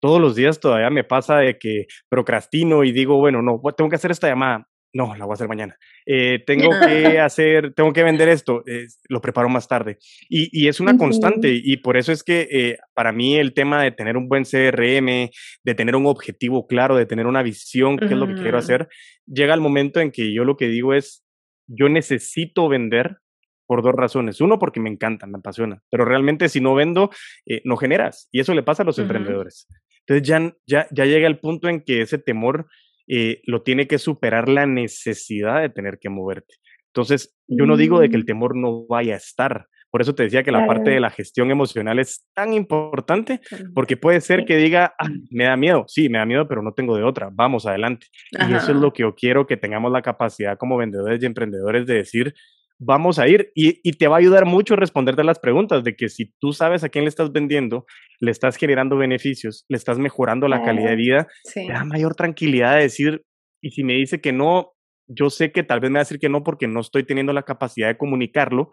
Todos 0.00 0.20
los 0.20 0.34
días 0.34 0.58
todavía 0.58 0.90
me 0.90 1.04
pasa 1.04 1.38
de 1.38 1.58
que 1.58 1.86
procrastino 2.08 2.82
y 2.82 2.90
digo, 2.90 3.18
bueno, 3.18 3.42
no, 3.42 3.60
tengo 3.76 3.90
que 3.90 3.96
hacer 3.96 4.10
esta 4.10 4.28
llamada 4.28 4.66
no, 4.92 5.14
la 5.16 5.24
voy 5.24 5.32
a 5.32 5.34
hacer 5.34 5.48
mañana. 5.48 5.76
Eh, 6.04 6.42
tengo 6.46 6.70
que 6.70 7.18
hacer, 7.20 7.72
tengo 7.74 7.92
que 7.92 8.02
vender 8.02 8.28
esto, 8.28 8.62
lo 9.08 9.20
preparo 9.20 9.48
más 9.48 9.68
tarde. 9.68 9.98
Y, 10.28 10.48
y 10.52 10.68
es 10.68 10.80
una 10.80 10.96
constante 10.96 11.50
y 11.52 11.76
por 11.78 11.96
eso 11.96 12.12
es 12.12 12.22
que 12.22 12.48
eh, 12.50 12.78
para 12.94 13.12
mí 13.12 13.36
el 13.36 13.54
tema 13.54 13.82
de 13.82 13.92
tener 13.92 14.16
un 14.16 14.28
buen 14.28 14.44
CRM, 14.44 15.30
de 15.64 15.74
tener 15.74 15.96
un 15.96 16.06
objetivo 16.06 16.66
claro, 16.66 16.96
de 16.96 17.06
tener 17.06 17.26
una 17.26 17.42
visión, 17.42 17.98
qué 17.98 18.06
es 18.06 18.10
lo 18.12 18.26
que 18.26 18.34
quiero 18.34 18.58
hacer, 18.58 18.88
llega 19.26 19.54
el 19.54 19.60
momento 19.60 20.00
en 20.00 20.10
que 20.10 20.32
yo 20.32 20.44
lo 20.44 20.56
que 20.56 20.68
digo 20.68 20.94
es, 20.94 21.24
yo 21.66 21.88
necesito 21.88 22.68
vender 22.68 23.18
por 23.66 23.82
dos 23.82 23.94
razones. 23.94 24.40
Uno, 24.40 24.58
porque 24.58 24.80
me 24.80 24.90
encanta, 24.90 25.28
me 25.28 25.38
apasiona, 25.38 25.80
pero 25.90 26.04
realmente 26.04 26.48
si 26.48 26.60
no 26.60 26.74
vendo, 26.74 27.10
eh, 27.46 27.62
no 27.64 27.76
generas. 27.76 28.28
Y 28.32 28.40
eso 28.40 28.52
le 28.52 28.64
pasa 28.64 28.82
a 28.82 28.86
los 28.86 28.98
emprendedores. 28.98 29.68
Entonces 30.00 30.26
ya, 30.26 30.52
ya, 30.66 30.88
ya 30.90 31.04
llega 31.04 31.28
el 31.28 31.38
punto 31.38 31.68
en 31.68 31.82
que 31.82 32.02
ese 32.02 32.18
temor 32.18 32.66
eh, 33.12 33.42
lo 33.44 33.62
tiene 33.62 33.88
que 33.88 33.98
superar 33.98 34.48
la 34.48 34.66
necesidad 34.66 35.60
de 35.60 35.68
tener 35.68 35.98
que 35.98 36.08
moverte. 36.08 36.54
Entonces, 36.94 37.36
yo 37.48 37.66
no 37.66 37.76
digo 37.76 37.98
de 37.98 38.08
que 38.08 38.14
el 38.14 38.22
mm. 38.22 38.26
temor 38.26 38.56
no 38.56 38.86
vaya 38.86 39.14
a 39.14 39.16
estar. 39.16 39.66
Por 39.90 40.00
eso 40.00 40.14
te 40.14 40.22
decía 40.22 40.44
que 40.44 40.52
la 40.52 40.64
parte 40.64 40.90
de 40.90 41.00
la 41.00 41.10
gestión 41.10 41.50
emocional 41.50 41.98
es 41.98 42.24
tan 42.32 42.52
importante, 42.52 43.40
porque 43.74 43.96
puede 43.96 44.20
ser 44.20 44.44
que 44.44 44.56
diga, 44.56 44.94
ah, 44.96 45.08
me 45.30 45.42
da 45.42 45.56
miedo, 45.56 45.84
sí, 45.88 46.08
me 46.08 46.18
da 46.18 46.26
miedo, 46.26 46.46
pero 46.46 46.62
no 46.62 46.72
tengo 46.72 46.96
de 46.96 47.02
otra, 47.02 47.28
vamos 47.32 47.66
adelante. 47.66 48.06
Y 48.30 48.54
eso 48.54 48.70
es 48.70 48.76
lo 48.76 48.92
que 48.92 49.02
yo 49.02 49.16
quiero, 49.16 49.48
que 49.48 49.56
tengamos 49.56 49.90
la 49.90 50.02
capacidad 50.02 50.56
como 50.56 50.76
vendedores 50.76 51.20
y 51.20 51.26
emprendedores 51.26 51.86
de 51.86 51.94
decir, 51.94 52.34
vamos 52.80 53.18
a 53.18 53.28
ir 53.28 53.52
y, 53.54 53.92
te 53.92 54.08
va 54.08 54.16
a 54.16 54.18
ayudar 54.18 54.46
mucho 54.46 54.74
responderte 54.74 55.22
las 55.22 55.38
preguntas 55.38 55.84
de 55.84 55.94
que 55.94 56.08
si 56.08 56.32
tú 56.40 56.52
sabes 56.54 56.82
a 56.82 56.88
quién 56.88 57.04
le 57.04 57.10
estás 57.10 57.30
vendiendo, 57.30 57.84
le 58.20 58.30
estás 58.30 58.56
generando 58.56 58.96
beneficios, 58.96 59.66
le 59.68 59.76
estás 59.76 59.98
mejorando 59.98 60.48
la 60.48 60.62
calidad 60.64 60.88
de 60.88 60.96
vida, 60.96 61.28
te 61.54 61.68
da 61.68 61.84
mayor 61.84 62.14
tranquilidad 62.14 62.76
de 62.76 62.82
decir, 62.82 63.22
y 63.60 63.70
si 63.72 63.84
me 63.84 63.92
dice 63.92 64.22
que 64.22 64.32
no, 64.32 64.72
yo 65.06 65.28
sé 65.28 65.52
que 65.52 65.62
tal 65.62 65.80
vez 65.80 65.90
me 65.90 65.98
va 65.98 66.00
a 66.00 66.04
decir 66.04 66.18
que 66.18 66.30
no 66.30 66.42
porque 66.42 66.66
no 66.66 66.80
estoy 66.80 67.04
teniendo 67.04 67.34
la 67.34 67.42
capacidad 67.42 67.88
de 67.88 67.98
comunicarlo, 67.98 68.70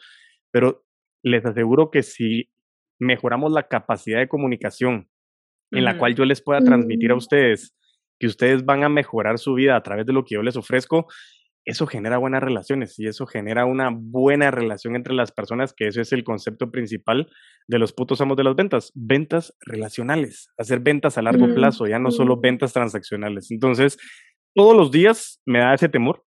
pero 0.51 0.85
les 1.21 1.45
aseguro 1.45 1.91
que 1.91 2.01
si 2.01 2.49
mejoramos 2.99 3.51
la 3.51 3.67
capacidad 3.67 4.19
de 4.19 4.29
comunicación 4.29 5.09
en 5.71 5.83
la 5.83 5.97
cual 5.97 6.15
yo 6.15 6.23
les 6.23 6.41
pueda 6.41 6.61
transmitir 6.61 7.11
a 7.11 7.15
mm. 7.15 7.17
ustedes 7.17 7.75
que 8.19 8.27
ustedes 8.27 8.63
van 8.65 8.83
a 8.83 8.89
mejorar 8.89 9.37
su 9.37 9.53
vida 9.53 9.75
a 9.75 9.83
través 9.83 10.05
de 10.05 10.13
lo 10.13 10.23
que 10.23 10.35
yo 10.35 10.41
les 10.41 10.55
ofrezco, 10.55 11.07
eso 11.67 11.85
genera 11.85 12.17
buenas 12.17 12.41
relaciones 12.41 12.97
y 12.97 13.07
eso 13.07 13.25
genera 13.25 13.65
una 13.65 13.89
buena 13.91 14.51
relación 14.51 14.95
entre 14.95 15.13
las 15.13 15.33
personas, 15.33 15.73
que 15.73 15.87
eso 15.87 15.99
es 15.99 16.13
el 16.13 16.23
concepto 16.23 16.71
principal 16.71 17.29
de 17.67 17.77
los 17.77 17.91
putos 17.91 18.21
amos 18.21 18.37
de 18.37 18.45
las 18.45 18.55
ventas, 18.55 18.93
ventas 18.95 19.53
relacionales, 19.59 20.47
hacer 20.57 20.79
ventas 20.79 21.17
a 21.17 21.21
largo 21.21 21.53
plazo, 21.53 21.85
ya 21.85 21.99
no 21.99 22.09
solo 22.11 22.39
ventas 22.39 22.71
transaccionales. 22.71 23.51
Entonces, 23.51 23.97
todos 24.55 24.77
los 24.77 24.91
días 24.91 25.41
me 25.45 25.59
da 25.59 25.73
ese 25.73 25.89
temor, 25.89 26.23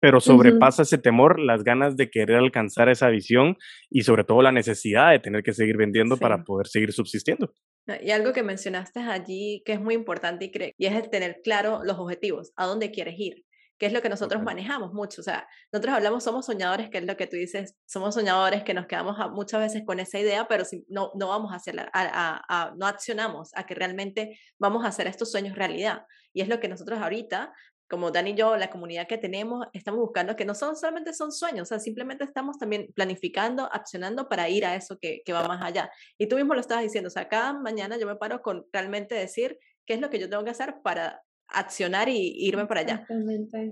pero 0.00 0.20
sobrepasa 0.20 0.82
ese 0.82 0.98
temor 0.98 1.40
las 1.40 1.64
ganas 1.64 1.96
de 1.96 2.10
querer 2.10 2.36
alcanzar 2.36 2.90
esa 2.90 3.08
visión 3.08 3.56
y 3.88 4.02
sobre 4.02 4.24
todo 4.24 4.42
la 4.42 4.52
necesidad 4.52 5.12
de 5.12 5.18
tener 5.18 5.42
que 5.42 5.54
seguir 5.54 5.78
vendiendo 5.78 6.18
para 6.18 6.44
poder 6.44 6.66
seguir 6.66 6.92
subsistiendo. 6.92 7.54
Y 8.02 8.10
algo 8.10 8.34
que 8.34 8.42
mencionaste 8.42 9.00
allí 9.00 9.62
que 9.64 9.72
es 9.72 9.80
muy 9.80 9.94
importante 9.94 10.44
y, 10.44 10.74
y 10.76 10.86
es 10.86 10.94
el 10.94 11.08
tener 11.08 11.40
claro 11.42 11.80
los 11.84 11.98
objetivos, 11.98 12.52
a 12.54 12.66
dónde 12.66 12.90
quieres 12.90 13.14
ir 13.18 13.47
que 13.78 13.86
es 13.86 13.92
lo 13.92 14.02
que 14.02 14.08
nosotros 14.08 14.42
manejamos 14.42 14.92
mucho. 14.92 15.20
O 15.20 15.24
sea, 15.24 15.48
nosotros 15.72 15.94
hablamos, 15.94 16.24
somos 16.24 16.46
soñadores, 16.46 16.90
que 16.90 16.98
es 16.98 17.04
lo 17.04 17.16
que 17.16 17.26
tú 17.26 17.36
dices, 17.36 17.76
somos 17.86 18.14
soñadores 18.14 18.64
que 18.64 18.74
nos 18.74 18.86
quedamos 18.86 19.16
muchas 19.32 19.60
veces 19.60 19.84
con 19.86 20.00
esa 20.00 20.18
idea, 20.18 20.48
pero 20.48 20.64
si 20.64 20.84
no, 20.88 21.12
no 21.14 21.28
vamos 21.28 21.52
a 21.52 21.56
hacerla, 21.56 21.88
a, 21.92 22.72
no 22.76 22.86
accionamos 22.86 23.50
a 23.54 23.64
que 23.64 23.74
realmente 23.74 24.38
vamos 24.58 24.84
a 24.84 24.88
hacer 24.88 25.06
estos 25.06 25.30
sueños 25.30 25.56
realidad. 25.56 26.04
Y 26.32 26.40
es 26.40 26.48
lo 26.48 26.58
que 26.58 26.68
nosotros 26.68 26.98
ahorita, 26.98 27.52
como 27.88 28.10
Dan 28.10 28.26
y 28.26 28.34
yo, 28.34 28.56
la 28.56 28.68
comunidad 28.68 29.06
que 29.06 29.16
tenemos, 29.16 29.66
estamos 29.72 30.00
buscando 30.00 30.34
que 30.34 30.44
no 30.44 30.54
son 30.54 30.76
solamente 30.76 31.14
son 31.14 31.32
sueños, 31.32 31.62
o 31.62 31.66
sea, 31.66 31.78
simplemente 31.78 32.24
estamos 32.24 32.58
también 32.58 32.92
planificando, 32.94 33.68
accionando 33.72 34.28
para 34.28 34.48
ir 34.48 34.66
a 34.66 34.74
eso 34.74 34.98
que, 34.98 35.22
que 35.24 35.32
va 35.32 35.46
más 35.46 35.62
allá. 35.62 35.90
Y 36.18 36.26
tú 36.26 36.36
mismo 36.36 36.54
lo 36.54 36.60
estabas 36.60 36.82
diciendo, 36.82 37.08
o 37.08 37.10
sea, 37.10 37.28
cada 37.28 37.52
mañana 37.52 37.96
yo 37.96 38.06
me 38.06 38.16
paro 38.16 38.42
con 38.42 38.66
realmente 38.72 39.14
decir 39.14 39.58
qué 39.86 39.94
es 39.94 40.00
lo 40.00 40.10
que 40.10 40.18
yo 40.18 40.28
tengo 40.28 40.44
que 40.44 40.50
hacer 40.50 40.82
para 40.82 41.22
accionar 41.48 42.08
y 42.08 42.34
irme 42.36 42.66
para 42.66 42.80
allá. 42.80 43.06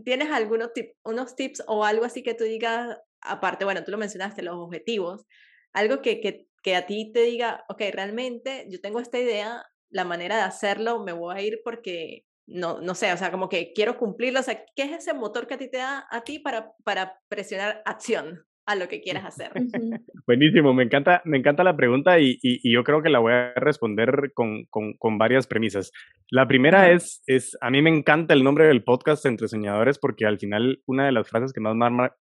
¿Tienes 0.04 0.30
algunos 0.30 0.70
unos 1.04 1.36
tips 1.36 1.64
o 1.66 1.84
algo 1.84 2.04
así 2.04 2.22
que 2.22 2.34
tú 2.34 2.44
digas, 2.44 2.98
aparte, 3.20 3.64
bueno, 3.64 3.84
tú 3.84 3.90
lo 3.90 3.98
mencionaste, 3.98 4.42
los 4.42 4.56
objetivos, 4.56 5.26
algo 5.72 6.00
que, 6.00 6.20
que, 6.20 6.48
que 6.62 6.76
a 6.76 6.86
ti 6.86 7.12
te 7.12 7.22
diga, 7.22 7.64
ok, 7.68 7.82
realmente 7.92 8.66
yo 8.70 8.80
tengo 8.80 9.00
esta 9.00 9.18
idea, 9.18 9.64
la 9.90 10.04
manera 10.04 10.36
de 10.36 10.42
hacerlo, 10.42 11.02
me 11.04 11.12
voy 11.12 11.36
a 11.36 11.42
ir 11.42 11.60
porque 11.64 12.24
no, 12.46 12.80
no 12.80 12.94
sé, 12.94 13.12
o 13.12 13.16
sea, 13.16 13.30
como 13.30 13.48
que 13.48 13.72
quiero 13.72 13.98
cumplirlo, 13.98 14.40
o 14.40 14.42
sea, 14.42 14.64
¿qué 14.74 14.84
es 14.84 14.92
ese 14.92 15.14
motor 15.14 15.46
que 15.46 15.54
a 15.54 15.58
ti 15.58 15.70
te 15.70 15.78
da 15.78 16.06
a 16.10 16.22
ti 16.22 16.38
para, 16.38 16.72
para 16.84 17.20
presionar 17.28 17.82
acción? 17.84 18.45
A 18.66 18.74
lo 18.74 18.88
que 18.88 19.00
quieras 19.00 19.24
hacer. 19.24 19.52
Buenísimo, 20.26 20.74
me 20.74 20.82
encanta, 20.82 21.22
me 21.24 21.38
encanta 21.38 21.62
la 21.62 21.76
pregunta 21.76 22.18
y, 22.18 22.38
y, 22.42 22.72
yo 22.72 22.82
creo 22.82 23.00
que 23.00 23.08
la 23.08 23.20
voy 23.20 23.32
a 23.32 23.54
responder 23.54 24.32
con, 24.34 24.64
con, 24.70 24.94
con 24.94 25.18
varias 25.18 25.46
premisas. 25.46 25.92
La 26.30 26.48
primera 26.48 26.90
es, 26.90 27.22
es, 27.26 27.56
a 27.60 27.70
mí 27.70 27.80
me 27.80 27.90
encanta 27.90 28.34
el 28.34 28.42
nombre 28.42 28.66
del 28.66 28.82
podcast 28.82 29.24
Entre 29.24 29.46
Soñadores 29.46 29.98
porque 29.98 30.26
al 30.26 30.38
final 30.38 30.82
una 30.86 31.06
de 31.06 31.12
las 31.12 31.28
frases 31.28 31.52
que 31.52 31.60
más, 31.60 31.76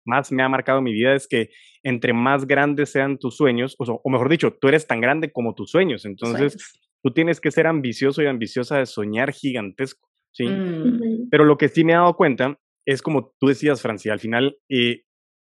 más 0.04 0.32
me 0.32 0.42
ha 0.42 0.50
marcado 0.50 0.82
mi 0.82 0.94
vida 0.94 1.14
es 1.14 1.28
que 1.28 1.50
entre 1.84 2.12
más 2.14 2.48
grandes 2.48 2.92
sean 2.92 3.20
tus 3.20 3.38
sueños, 3.38 3.76
o, 3.78 4.02
o 4.04 4.10
mejor 4.10 4.30
dicho, 4.30 4.58
tú 4.60 4.68
eres 4.68 4.88
tan 4.88 5.00
grande 5.00 5.32
como 5.32 5.54
tus 5.54 5.70
sueños, 5.70 6.06
entonces 6.06 6.58
tú 7.04 7.12
tienes 7.12 7.40
que 7.40 7.52
ser 7.52 7.68
ambicioso 7.68 8.24
y 8.24 8.28
ambiciosa 8.28 8.78
de 8.78 8.88
soñar 8.88 9.32
gigantesco, 9.32 10.10
¿sí? 10.32 10.48
Mm. 10.48 11.30
Pero 11.30 11.46
lo 11.46 11.58
que 11.58 11.70
sí 11.70 11.84
me 11.84 11.94
he 11.94 11.96
dado 11.96 12.16
cuenta 12.16 12.60
es 12.86 13.02
como 13.02 13.34
tú 13.40 13.48
decías, 13.48 13.82
Francia, 13.82 14.14
al 14.14 14.20
final 14.20 14.58
eh, 14.70 15.04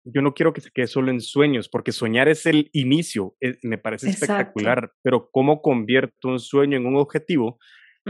yo 0.05 0.23
no 0.23 0.35
quiero 0.35 0.53
que 0.53 0.61
se 0.61 0.71
quede 0.71 0.87
solo 0.87 1.11
en 1.11 1.21
sueños, 1.21 1.69
porque 1.69 1.93
soñar 1.93 2.29
es 2.29 2.47
el 2.47 2.71
inicio, 2.73 3.35
eh, 3.41 3.57
me 3.63 3.79
parece 3.79 4.11
espectacular, 4.11 4.93
pero 5.03 5.29
cómo 5.31 5.63
convierto 5.63 6.29
un 6.29 6.41
sueño 6.41 6.77
en 6.77 6.87
un 6.87 6.97
objetivo, 6.97 7.59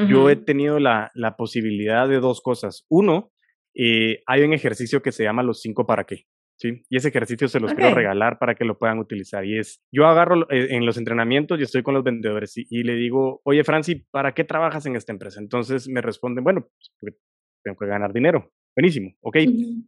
yo 0.09 0.31
he 0.31 0.37
tenido 0.37 0.78
la, 0.78 1.11
la, 1.12 1.37
posibilidad 1.37 2.09
de 2.09 2.18
dos 2.18 2.40
cosas. 2.40 2.87
Uno, 2.88 3.31
eh, 3.74 4.22
hay 4.26 4.42
un 4.42 4.55
ejercicio 4.55 5.02
que 5.02 5.12
se 5.12 5.22
llama 5.22 5.42
los 5.42 5.61
cinco 5.61 5.87
para 5.87 6.05
qué. 6.05 6.24
¿sí? 6.57 6.83
Y 6.88 6.96
ese 6.96 7.09
ejercicio 7.09 7.46
se 7.46 7.61
los 7.61 7.74
quiero 7.74 7.94
regalar 7.94 8.38
para 8.38 8.55
que 8.55 8.64
lo 8.64 8.78
puedan 8.78 8.98
utilizar. 8.98 9.44
Y 9.44 9.59
es, 9.59 9.83
yo 9.92 10.07
agarro 10.07 10.50
eh, 10.50 10.68
en 10.70 10.87
los 10.87 10.96
entrenamientos 10.96 11.61
y 11.61 11.64
estoy 11.64 11.83
con 11.83 11.92
los 11.92 12.05
vendedores 12.05 12.57
y, 12.57 12.66
y, 12.70 12.85
le 12.85 12.94
digo, 12.94 13.42
oye, 13.44 13.64
Franci, 13.64 14.07
¿para 14.11 14.33
qué 14.33 14.44
trabajas 14.44 14.87
en 14.87 14.96
esta 14.96 15.12
empresa? 15.12 15.40
Entonces 15.40 15.87
me 15.88 16.00
responden, 16.00 16.42
bueno, 16.42 16.68
pues, 17.00 17.14
tengo 17.62 17.76
que 17.76 17.87
ganar 17.87 18.14
dinero. 18.14 18.50
Buenísimo, 18.74 19.12
ok. 19.20 19.37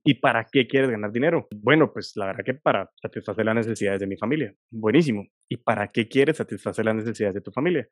¿Y 0.05 0.15
para 0.15 0.45
qué 0.45 0.67
quieres 0.67 0.91
ganar 0.91 1.11
dinero? 1.11 1.49
Bueno, 1.57 1.91
pues 1.91 2.13
la 2.17 2.27
verdad 2.27 2.45
que 2.45 2.53
para 2.53 2.91
satisfacer 3.01 3.45
las 3.47 3.55
necesidades 3.55 4.01
de 4.01 4.07
mi 4.07 4.17
familia. 4.17 4.55
Buenísimo. 4.71 5.27
¿Y 5.49 5.57
para 5.57 5.89
qué 5.89 6.07
quieres 6.07 6.37
satisfacer 6.37 6.85
las 6.85 6.95
necesidades 6.95 7.35
de 7.35 7.41
tu 7.41 7.51
familia? 7.51 7.89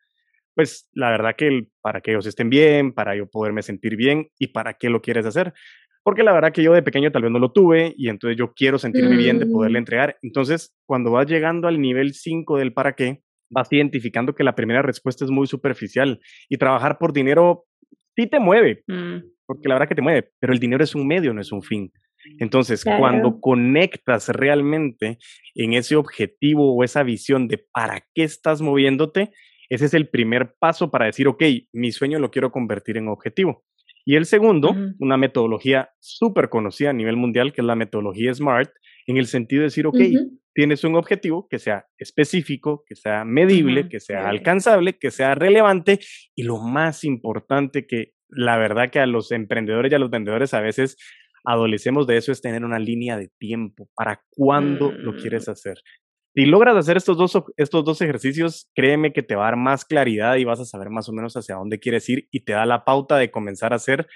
Pues 0.55 0.91
la 0.93 1.11
verdad 1.11 1.35
que 1.35 1.69
para 1.81 2.03
que 2.03 2.11
ellos 2.11 2.27
estén 2.27 2.51
bien, 2.51 2.93
para 2.93 3.17
yo 3.17 3.27
poderme 3.27 3.63
sentir 3.63 3.97
bien 3.97 4.29
y 4.39 4.49
para 4.49 4.75
qué 4.75 4.91
lo 4.91 5.01
quieres 5.01 5.25
hacer. 5.25 5.55
Porque 6.03 6.23
la 6.23 6.33
verdad 6.33 6.53
que 6.53 6.63
yo 6.63 6.75
de 6.75 6.83
pequeño 6.83 7.11
tal 7.11 7.23
vez 7.23 7.31
no 7.31 7.39
lo 7.39 7.53
tuve 7.53 7.95
y 7.97 8.09
entonces 8.11 8.37
yo 8.37 8.53
quiero 8.53 8.79
sentirme 8.79 9.17
bien 9.17 9.39
de 9.39 9.47
poderle 9.47 9.79
mm. 9.79 9.83
entregar. 9.83 10.19
Entonces, 10.21 10.75
cuando 10.85 11.11
vas 11.11 11.27
llegando 11.27 11.69
al 11.69 11.81
nivel 11.81 12.13
5 12.13 12.59
del 12.59 12.75
para 12.75 12.93
qué, 12.95 13.23
vas 13.49 13.73
identificando 13.73 14.35
que 14.35 14.45
la 14.45 14.55
primera 14.55 14.83
respuesta 14.83 15.25
es 15.25 15.31
muy 15.31 15.47
superficial 15.47 16.21
y 16.51 16.59
trabajar 16.59 16.99
por 16.99 17.15
dinero 17.15 17.65
sí 18.15 18.27
te 18.27 18.41
mueve. 18.41 18.83
Mm 18.89 19.33
porque 19.53 19.69
la 19.69 19.75
verdad 19.75 19.89
que 19.89 19.95
te 19.95 20.03
mueve, 20.03 20.31
pero 20.41 20.53
el 20.53 20.59
dinero 20.59 20.83
es 20.83 20.95
un 20.95 21.07
medio, 21.07 21.33
no 21.35 21.41
es 21.41 21.53
un 21.53 21.63
fin. 21.63 21.93
Entonces, 22.39 22.85
cuando 22.85 23.41
conectas 23.41 24.29
realmente 24.29 25.19
en 25.55 25.73
ese 25.73 25.97
objetivo 25.97 26.75
o 26.75 26.85
esa 26.85 27.03
visión 27.03 27.49
de 27.49 27.59
para 27.73 28.07
qué 28.15 28.23
estás 28.23 28.63
moviéndote, 28.63 29.33
ese 29.69 29.87
es 29.87 29.95
el 29.95 30.09
primer 30.09 30.55
paso 30.59 30.91
para 30.91 31.07
decir, 31.07 31.27
ok, 31.27 31.43
mi 31.73 31.91
sueño 31.93 32.19
lo 32.19 32.31
quiero 32.31 32.53
convertir 32.53 32.97
en 32.97 33.09
objetivo. 33.09 33.65
Y 34.05 34.17
el 34.17 34.27
segundo, 34.27 34.75
una 34.99 35.17
metodología 35.17 35.91
súper 36.01 36.49
conocida 36.49 36.91
a 36.91 36.93
nivel 36.93 37.17
mundial, 37.17 37.53
que 37.53 37.61
es 37.61 37.67
la 37.67 37.77
metodología 37.77 38.35
SMART, 38.35 38.71
en 39.07 39.17
el 39.17 39.27
sentido 39.27 39.61
de 39.61 39.67
decir, 39.67 39.87
ok, 39.87 39.99
tienes 40.55 40.85
un 40.85 40.97
objetivo 40.97 41.49
que 41.49 41.59
sea 41.59 41.87
específico, 41.99 42.85
que 42.87 42.95
sea 42.95 43.25
medible, 43.25 43.89
que 43.89 44.01
sea 44.01 44.29
alcanzable, 44.29 44.99
que 44.99 45.11
sea 45.11 45.35
relevante 45.35 46.01
y 46.35 46.43
lo 46.43 46.59
más 46.59 47.05
importante 47.05 47.87
que 47.87 48.13
la 48.33 48.57
verdad 48.57 48.91
que 48.91 48.99
a 48.99 49.07
los 49.07 49.31
emprendedores 49.31 49.93
y 49.93 49.95
a 49.95 49.99
los 49.99 50.11
vendedores 50.11 50.55
a 50.55 50.61
veces 50.61 50.97
adolecemos 51.45 52.07
de 52.07 52.17
eso 52.17 52.33
es 52.33 52.41
tener 52.41 52.65
una 52.65 52.79
línea 52.79 53.17
de 53.17 53.31
tiempo 53.39 53.89
para 53.95 54.23
cuándo 54.31 54.93
lo 54.93 55.13
mm. 55.13 55.17
quieres 55.17 55.49
hacer. 55.49 55.79
Si 56.35 56.47
logras 56.47 56.77
hacer 56.77 56.97
estos 56.97 57.17
dos, 57.19 57.43
estos 57.57 57.85
dos 57.85 58.01
ejercicios, 58.01 58.71
créeme 58.75 59.13
que 59.13 59.23
te 59.23 59.35
va 59.35 59.43
a 59.43 59.51
dar 59.51 59.57
más 59.57 59.85
claridad 59.85 60.37
y 60.37 60.45
vas 60.45 60.61
a 60.61 60.65
saber 60.65 60.89
más 60.89 61.09
o 61.09 61.13
menos 61.13 61.37
hacia 61.37 61.57
dónde 61.57 61.79
quieres 61.79 62.09
ir 62.09 62.27
y 62.31 62.41
te 62.41 62.55
da 62.55 62.65
la 62.65 62.85
pauta 62.85 63.19
de 63.19 63.31
comenzar 63.31 63.73
a 63.73 63.77
hacer 63.77 64.07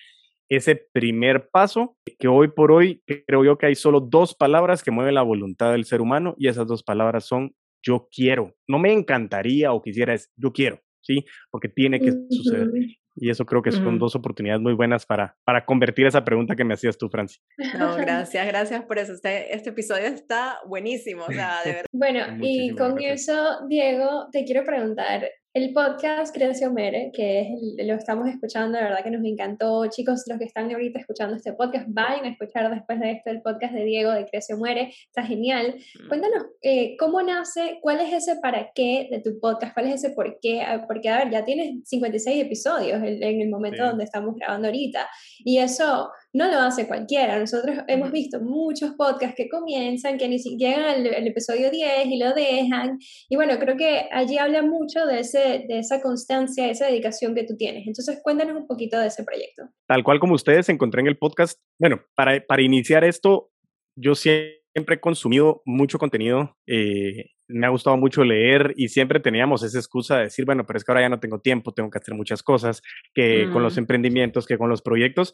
ese 0.48 0.76
primer 0.92 1.48
paso, 1.50 1.96
que 2.18 2.28
hoy 2.28 2.48
por 2.48 2.72
hoy 2.72 3.02
creo 3.26 3.44
yo 3.44 3.58
que 3.58 3.66
hay 3.66 3.74
solo 3.74 4.00
dos 4.00 4.34
palabras 4.34 4.82
que 4.82 4.92
mueven 4.92 5.14
la 5.14 5.22
voluntad 5.22 5.72
del 5.72 5.84
ser 5.84 6.00
humano 6.00 6.34
y 6.38 6.48
esas 6.48 6.66
dos 6.66 6.82
palabras 6.82 7.24
son 7.24 7.54
yo 7.82 8.08
quiero. 8.10 8.54
No 8.66 8.78
me 8.78 8.92
encantaría 8.92 9.72
o 9.72 9.82
quisiera, 9.82 10.14
es 10.14 10.30
yo 10.36 10.52
quiero, 10.52 10.80
¿sí? 11.02 11.24
Porque 11.50 11.68
tiene 11.68 12.00
que 12.00 12.12
suceder. 12.30 12.70
Y 13.16 13.30
eso 13.30 13.46
creo 13.46 13.62
que 13.62 13.72
son 13.72 13.98
dos 13.98 14.14
oportunidades 14.14 14.60
muy 14.60 14.74
buenas 14.74 15.06
para, 15.06 15.36
para 15.44 15.64
convertir 15.64 16.06
esa 16.06 16.24
pregunta 16.24 16.54
que 16.54 16.64
me 16.64 16.74
hacías 16.74 16.98
tú, 16.98 17.08
Franci. 17.08 17.40
No, 17.78 17.96
gracias, 17.96 18.46
gracias 18.46 18.84
por 18.84 18.98
eso. 18.98 19.14
Este, 19.14 19.54
este 19.54 19.70
episodio 19.70 20.06
está 20.06 20.58
buenísimo, 20.66 21.24
o 21.24 21.32
sea, 21.32 21.62
de 21.64 21.72
verdad. 21.72 21.86
Bueno, 21.92 22.20
y 22.40 22.74
con 22.74 23.02
eso, 23.02 23.66
Diego, 23.68 24.28
te 24.30 24.44
quiero 24.44 24.64
preguntar, 24.64 25.26
el 25.56 25.72
podcast 25.72 26.34
Creación 26.34 26.74
Mere, 26.74 27.10
que 27.14 27.48
lo 27.78 27.94
estamos 27.94 28.28
escuchando, 28.28 28.76
de 28.76 28.84
verdad 28.84 29.02
que 29.02 29.10
nos 29.10 29.24
encantó. 29.24 29.86
Chicos, 29.86 30.24
los 30.26 30.38
que 30.38 30.44
están 30.44 30.70
ahorita 30.70 30.98
escuchando 30.98 31.34
este 31.34 31.54
podcast, 31.54 31.86
vayan 31.88 32.26
a 32.26 32.28
escuchar 32.28 32.68
después 32.68 33.00
de 33.00 33.12
esto 33.12 33.30
el 33.30 33.40
podcast 33.40 33.72
de 33.72 33.84
Diego 33.84 34.10
de 34.10 34.26
Creación 34.26 34.58
Muere. 34.58 34.92
Está 35.06 35.22
genial. 35.22 35.76
Mm. 35.98 36.08
Cuéntanos, 36.08 36.44
eh, 36.60 36.94
¿cómo 36.98 37.22
nace? 37.22 37.78
¿Cuál 37.80 38.00
es 38.00 38.12
ese 38.12 38.36
para 38.36 38.70
qué 38.74 39.08
de 39.10 39.20
tu 39.20 39.40
podcast? 39.40 39.72
¿Cuál 39.72 39.86
es 39.86 40.04
ese 40.04 40.10
por 40.10 40.38
qué? 40.42 40.60
Ah, 40.60 40.84
porque, 40.86 41.08
a 41.08 41.24
ver, 41.24 41.30
ya 41.30 41.42
tienes 41.42 41.88
56 41.88 42.44
episodios 42.44 43.02
en, 43.02 43.40
el 43.40 43.48
momento 43.48 43.82
donde 43.82 44.04
estamos 44.04 44.34
grabando 44.34 44.68
ahorita. 44.68 45.08
Y 45.38 45.56
eso 45.56 46.10
no 46.36 46.50
lo 46.50 46.58
hace 46.58 46.86
cualquiera. 46.86 47.38
Nosotros 47.38 47.78
hemos 47.88 48.12
visto 48.12 48.40
muchos 48.40 48.92
podcasts 48.92 49.34
que 49.34 49.48
comienzan, 49.48 50.18
que 50.18 50.28
ni 50.28 50.38
siquiera 50.38 50.94
llegan 50.94 51.14
al, 51.14 51.26
episodio 51.26 51.70
10 51.70 52.06
y 52.06 52.18
lo 52.18 52.34
dejan. 52.34 52.98
Y 53.30 53.36
bueno, 53.36 53.58
creo 53.58 53.76
que 53.76 54.06
allí 54.12 54.36
habla 54.36 54.60
mucho 54.60 55.06
de, 55.06 55.20
ese, 55.20 55.64
de 55.66 55.78
esa 55.78 56.02
constancia, 56.02 56.68
esa 56.68 56.86
dedicación 56.86 57.34
que 57.34 57.44
tú 57.44 57.56
tienes. 57.56 57.86
Entonces, 57.86 58.20
cuéntanos 58.22 58.54
un 58.54 58.66
poquito 58.66 58.98
de 59.00 59.06
ese 59.06 59.24
proyecto. 59.24 59.62
Tal 59.88 60.04
cual 60.04 60.20
como 60.20 60.34
ustedes 60.34 60.68
encontré 60.68 61.00
en 61.00 61.06
el 61.06 61.16
podcast, 61.16 61.58
bueno, 61.80 62.02
para, 62.14 62.44
para 62.46 62.62
iniciar 62.62 63.02
esto, 63.04 63.50
yo 63.98 64.14
siempre 64.14 64.96
he 64.96 65.00
consumido 65.00 65.62
mucho 65.64 65.98
contenido. 65.98 66.54
Eh, 66.66 67.30
me 67.48 67.66
ha 67.66 67.70
gustado 67.70 67.96
mucho 67.96 68.24
leer 68.24 68.74
y 68.76 68.88
siempre 68.88 69.20
teníamos 69.20 69.62
esa 69.62 69.78
excusa 69.78 70.16
de 70.16 70.24
decir, 70.24 70.44
bueno, 70.44 70.66
pero 70.66 70.76
es 70.76 70.84
que 70.84 70.92
ahora 70.92 71.02
ya 71.02 71.08
no 71.08 71.20
tengo 71.20 71.40
tiempo, 71.40 71.72
tengo 71.72 71.90
que 71.90 71.98
hacer 71.98 72.14
muchas 72.14 72.42
cosas, 72.42 72.82
que 73.14 73.48
con 73.52 73.62
los 73.62 73.78
emprendimientos, 73.78 74.46
que 74.46 74.58
con 74.58 74.68
los 74.68 74.82
proyectos. 74.82 75.32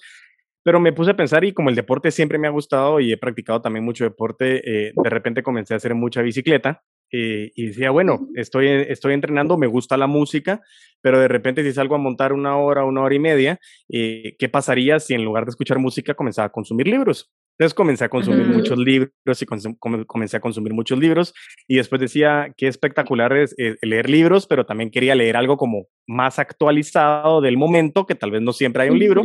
Pero 0.64 0.80
me 0.80 0.92
puse 0.92 1.10
a 1.10 1.16
pensar 1.16 1.44
y 1.44 1.52
como 1.52 1.70
el 1.70 1.74
deporte 1.74 2.10
siempre 2.10 2.38
me 2.38 2.46
ha 2.46 2.50
gustado 2.50 3.00
y 3.00 3.12
he 3.12 3.16
practicado 3.16 3.60
también 3.60 3.84
mucho 3.84 4.04
deporte, 4.04 4.88
eh, 4.88 4.92
de 4.94 5.10
repente 5.10 5.42
comencé 5.42 5.74
a 5.74 5.78
hacer 5.78 5.94
mucha 5.94 6.22
bicicleta 6.22 6.82
eh, 7.10 7.50
y 7.54 7.66
decía, 7.66 7.90
bueno, 7.90 8.28
estoy, 8.34 8.68
estoy 8.68 9.12
entrenando, 9.12 9.58
me 9.58 9.66
gusta 9.66 9.96
la 9.98 10.06
música, 10.06 10.62
pero 11.02 11.20
de 11.20 11.28
repente 11.28 11.62
si 11.62 11.72
salgo 11.72 11.94
a 11.94 11.98
montar 11.98 12.32
una 12.32 12.56
hora, 12.56 12.84
una 12.84 13.02
hora 13.02 13.14
y 13.14 13.18
media, 13.18 13.60
eh, 13.90 14.34
¿qué 14.38 14.48
pasaría 14.48 14.98
si 14.98 15.14
en 15.14 15.24
lugar 15.24 15.44
de 15.44 15.50
escuchar 15.50 15.78
música 15.78 16.14
comenzaba 16.14 16.46
a 16.46 16.52
consumir 16.52 16.86
libros? 16.88 17.30
Entonces 17.62 17.74
comencé 17.74 18.04
a 18.04 18.08
consumir 18.08 18.44
muchos 18.48 18.76
libros 18.76 19.40
y 19.40 19.46
comencé 19.46 20.36
a 20.36 20.40
consumir 20.40 20.74
muchos 20.74 20.98
libros 20.98 21.32
y 21.68 21.76
después 21.76 22.00
decía 22.00 22.52
qué 22.56 22.66
espectacular 22.66 23.36
es 23.36 23.54
eh, 23.56 23.76
leer 23.82 24.10
libros, 24.10 24.48
pero 24.48 24.66
también 24.66 24.90
quería 24.90 25.14
leer 25.14 25.36
algo 25.36 25.56
como 25.56 25.86
más 26.08 26.40
actualizado 26.40 27.40
del 27.40 27.56
momento, 27.56 28.04
que 28.04 28.16
tal 28.16 28.32
vez 28.32 28.42
no 28.42 28.52
siempre 28.52 28.82
hay 28.82 28.90
un 28.90 28.98
libro, 28.98 29.22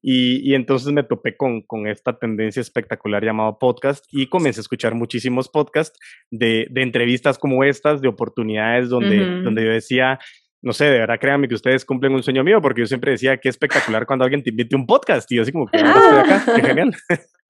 y, 0.00 0.48
y, 0.48 0.54
entonces 0.54 0.92
me 0.92 1.02
topé 1.02 1.36
con, 1.36 1.62
con 1.62 1.88
esta 1.88 2.16
tendencia 2.16 2.60
espectacular 2.60 3.24
llamada 3.24 3.58
podcast 3.58 4.04
y 4.12 4.28
comencé 4.28 4.60
a 4.60 4.62
escuchar 4.62 4.94
muchísimos 4.94 5.48
podcasts 5.48 5.98
de, 6.30 6.68
de 6.70 6.82
entrevistas 6.82 7.38
como 7.38 7.64
estas, 7.64 8.00
de 8.00 8.06
oportunidades 8.06 8.88
donde, 8.88 9.42
donde 9.42 9.64
yo 9.64 9.72
decía, 9.72 10.20
no 10.62 10.72
sé, 10.72 10.86
de 10.86 10.98
verdad 10.98 11.18
créanme 11.18 11.48
que 11.48 11.54
ustedes 11.54 11.84
cumplen 11.84 12.12
un 12.12 12.22
sueño 12.22 12.44
mío, 12.44 12.60
porque 12.60 12.82
yo 12.82 12.86
siempre 12.86 13.12
decía 13.12 13.38
que 13.38 13.48
espectacular 13.48 14.06
cuando 14.06 14.24
alguien 14.24 14.42
te 14.42 14.50
invite 14.50 14.74
a 14.74 14.78
un 14.78 14.86
podcast 14.86 15.30
y 15.32 15.36
yo 15.36 15.42
así 15.42 15.52
como 15.52 15.66
que 15.66 15.78
estoy 15.78 16.18
acá, 16.18 16.42
qué 16.54 16.62
genial. 16.62 16.94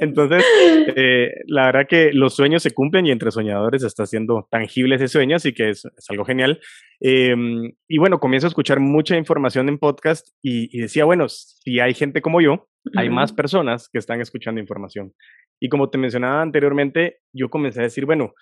Entonces, 0.00 0.44
eh, 0.94 1.30
la 1.46 1.66
verdad 1.66 1.86
que 1.88 2.12
los 2.12 2.34
sueños 2.34 2.62
se 2.62 2.72
cumplen 2.72 3.06
y 3.06 3.10
entre 3.10 3.30
soñadores 3.30 3.82
está 3.82 4.02
haciendo 4.02 4.46
tangible 4.50 4.96
ese 4.96 5.08
sueño, 5.08 5.36
así 5.36 5.54
que 5.54 5.70
es, 5.70 5.88
algo 6.10 6.24
genial. 6.24 6.60
Em, 7.00 7.72
y 7.88 7.98
bueno, 7.98 8.20
comienzo 8.20 8.46
a 8.46 8.48
escuchar 8.48 8.78
mucha 8.78 9.16
información 9.16 9.68
en 9.70 9.78
podcast 9.78 10.28
y, 10.42 10.78
decía, 10.78 11.06
bueno, 11.06 11.28
si 11.28 11.80
hay 11.80 11.94
gente 11.94 12.20
como 12.20 12.42
yo, 12.42 12.68
hay 12.94 13.08
más 13.08 13.32
personas 13.32 13.88
que 13.90 13.98
están 13.98 14.20
escuchando 14.20 14.60
información. 14.60 15.14
Y 15.60 15.68
como 15.70 15.88
te 15.88 15.96
mencionaba 15.96 16.42
anteriormente, 16.42 17.20
yo 17.32 17.48
comencé 17.48 17.80
a 17.80 17.84
decir, 17.84 18.04
bueno, 18.04 18.34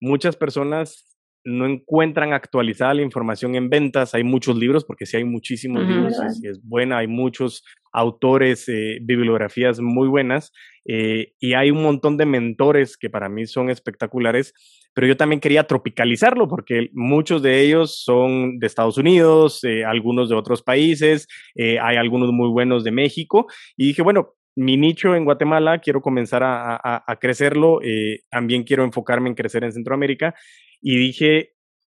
muchas 0.00 0.36
personas 0.36 1.11
no 1.44 1.66
encuentran 1.66 2.32
actualizada 2.32 2.94
la 2.94 3.02
información 3.02 3.54
en 3.54 3.68
ventas. 3.68 4.14
Hay 4.14 4.24
muchos 4.24 4.56
libros, 4.56 4.84
porque 4.84 5.06
sí 5.06 5.16
hay 5.16 5.24
muchísimos 5.24 5.86
libros, 5.86 6.16
y 6.42 6.48
es 6.48 6.62
buena, 6.62 6.98
hay 6.98 7.06
muchos 7.06 7.64
autores, 7.92 8.68
eh, 8.68 8.98
bibliografías 9.02 9.80
muy 9.80 10.08
buenas, 10.08 10.52
eh, 10.86 11.34
y 11.38 11.54
hay 11.54 11.70
un 11.70 11.82
montón 11.82 12.16
de 12.16 12.26
mentores 12.26 12.96
que 12.96 13.10
para 13.10 13.28
mí 13.28 13.46
son 13.46 13.70
espectaculares, 13.70 14.54
pero 14.94 15.06
yo 15.06 15.16
también 15.16 15.40
quería 15.40 15.64
tropicalizarlo, 15.64 16.48
porque 16.48 16.88
muchos 16.92 17.42
de 17.42 17.60
ellos 17.60 18.02
son 18.02 18.58
de 18.58 18.66
Estados 18.66 18.96
Unidos, 18.96 19.62
eh, 19.64 19.84
algunos 19.84 20.28
de 20.28 20.36
otros 20.36 20.62
países, 20.62 21.28
hay 21.56 21.96
algunos 21.96 22.32
muy 22.32 22.48
buenos 22.48 22.82
de 22.82 22.92
México, 22.92 23.46
y 23.76 23.88
dije, 23.88 24.02
bueno, 24.02 24.34
mi 24.56 24.76
nicho 24.76 25.14
en 25.14 25.24
Guatemala, 25.24 25.78
quiero 25.78 26.02
comenzar 26.02 26.42
a, 26.42 27.02
a, 27.06 27.16
crecerlo, 27.16 27.80
eh, 27.82 28.20
también 28.30 28.64
quiero 28.64 28.84
enfocarme 28.84 29.28
en 29.28 29.34
crecer 29.34 29.64
en 29.64 29.72
Centroamérica 29.72 30.34
y 30.80 30.96
dije, 30.96 31.52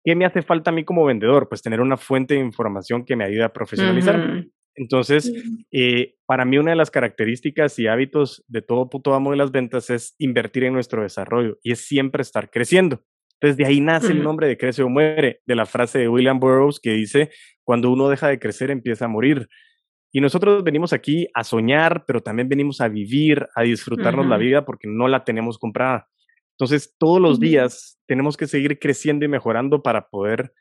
¿qué 0.05 0.15
me 0.15 0.25
hace 0.25 0.43
falta 0.43 0.71
a 0.71 0.75
mí 0.75 0.85
como 0.85 1.05
vendedor? 1.05 1.49
Pues 1.49 1.62
tener 1.62 1.81
una 1.81 1.97
fuente 1.97 2.35
de 2.35 2.41
información 2.41 3.05
que 3.05 3.17
me 3.17 3.25
ayude 3.25 3.45
a 3.45 3.53
profesionalizar. 3.53 4.45
Entonces, 4.75 5.33
eh, 5.71 6.15
para 6.27 6.45
mí 6.45 6.59
una 6.59 6.71
de 6.71 6.77
las 6.77 6.91
características 6.91 7.79
y 7.79 7.87
hábitos 7.87 8.43
de 8.49 8.62
todo 8.62 8.88
puto 8.88 9.15
amo 9.15 9.31
de 9.31 9.37
las 9.37 9.53
ventas 9.53 9.91
es 9.91 10.15
invertir 10.19 10.65
en 10.65 10.73
nuestro 10.73 11.03
desarrollo 11.03 11.59
y 11.62 11.73
es 11.73 11.87
siempre 11.87 12.23
estar 12.23 12.51
creciendo. 12.51 13.03
Entonces, 13.35 13.57
de 13.57 13.67
ahí 13.67 13.81
nace 13.81 14.12
el 14.12 14.23
nombre 14.23 14.47
de 14.47 14.57
Crece 14.57 14.83
o 14.83 14.88
Muere, 14.88 15.41
de 15.47 15.57
la 15.57 15.67
frase 15.67 15.99
de 15.99 16.09
William 16.09 16.38
Burroughs 16.38 16.79
que 16.81 16.93
dice, 16.93 17.31
cuando 17.65 17.91
uno 17.91 18.09
deja 18.09 18.29
de 18.29 18.38
crecer, 18.38 18.71
empieza 18.71 19.07
a 19.07 19.09
morir. 19.09 19.49
Y 20.12 20.20
nosotros 20.20 20.62
venimos 20.62 20.92
aquí 20.92 21.27
a 21.35 21.42
soñar, 21.42 22.05
pero 22.07 22.20
también 22.20 22.48
venimos 22.48 22.81
a 22.83 22.88
vivir, 22.88 23.48
a 23.55 23.62
disfrutarnos 23.62 24.27
la 24.27 24.37
vida 24.37 24.64
porque 24.64 24.87
no 24.87 25.09
la 25.09 25.25
tenemos 25.25 25.59
comprada. 25.59 26.09
Entonces, 26.59 26.94
todos 26.98 27.20
los 27.20 27.40
días 27.40 27.98
tenemos 28.07 28.37
que 28.37 28.46
seguir 28.46 28.79
creciendo 28.79 29.25
y 29.25 29.29
mejorando 29.29 29.83
para 29.83 30.09
poder 30.09 30.53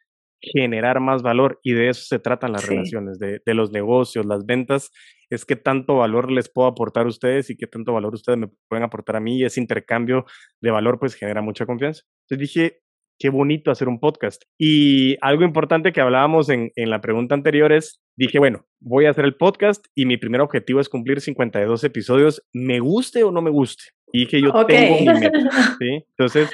generar 0.42 1.00
más 1.00 1.22
valor 1.22 1.60
y 1.64 1.74
de 1.74 1.90
eso 1.90 2.04
se 2.04 2.18
tratan 2.18 2.54
las 2.54 2.68
relaciones, 2.68 3.20
de, 3.20 3.42
de, 3.46 3.54
los 3.54 3.72
negocios, 3.72 4.26
las 4.26 4.46
ventas, 4.46 4.92
es 5.30 5.46
qué 5.46 5.56
tanto 5.56 5.98
valor 5.98 6.32
les 6.32 6.50
puedo 6.50 6.68
aportar 6.68 7.06
a 7.06 7.10
ustedes 7.10 7.50
y 7.50 7.58
qué 7.58 7.68
tanto 7.68 7.94
valor 7.94 8.16
ustedes 8.16 8.40
me 8.40 8.50
pueden 8.68 8.84
aportar 8.84 9.18
a 9.18 9.20
mí 9.20 9.38
y 9.38 9.46
ese 9.46 9.62
intercambio 9.62 10.26
de 10.60 10.72
valor 10.72 10.98
pues 10.98 11.14
genera 11.14 11.42
mucha 11.42 11.66
confianza. 11.66 12.04
Entonces 12.24 12.40
dije, 12.40 12.82
qué 13.22 13.30
bonito 13.30 13.70
hacer 13.70 13.88
un 13.88 14.00
podcast. 14.00 14.44
Y 14.58 15.16
algo 15.22 15.44
importante 15.44 15.94
que 15.94 16.02
hablábamos 16.02 16.50
en, 16.50 16.72
en 16.76 16.90
la 16.90 17.02
pregunta 17.02 17.36
anterior 17.36 17.72
es, 17.72 18.02
dije, 18.16 18.40
bueno, 18.40 18.66
voy 18.80 19.06
a 19.06 19.12
hacer 19.12 19.26
el 19.26 19.36
podcast 19.36 19.86
y 19.94 20.08
mi 20.08 20.18
primer 20.18 20.42
objetivo 20.42 20.80
es 20.80 20.90
cumplir 20.90 21.22
52 21.22 21.84
episodios, 21.84 22.44
me 22.52 22.80
guste 22.80 23.24
o 23.24 23.32
no 23.32 23.44
me 23.44 23.52
guste. 23.52 23.84
Y 24.12 24.22
dije, 24.22 24.42
yo 24.42 24.52
tengo 24.66 25.00
mi 25.00 25.20
meta, 25.20 25.40
¿sí? 25.80 26.04
Entonces, 26.18 26.50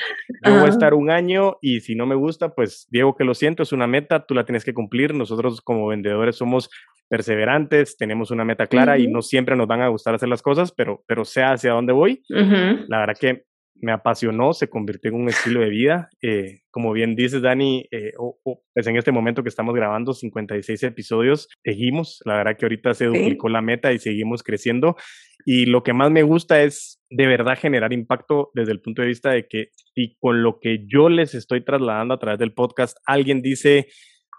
yo 0.46 0.60
voy 0.60 0.68
a 0.68 0.70
estar 0.70 0.94
un 0.94 1.10
año 1.10 1.58
y 1.62 1.80
si 1.80 1.96
no 1.96 2.06
me 2.06 2.16
gusta, 2.16 2.54
pues 2.54 2.86
Diego, 2.92 3.16
que 3.16 3.24
lo 3.24 3.34
siento, 3.34 3.64
es 3.64 3.72
una 3.72 3.88
meta, 3.88 4.26
tú 4.26 4.36
la 4.36 4.46
tienes 4.46 4.66
que 4.66 4.74
cumplir. 4.74 5.16
Nosotros 5.16 5.62
como 5.62 5.88
vendedores 5.88 6.36
somos 6.36 6.70
perseverantes, 7.08 7.96
tenemos 7.96 8.30
una 8.30 8.44
meta 8.44 8.68
clara 8.68 9.00
y 9.00 9.08
no 9.08 9.22
siempre 9.22 9.56
nos 9.56 9.68
van 9.68 9.82
a 9.82 9.88
gustar 9.88 10.14
hacer 10.14 10.28
las 10.28 10.42
cosas, 10.42 10.74
pero, 10.74 11.04
pero 11.08 11.24
sé 11.24 11.42
hacia 11.42 11.72
dónde 11.72 11.94
voy. 11.94 12.22
La 12.28 13.00
verdad 13.00 13.16
que 13.20 13.46
me 13.82 13.92
apasionó, 13.92 14.54
se 14.54 14.70
convirtió 14.70 15.10
en 15.10 15.22
un 15.22 15.30
estilo 15.30 15.62
de 15.62 15.70
vida. 15.70 16.10
Eh, 16.22 16.62
como 16.72 16.92
bien 16.94 17.16
dices, 17.16 17.42
Dani, 17.42 17.86
eh, 17.92 18.14
pues 18.44 18.88
en 18.88 18.98
este 18.98 19.12
momento 19.12 19.44
que 19.44 19.50
estamos 19.50 19.76
grabando 19.76 20.14
56 20.14 20.84
episodios, 20.84 21.48
seguimos. 21.64 22.22
La 22.26 22.38
verdad 22.38 22.58
que 22.58 22.66
ahorita 22.66 22.94
se 22.94 23.06
duplicó 23.06 23.50
la 23.50 23.62
meta 23.62 23.94
y 23.94 24.00
seguimos 24.00 24.44
creciendo. 24.44 24.96
Y 25.46 25.66
lo 25.66 25.84
que 25.84 25.94
más 25.94 26.12
me 26.12 26.24
gusta 26.24 26.62
es 26.62 27.02
de 27.10 27.26
verdad 27.26 27.58
generar 27.58 27.94
impacto 27.94 28.52
desde 28.54 28.72
el 28.72 28.82
punto 28.82 29.02
de 29.02 29.08
vista 29.08 29.32
de 29.32 29.48
que 29.48 29.70
si 29.96 30.16
con 30.20 30.44
lo 30.44 30.60
que 30.60 30.86
yo 30.86 31.10
les 31.10 31.34
estoy 31.36 31.64
trasladando 31.64 32.14
a 32.14 32.20
través 32.20 32.40
del 32.40 32.54
podcast, 32.54 32.98
alguien 33.06 33.42
dice, 33.42 33.88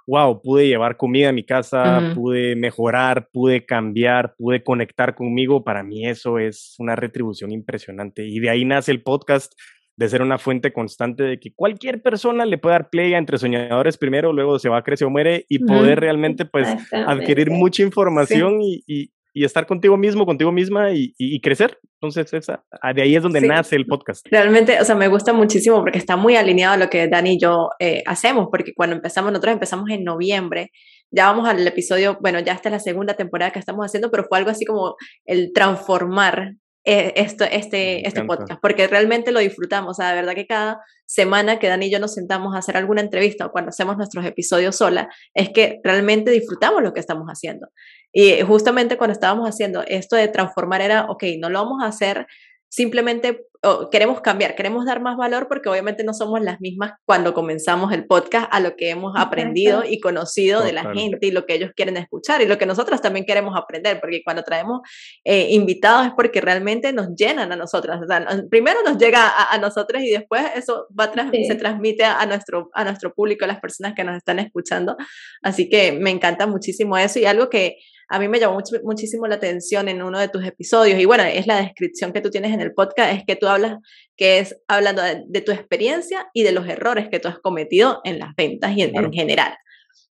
wow, 0.09 0.40
pude 0.40 0.66
llevar 0.66 0.97
comida 0.97 1.29
a 1.29 1.33
mi 1.33 1.44
casa, 1.44 2.12
pude 2.14 2.57
mejorar, 2.57 3.29
pude 3.31 3.66
cambiar, 3.66 4.35
pude 4.38 4.64
conectar 4.64 5.14
conmigo, 5.14 5.62
para 5.62 5.83
mí 5.83 6.09
eso 6.09 6.38
es 6.38 6.75
una 6.79 6.97
retribución 6.97 7.53
impresionante. 7.53 8.27
Y 8.27 8.40
de 8.40 8.49
ahí 8.49 8.64
nace 8.64 8.90
el 8.90 9.03
podcast 9.03 9.53
de 9.99 10.09
ser 10.09 10.23
una 10.23 10.38
fuente 10.38 10.73
constante 10.73 11.25
de 11.25 11.38
que 11.38 11.53
cualquier 11.53 12.01
persona 12.01 12.47
le 12.47 12.57
puede 12.57 12.73
dar 12.73 12.88
play 12.88 13.12
a 13.12 13.18
entre 13.18 13.37
soñadores 13.37 13.99
primero, 13.99 14.33
luego 14.33 14.59
se 14.59 14.71
va 14.71 14.79
a 14.79 14.83
crecer 14.83 15.07
o 15.07 15.11
muere 15.11 15.44
y 15.49 15.59
poder 15.59 16.01
realmente 16.01 16.47
pues 16.47 16.68
adquirir 16.90 17.51
mucha 17.51 17.83
información 17.83 18.62
y, 18.62 19.12
y 19.38 19.44
estar 19.44 19.66
contigo 19.66 19.96
mismo, 19.96 20.27
contigo 20.27 20.51
misma 20.51 20.90
y, 20.92 21.40
crecer. 21.40 21.79
Entonces, 22.01 22.33
esa, 22.33 22.64
ah, 22.83 22.92
de 22.92 23.03
ahí 23.03 23.14
es 23.14 23.22
donde 23.22 23.40
nace 23.40 23.77
el 23.77 23.87
podcast. 23.87 24.27
Realmente, 24.29 24.81
o 24.81 24.85
sea, 24.85 24.96
me 24.96 25.07
gusta 25.07 25.33
muchísimo 25.33 25.79
porque 25.81 25.98
está 25.98 26.16
muy 26.16 26.35
alineado 26.35 26.74
a 26.74 26.77
lo 26.77 26.90
que 26.90 27.07
Dani 27.07 27.35
y 27.35 27.40
yo 27.40 27.70
eh, 27.79 28.03
hacemos, 28.05 28.48
porque 28.51 28.74
cuando 28.74 28.96
empezamos, 28.96 29.31
nosotros 29.31 29.53
empezamos 29.53 29.90
en 29.90 30.03
noviembre, 30.03 30.72
ya 31.12 31.27
vamos 31.27 31.48
al 31.48 31.64
episodio, 31.64 32.18
bueno, 32.20 32.40
ya 32.40 32.53
esta 32.53 32.68
es 32.68 32.72
la 32.72 32.81
segunda 32.81 33.14
temporada 33.14 33.53
que 33.53 33.61
estamos 33.61 33.87
haciendo, 33.87 34.11
pero 34.11 34.24
fue 34.29 34.38
algo 34.38 34.51
así 34.51 34.64
como 34.64 34.96
el 35.24 35.53
transformar 35.53 36.55
eh, 36.90 37.12
esto, 37.16 37.44
este, 37.44 38.09
este 38.09 38.24
podcast, 38.24 38.62
porque 38.62 38.87
realmente 38.87 39.31
lo 39.31 39.40
disfrutamos. 39.40 39.90
O 39.90 39.94
sea, 39.94 40.09
de 40.09 40.14
verdad 40.14 40.35
que 40.35 40.46
cada 40.46 40.81
semana 41.05 41.59
que 41.59 41.68
Dani 41.68 41.85
y 41.85 41.90
yo 41.90 41.98
nos 41.98 42.14
sentamos 42.14 42.55
a 42.55 42.61
hacer 42.61 42.79
alguna 42.79 43.03
entrevista 43.03 43.44
o 43.44 43.53
cuando 43.53 43.68
hacemos 43.68 43.98
nuestros 43.98 44.24
episodios 44.24 44.77
sola, 44.77 45.11
es 45.35 45.51
que 45.51 45.81
realmente 45.85 46.31
disfrutamos 46.31 46.83
lo 46.83 46.94
que 46.94 47.01
estamos 47.01 47.27
haciendo. 47.27 47.68
Y 48.11 48.40
justamente 48.40 48.96
cuando 48.96 49.12
estábamos 49.12 49.46
haciendo 49.46 49.83
esto 49.87 50.16
de 50.16 50.29
transformar 50.29 50.81
era, 50.81 51.05
ok, 51.11 51.24
no 51.38 51.51
lo 51.51 51.62
vamos 51.62 51.83
a 51.83 51.88
hacer 51.88 52.27
simplemente 52.68 53.48
queremos 53.90 54.20
cambiar, 54.20 54.54
queremos 54.54 54.85
dar 54.85 55.00
más 55.00 55.16
valor 55.16 55.48
porque 55.48 55.68
obviamente 55.68 56.04
no 56.04 56.14
somos 56.14 56.40
las 56.40 56.61
mismas 56.61 56.92
cuando 57.04 57.35
comenzamos 57.35 57.92
el 57.92 58.07
podcast 58.07 58.46
a 58.52 58.61
lo 58.61 58.76
que 58.76 58.90
hemos 58.90 59.14
aprendido 59.16 59.83
y 59.85 59.98
conocido 59.98 60.62
de 60.62 60.72
la 60.72 60.92
gente 60.94 61.26
y 61.26 61.31
lo 61.33 61.44
que 61.44 61.54
ellos 61.54 61.72
quieren 61.74 61.96
escuchar 61.96 62.40
y 62.40 62.46
lo 62.46 62.57
que 62.57 62.66
nosotros 62.66 63.00
también 63.00 63.26
queremos 63.26 63.57
aprender, 63.57 64.00
porque 64.00 64.22
cuando 64.22 64.44
traemos 64.44 64.81
eh, 65.24 65.48
invitados 65.50 66.07
es 66.07 66.12
porque 66.12 66.40
realmente 66.40 66.92
nos 66.92 67.09
llenan 67.16 67.50
a 67.50 67.57
nosotras. 67.57 68.00
primero 68.48 68.78
nos 68.85 68.96
llega 68.96 69.26
a, 69.28 69.52
a, 69.52 69.59
nosotros 69.59 70.02
y 70.02 70.11
después 70.11 70.42
eso 70.54 70.87
va 70.98 71.09
se 71.12 71.54
transmite 71.57 72.04
a 72.04 72.24
nuestro, 72.26 72.70
a 72.74 72.85
nuestro 72.85 73.12
público, 73.12 73.44
a 73.44 73.48
las 73.48 73.61
personas 73.61 73.94
que 73.94 74.04
nos 74.04 74.16
están 74.16 74.38
escuchando. 74.38 74.96
Así 75.42 75.68
que 75.68 75.92
me 75.92 76.11
encanta 76.11 76.46
muchísimo 76.46 76.96
eso 76.96 77.18
y 77.18 77.24
algo 77.24 77.48
que 77.48 77.78
a 78.09 78.18
mí 78.18 78.29
me 78.29 78.40
llamó 78.40 78.59
muchísimo 78.83 79.27
la 79.27 79.35
atención 79.35 79.88
en 79.88 80.03
uno 80.03 80.18
de 80.18 80.29
tus 80.29 80.44
episodios, 80.44 80.99
y 80.99 81.05
bueno, 81.05 81.25
es 81.25 81.47
la 81.47 81.61
descripción 81.61 82.12
que 82.12 82.21
tú 82.21 82.31
tienes 82.31 82.53
en 82.53 82.61
el 82.61 82.73
podcast, 82.73 83.12
es 83.12 83.25
que 83.27 83.37
tú 83.37 83.47
hablas, 83.47 83.79
que 84.16 84.38
es 84.38 84.57
hablando 84.66 85.03
de, 85.03 85.40
tu 85.42 85.53
experiencia 85.53 86.27
y 86.33 86.42
de 86.42 86.53
los 86.53 86.66
errores 86.66 87.09
que 87.11 87.21
tú 87.21 87.29
has 87.29 87.38
cometido 87.38 88.01
en 88.05 88.18
las 88.18 88.35
ventas 88.35 88.77
y 88.77 88.83
en, 88.83 89.12
general. 89.12 89.57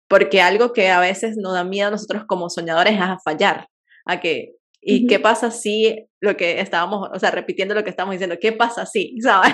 Porque 0.09 0.41
algo 0.41 0.73
que 0.73 0.89
a 0.89 1.01
veces 1.01 1.37
nos 1.37 1.55
da 1.55 1.65
miedo 1.65 1.89
a 1.89 1.91
nosotros 1.91 2.25
como 2.27 2.51
soñadores 2.51 2.95
es 2.95 3.01
a 3.01 3.19
fallar, 3.25 3.67
a 4.05 4.21
que 4.21 4.53
¿Y 4.89 5.09
qué 5.09 5.19
pasa 5.19 5.51
si 5.51 6.07
lo 6.21 6.37
que 6.37 6.61
estábamos, 6.61 7.09
o 7.13 7.19
sea, 7.19 7.33
repitiendo 7.33 7.75
lo 7.75 7.83
que 7.83 7.91
estamos 7.91 8.13
diciendo, 8.13 8.37
qué 8.41 8.53
pasa 8.53 8.87
si, 8.87 9.17
¿sabes? 9.21 9.53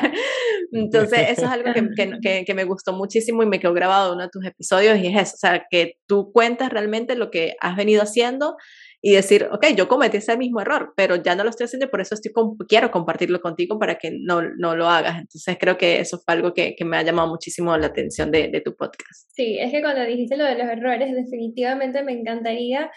Entonces, 0.73 1.31
eso 1.31 1.47
es 1.47 1.51
algo 1.51 1.73
que, 1.73 2.19
que, 2.21 2.45
que, 2.45 2.55
me 2.55 2.65
gustó 2.65 2.93
muchísimo 2.93 3.43
y 3.43 3.47
me 3.47 3.59
quedó 3.59 3.73
grabado 3.73 4.13
uno 4.13 4.25
de 4.25 4.29
tus 4.29 4.45
episodios 4.45 4.99
y 4.99 5.07
es 5.07 5.15
eso, 5.15 5.33
o 5.35 5.39
sea, 5.39 5.67
que 5.71 5.95
tú 6.07 6.33
cuentas 6.33 6.71
realmente 6.71 7.17
lo 7.17 7.31
que 7.31 7.55
has 7.61 7.77
venido 7.77 8.03
haciendo 8.03 8.57
y 9.01 9.13
decir, 9.13 9.49
ok, 9.51 9.69
yo 9.75 9.89
cometí 9.89 10.19
ese 10.19 10.37
mismo 10.37 10.61
error, 10.61 10.93
pero 10.97 11.17
ya 11.17 11.35
no 11.35 11.45
lo 11.45 11.51
estoy 11.51 11.65
haciendo 11.65 11.91
por 11.91 12.03
eso 12.03 12.15
estoy 12.15 12.33
quiero 12.69 12.91
compartirlo 12.91 13.41
contigo 13.41 13.79
para 13.79 13.97
que 13.97 14.13
no, 14.13 14.43
no 14.43 14.77
lo 14.77 14.87
hagas. 14.89 15.19
Entonces, 15.19 15.57
creo 15.59 15.77
que 15.77 15.99
eso 15.99 16.21
fue 16.25 16.35
algo 16.35 16.55
que, 16.55 16.77
que 16.77 16.85
me 16.85 16.99
ha 16.99 17.03
llamado 17.03 17.29
muchísimo 17.29 17.77
la 17.77 17.87
atención 17.87 18.31
de, 18.31 18.49
de 18.49 18.61
tu 18.61 18.77
podcast. 18.77 19.29
Sí, 19.35 19.59
es 19.59 19.73
que 19.73 19.81
cuando 19.81 20.05
dijiste 20.05 20.37
lo 20.37 20.45
de 20.45 20.57
los 20.57 20.69
errores, 20.69 21.13
definitivamente 21.15 22.05
me 22.05 22.13
encantaría 22.13 22.91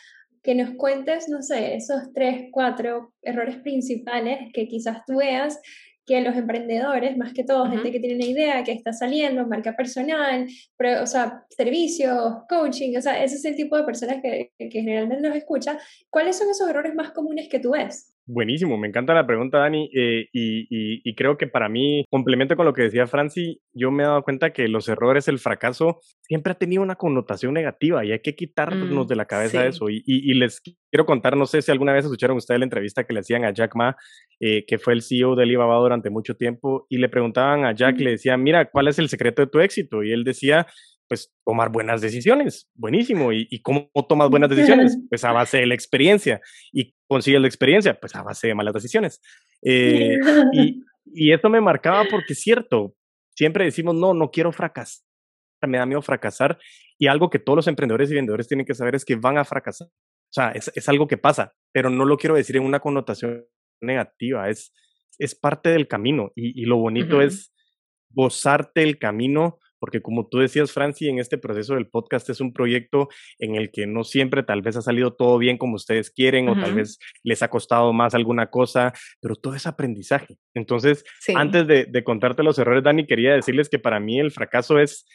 que 0.45 0.55
nos 0.55 0.75
cuentes, 0.75 1.27
no 1.27 1.41
sé, 1.41 1.75
esos 1.75 2.13
tres, 2.13 2.49
cuatro 2.51 3.13
errores 3.23 3.57
principales 3.57 4.51
que 4.53 4.67
quizás 4.67 5.03
tú 5.05 5.17
veas 5.17 5.59
que 6.05 6.21
los 6.21 6.35
emprendedores, 6.35 7.17
más 7.17 7.33
que 7.33 7.43
todo, 7.43 7.67
gente 7.67 7.91
que 7.91 7.99
tiene 7.99 8.15
una 8.15 8.25
idea, 8.25 8.63
que 8.63 8.71
está 8.71 8.93
saliendo, 8.93 9.47
marca 9.47 9.75
personal, 9.75 10.47
o 11.01 11.07
sea, 11.07 11.43
servicios, 11.49 12.43
coaching, 12.47 12.95
o 12.95 13.01
sea, 13.01 13.23
ese 13.23 13.35
es 13.37 13.45
el 13.45 13.55
tipo 13.55 13.75
de 13.75 13.85
personas 13.85 14.21
que, 14.21 14.51
que 14.57 14.69
generalmente 14.69 15.27
nos 15.27 15.35
escucha. 15.35 15.79
¿Cuáles 16.11 16.37
son 16.37 16.49
esos 16.51 16.69
errores 16.69 16.93
más 16.93 17.11
comunes 17.11 17.49
que 17.49 17.59
tú 17.59 17.71
ves? 17.71 18.14
Buenísimo, 18.27 18.75
me 18.79 18.87
encanta 18.87 19.13
la 19.13 19.27
pregunta, 19.27 19.59
Dani, 19.59 19.87
eh, 19.93 20.29
y, 20.33 20.67
y, 20.71 21.13
creo 21.13 21.37
que 21.37 21.45
para 21.45 21.69
mí, 21.69 22.05
complemento 22.09 22.55
con 22.55 22.65
lo 22.65 22.73
que 22.73 22.81
decía 22.81 23.05
Franci, 23.05 23.61
yo 23.71 23.91
me 23.91 24.01
he 24.01 24.05
dado 24.07 24.23
cuenta 24.23 24.51
que 24.51 24.67
los 24.67 24.89
errores, 24.89 25.27
el 25.27 25.37
fracaso, 25.37 25.99
siempre 26.21 26.51
ha 26.51 26.57
tenido 26.57 26.81
una 26.81 26.95
connotación 26.95 27.53
negativa 27.53 28.03
y 28.03 28.11
hay 28.11 28.21
que 28.21 28.35
quitarnos 28.35 29.05
mm, 29.05 29.07
de 29.07 29.15
la 29.15 29.25
cabeza 29.25 29.67
eso. 29.67 29.91
Y, 29.91 30.01
y, 30.07 30.33
les 30.33 30.59
quiero 30.59 31.05
contar, 31.05 31.37
no 31.37 31.45
sé 31.45 31.61
si 31.61 31.71
alguna 31.71 31.93
vez 31.93 32.05
escucharon 32.05 32.37
ustedes 32.37 32.59
la 32.59 32.65
entrevista 32.65 33.03
que 33.03 33.13
le 33.13 33.19
hacían 33.19 33.45
a 33.45 33.53
Jack 33.53 33.75
Ma, 33.75 33.95
eh, 34.39 34.65
que 34.65 34.79
fue 34.79 34.93
el 34.93 35.03
CEO 35.03 35.35
de 35.35 35.43
Alibaba 35.43 35.77
durante 35.77 36.09
mucho 36.09 36.35
tiempo, 36.35 36.87
y 36.89 36.97
le 36.97 37.09
preguntaban 37.09 37.63
a 37.63 37.75
Jack, 37.75 37.99
le 37.99 38.11
decían, 38.11 38.41
mira, 38.41 38.71
¿cuál 38.71 38.87
es 38.87 38.97
el 38.97 39.07
secreto 39.07 39.43
de 39.43 39.49
tu 39.49 39.59
éxito? 39.59 40.01
Y 40.03 40.11
él 40.11 40.23
decía, 40.23 40.65
pues 41.07 41.33
tomar 41.45 41.71
buenas 41.71 42.01
decisiones. 42.01 42.69
Buenísimo. 42.73 43.31
¿Y, 43.31 43.61
cómo 43.61 43.89
tomas 44.07 44.29
buenas 44.29 44.49
decisiones? 44.49 44.97
Pues 45.09 45.23
a 45.23 45.31
base 45.31 45.59
de 45.59 45.67
la 45.67 45.75
experiencia. 45.75 46.41
¿Y 46.71 46.95
consigues 47.07 47.41
la 47.41 47.47
experiencia? 47.47 47.99
Pues 47.99 48.15
a 48.15 48.23
base 48.23 48.47
de 48.47 48.55
malas 48.55 48.73
decisiones. 48.73 49.21
Eh, 49.61 50.17
y, 50.53 50.83
y 51.05 51.31
eso 51.31 51.49
me 51.49 51.61
marcaba 51.61 52.05
porque 52.09 52.33
es 52.33 52.41
cierto, 52.41 52.95
siempre 53.35 53.65
decimos, 53.65 53.95
no, 53.95 54.13
no 54.13 54.31
quiero 54.31 54.51
fracasar, 54.51 55.03
me 55.67 55.77
da 55.77 55.85
miedo 55.85 56.01
fracasar. 56.01 56.57
Y 56.97 57.07
algo 57.07 57.29
que 57.29 57.39
todos 57.39 57.57
los 57.57 57.67
emprendedores 57.67 58.09
y 58.11 58.15
vendedores 58.15 58.47
tienen 58.47 58.65
que 58.65 58.73
saber 58.73 58.95
es 58.95 59.05
que 59.05 59.15
van 59.15 59.37
a 59.37 59.45
fracasar. 59.45 59.87
O 59.87 60.33
sea, 60.35 60.51
es, 60.51 60.71
es 60.75 60.89
algo 60.89 61.07
que 61.07 61.17
pasa, 61.17 61.53
pero 61.71 61.89
no 61.89 62.05
lo 62.05 62.17
quiero 62.17 62.35
decir 62.35 62.57
en 62.57 62.63
una 62.63 62.79
connotación 62.79 63.45
negativa, 63.81 64.49
es, 64.49 64.73
es 65.19 65.35
parte 65.35 65.69
del 65.69 65.87
camino. 65.87 66.31
Y, 66.35 66.61
y 66.61 66.65
lo 66.65 66.77
bonito 66.77 67.21
es 67.21 67.53
gozarte 68.09 68.81
el 68.83 68.97
camino 68.97 69.59
porque 69.79 70.01
como 70.01 70.27
tú 70.27 70.39
decías, 70.39 70.71
Franci, 70.71 71.09
en 71.09 71.19
este 71.19 71.37
proceso 71.37 71.75
del 71.75 71.87
podcast 71.87 72.29
es 72.29 72.41
un 72.41 72.53
proyecto 72.53 73.09
en 73.39 73.55
el 73.55 73.71
que 73.71 73.87
no 73.87 74.03
siempre 74.03 74.43
tal 74.43 74.61
vez 74.61 74.77
ha 74.77 74.81
salido 74.81 75.13
todo 75.13 75.37
bien 75.37 75.57
como 75.57 75.75
ustedes 75.75 76.11
quieren 76.11 76.49
o 76.49 76.59
tal 76.59 76.73
vez 76.73 76.99
les 77.23 77.43
ha 77.43 77.49
costado 77.49 77.93
más 77.93 78.15
alguna 78.15 78.47
cosa, 78.47 78.93
pero 79.21 79.35
todo 79.35 79.55
es 79.55 79.67
aprendizaje. 79.67 80.37
Entonces, 80.53 81.03
antes 81.35 81.67
de, 81.67 81.85
de 81.85 82.03
contarte 82.03 82.43
los 82.43 82.57
errores, 82.59 82.83
Dani, 82.83 83.05
quería 83.05 83.33
decirles 83.33 83.69
que 83.69 83.79
para 83.79 83.99
mí 83.99 84.19
el 84.19 84.31
fracaso 84.31 84.79
es 84.79 85.05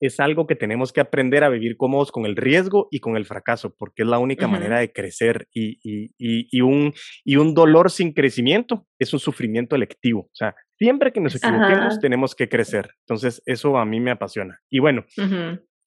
es 0.00 0.20
algo 0.20 0.46
que 0.46 0.56
tenemos 0.56 0.92
que 0.92 1.00
aprender 1.00 1.44
a 1.44 1.48
vivir 1.48 1.76
cómodos 1.76 2.12
con 2.12 2.26
el 2.26 2.36
riesgo 2.36 2.88
y 2.90 3.00
con 3.00 3.16
el 3.16 3.24
fracaso, 3.24 3.74
porque 3.76 4.02
es 4.02 4.08
la 4.08 4.18
única 4.18 4.46
manera 4.48 4.78
de 4.78 4.92
crecer 4.92 5.48
y, 5.52 5.78
y, 5.82 6.12
y, 6.18 6.60
un, 6.60 6.92
y 7.24 7.36
un 7.36 7.54
dolor 7.54 7.90
sin 7.90 8.12
crecimiento 8.12 8.86
es 8.98 9.12
un 9.12 9.20
sufrimiento 9.20 9.76
electivo. 9.76 10.22
O 10.22 10.34
sea, 10.34 10.54
siempre 10.78 11.12
que 11.12 11.20
nos 11.20 11.34
equivoquemos 11.34 11.98
tenemos 12.00 12.34
que 12.34 12.48
crecer. 12.48 12.90
Entonces, 13.06 13.42
eso 13.46 13.78
a 13.78 13.84
mí 13.84 14.00
me 14.00 14.10
apasiona. 14.10 14.60
Y 14.70 14.80
bueno, 14.80 15.04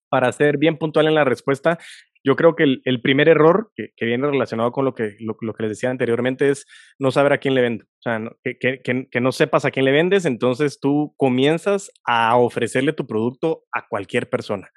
para 0.09 0.31
ser 0.31 0.57
bien 0.57 0.77
puntual 0.77 1.07
en 1.07 1.15
la 1.15 1.23
respuesta, 1.23 1.77
yo 2.23 2.35
creo 2.35 2.55
que 2.55 2.63
el, 2.83 3.01
primer 3.01 3.29
error 3.29 3.71
que, 3.75 3.91
viene 4.05 4.27
relacionado 4.27 4.71
con 4.71 4.85
lo 4.85 4.93
que, 4.93 5.15
lo, 5.19 5.35
que 5.35 5.63
les 5.63 5.71
decía 5.71 5.89
anteriormente 5.89 6.49
es 6.49 6.65
no 6.99 7.11
saber 7.11 7.33
a 7.33 7.37
quién 7.37 7.55
le 7.55 7.61
vendo. 7.61 7.85
O 7.85 8.01
sea, 8.01 8.21
que, 8.43 8.81
que, 8.83 9.21
no 9.21 9.31
sepas 9.31 9.65
a 9.65 9.71
quién 9.71 9.85
le 9.85 9.91
vendes, 9.91 10.25
entonces 10.25 10.79
tú 10.79 11.13
comienzas 11.17 11.91
a 12.05 12.35
ofrecerle 12.37 12.93
tu 12.93 13.07
producto 13.07 13.63
a 13.71 13.87
cualquier 13.87 14.29
persona. 14.29 14.69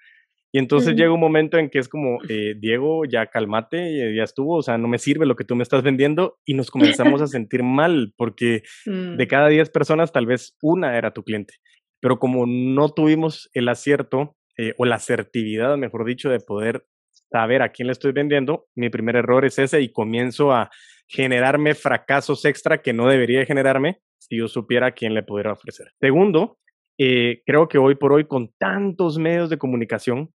Y 0.54 0.58
entonces 0.58 0.94
llega 0.94 1.10
un 1.10 1.20
momento 1.20 1.56
en 1.56 1.70
que 1.70 1.78
es 1.78 1.88
como, 1.88 2.18
eh, 2.28 2.54
Diego, 2.58 3.06
ya 3.06 3.26
calmate, 3.26 4.14
ya 4.14 4.22
estuvo, 4.22 4.58
o 4.58 4.62
sea, 4.62 4.76
no 4.76 4.86
me 4.86 4.98
sirve 4.98 5.24
lo 5.24 5.34
que 5.34 5.44
tú 5.44 5.56
me 5.56 5.62
estás 5.62 5.82
vendiendo 5.82 6.38
y 6.44 6.52
nos 6.52 6.70
comenzamos 6.70 7.22
a 7.22 7.26
sentir 7.26 7.62
mal 7.62 8.12
porque 8.18 8.62
de 8.84 9.24
mm. 9.24 9.28
cada 9.28 9.48
10 9.48 9.70
personas 9.70 10.12
tal 10.12 10.26
vez 10.26 10.54
una 10.60 10.98
era 10.98 11.14
tu 11.14 11.24
cliente. 11.24 11.54
Pero 12.00 12.18
como 12.18 12.44
no 12.46 12.90
tuvimos 12.90 13.48
el 13.54 13.68
acierto 13.68 14.36
eh, 14.58 14.74
o 14.76 14.84
la 14.84 14.96
asertividad, 14.96 15.78
mejor 15.78 16.04
dicho, 16.04 16.28
de 16.28 16.40
poder 16.40 16.84
saber 17.32 17.62
a 17.62 17.70
quién 17.70 17.86
le 17.86 17.92
estoy 17.92 18.12
vendiendo, 18.12 18.66
mi 18.76 18.90
primer 18.90 19.16
error 19.16 19.44
es 19.44 19.58
ese 19.58 19.80
y 19.80 19.90
comienzo 19.90 20.52
a 20.52 20.70
generarme 21.08 21.74
fracasos 21.74 22.44
extra 22.44 22.82
que 22.82 22.92
no 22.92 23.08
debería 23.08 23.44
generarme 23.46 24.00
si 24.18 24.36
yo 24.38 24.48
supiera 24.48 24.88
a 24.88 24.92
quién 24.92 25.14
le 25.14 25.22
pudiera 25.22 25.52
ofrecer. 25.52 25.88
Segundo, 26.00 26.58
eh, 26.98 27.42
creo 27.44 27.68
que 27.68 27.78
hoy 27.78 27.96
por 27.96 28.12
hoy 28.12 28.26
con 28.26 28.52
tantos 28.58 29.18
medios 29.18 29.50
de 29.50 29.58
comunicación, 29.58 30.30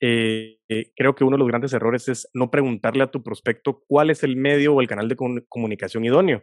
eh, 0.00 0.58
eh, 0.68 0.90
creo 0.94 1.14
que 1.14 1.24
uno 1.24 1.36
de 1.36 1.38
los 1.38 1.48
grandes 1.48 1.72
errores 1.72 2.08
es 2.08 2.28
no 2.34 2.50
preguntarle 2.50 3.04
a 3.04 3.10
tu 3.10 3.22
prospecto 3.22 3.82
cuál 3.86 4.10
es 4.10 4.22
el 4.22 4.36
medio 4.36 4.74
o 4.74 4.80
el 4.80 4.88
canal 4.88 5.08
de 5.08 5.16
comunicación 5.48 6.04
idóneo. 6.04 6.42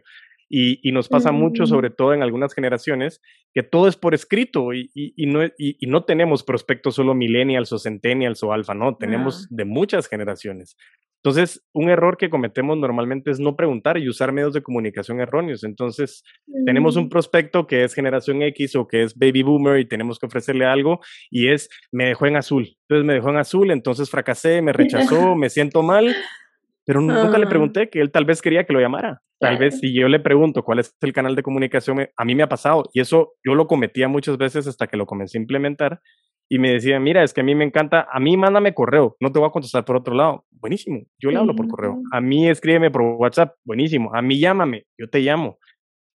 Y, 0.52 0.90
nos 0.90 1.08
pasa 1.08 1.30
mucho, 1.30 1.64
sobre 1.64 1.90
todo 1.90 2.12
en 2.12 2.24
algunas 2.24 2.54
generaciones, 2.54 3.22
que 3.54 3.62
todo 3.62 3.86
es 3.86 3.96
por 3.96 4.14
escrito 4.14 4.74
y, 4.74 4.90
no, 5.28 5.44
y 5.56 5.86
no, 5.86 6.02
tenemos 6.04 6.42
prospectos 6.42 6.96
solo 6.96 7.14
millennials 7.14 7.72
o 7.72 7.78
centennials 7.78 8.42
o 8.42 8.52
alfa, 8.52 8.74
no, 8.74 8.96
tenemos 8.96 9.46
de 9.48 9.64
muchas 9.64 10.08
generaciones. 10.08 10.76
Entonces, 11.22 11.62
un 11.74 11.90
error 11.90 12.16
que 12.16 12.30
cometemos 12.30 12.78
normalmente 12.78 13.30
es 13.30 13.38
no 13.38 13.54
preguntar 13.54 13.98
y 13.98 14.08
usar 14.08 14.32
medios 14.32 14.54
de 14.54 14.62
comunicación 14.62 15.20
erróneos. 15.20 15.64
Entonces, 15.64 16.24
tenemos 16.64 16.96
un 16.96 17.04
mm. 17.04 17.08
prospecto 17.10 17.66
que 17.66 17.84
es 17.84 17.92
generación 17.92 18.40
X 18.42 18.74
o 18.76 18.88
que 18.88 19.02
es 19.02 19.14
baby 19.18 19.42
boomer 19.42 19.78
y 19.80 19.84
tenemos 19.84 20.18
que 20.18 20.26
ofrecerle 20.26 20.64
algo 20.64 21.00
y 21.30 21.48
es, 21.48 21.68
me 21.92 22.06
dejó 22.06 22.26
en 22.26 22.36
azul. 22.36 22.74
Entonces, 22.88 23.04
me 23.04 23.12
dejó 23.12 23.28
en 23.30 23.36
azul, 23.36 23.70
entonces 23.70 24.08
fracasé, 24.08 24.62
me 24.62 24.72
rechazó, 24.72 25.36
me 25.36 25.50
siento 25.50 25.82
mal 25.82 26.16
pero 26.90 27.02
nunca 27.02 27.38
le 27.38 27.46
pregunté 27.46 27.88
que 27.88 28.00
él 28.00 28.10
tal 28.10 28.24
vez 28.24 28.42
quería 28.42 28.64
que 28.64 28.72
lo 28.72 28.80
llamara. 28.80 29.22
Tal 29.38 29.58
vez 29.58 29.78
si 29.78 29.94
yo 29.94 30.08
le 30.08 30.18
pregunto 30.18 30.64
cuál 30.64 30.80
es 30.80 30.92
el 31.00 31.12
canal 31.12 31.36
de 31.36 31.42
comunicación, 31.44 32.08
a 32.16 32.24
mí 32.24 32.34
me 32.34 32.42
ha 32.42 32.48
pasado 32.48 32.82
y 32.92 32.98
eso 33.00 33.34
yo 33.46 33.54
lo 33.54 33.68
cometía 33.68 34.08
muchas 34.08 34.36
veces 34.36 34.66
hasta 34.66 34.88
que 34.88 34.96
lo 34.96 35.06
comencé 35.06 35.38
a 35.38 35.40
implementar 35.40 36.00
y 36.48 36.58
me 36.58 36.72
decía, 36.72 36.98
mira, 36.98 37.22
es 37.22 37.32
que 37.32 37.42
a 37.42 37.44
mí 37.44 37.54
me 37.54 37.64
encanta, 37.64 38.08
a 38.10 38.18
mí 38.18 38.36
mándame 38.36 38.74
correo, 38.74 39.16
no 39.20 39.30
te 39.30 39.38
voy 39.38 39.46
a 39.46 39.52
contestar 39.52 39.84
por 39.84 39.94
otro 39.94 40.16
lado. 40.16 40.46
Buenísimo, 40.50 41.02
yo 41.20 41.30
le 41.30 41.38
hablo 41.38 41.54
por 41.54 41.68
correo. 41.68 42.02
A 42.10 42.20
mí 42.20 42.48
escríbeme 42.48 42.90
por 42.90 43.02
WhatsApp, 43.02 43.54
buenísimo. 43.64 44.12
A 44.12 44.20
mí 44.20 44.40
llámame, 44.40 44.86
yo 44.98 45.08
te 45.08 45.20
llamo. 45.20 45.60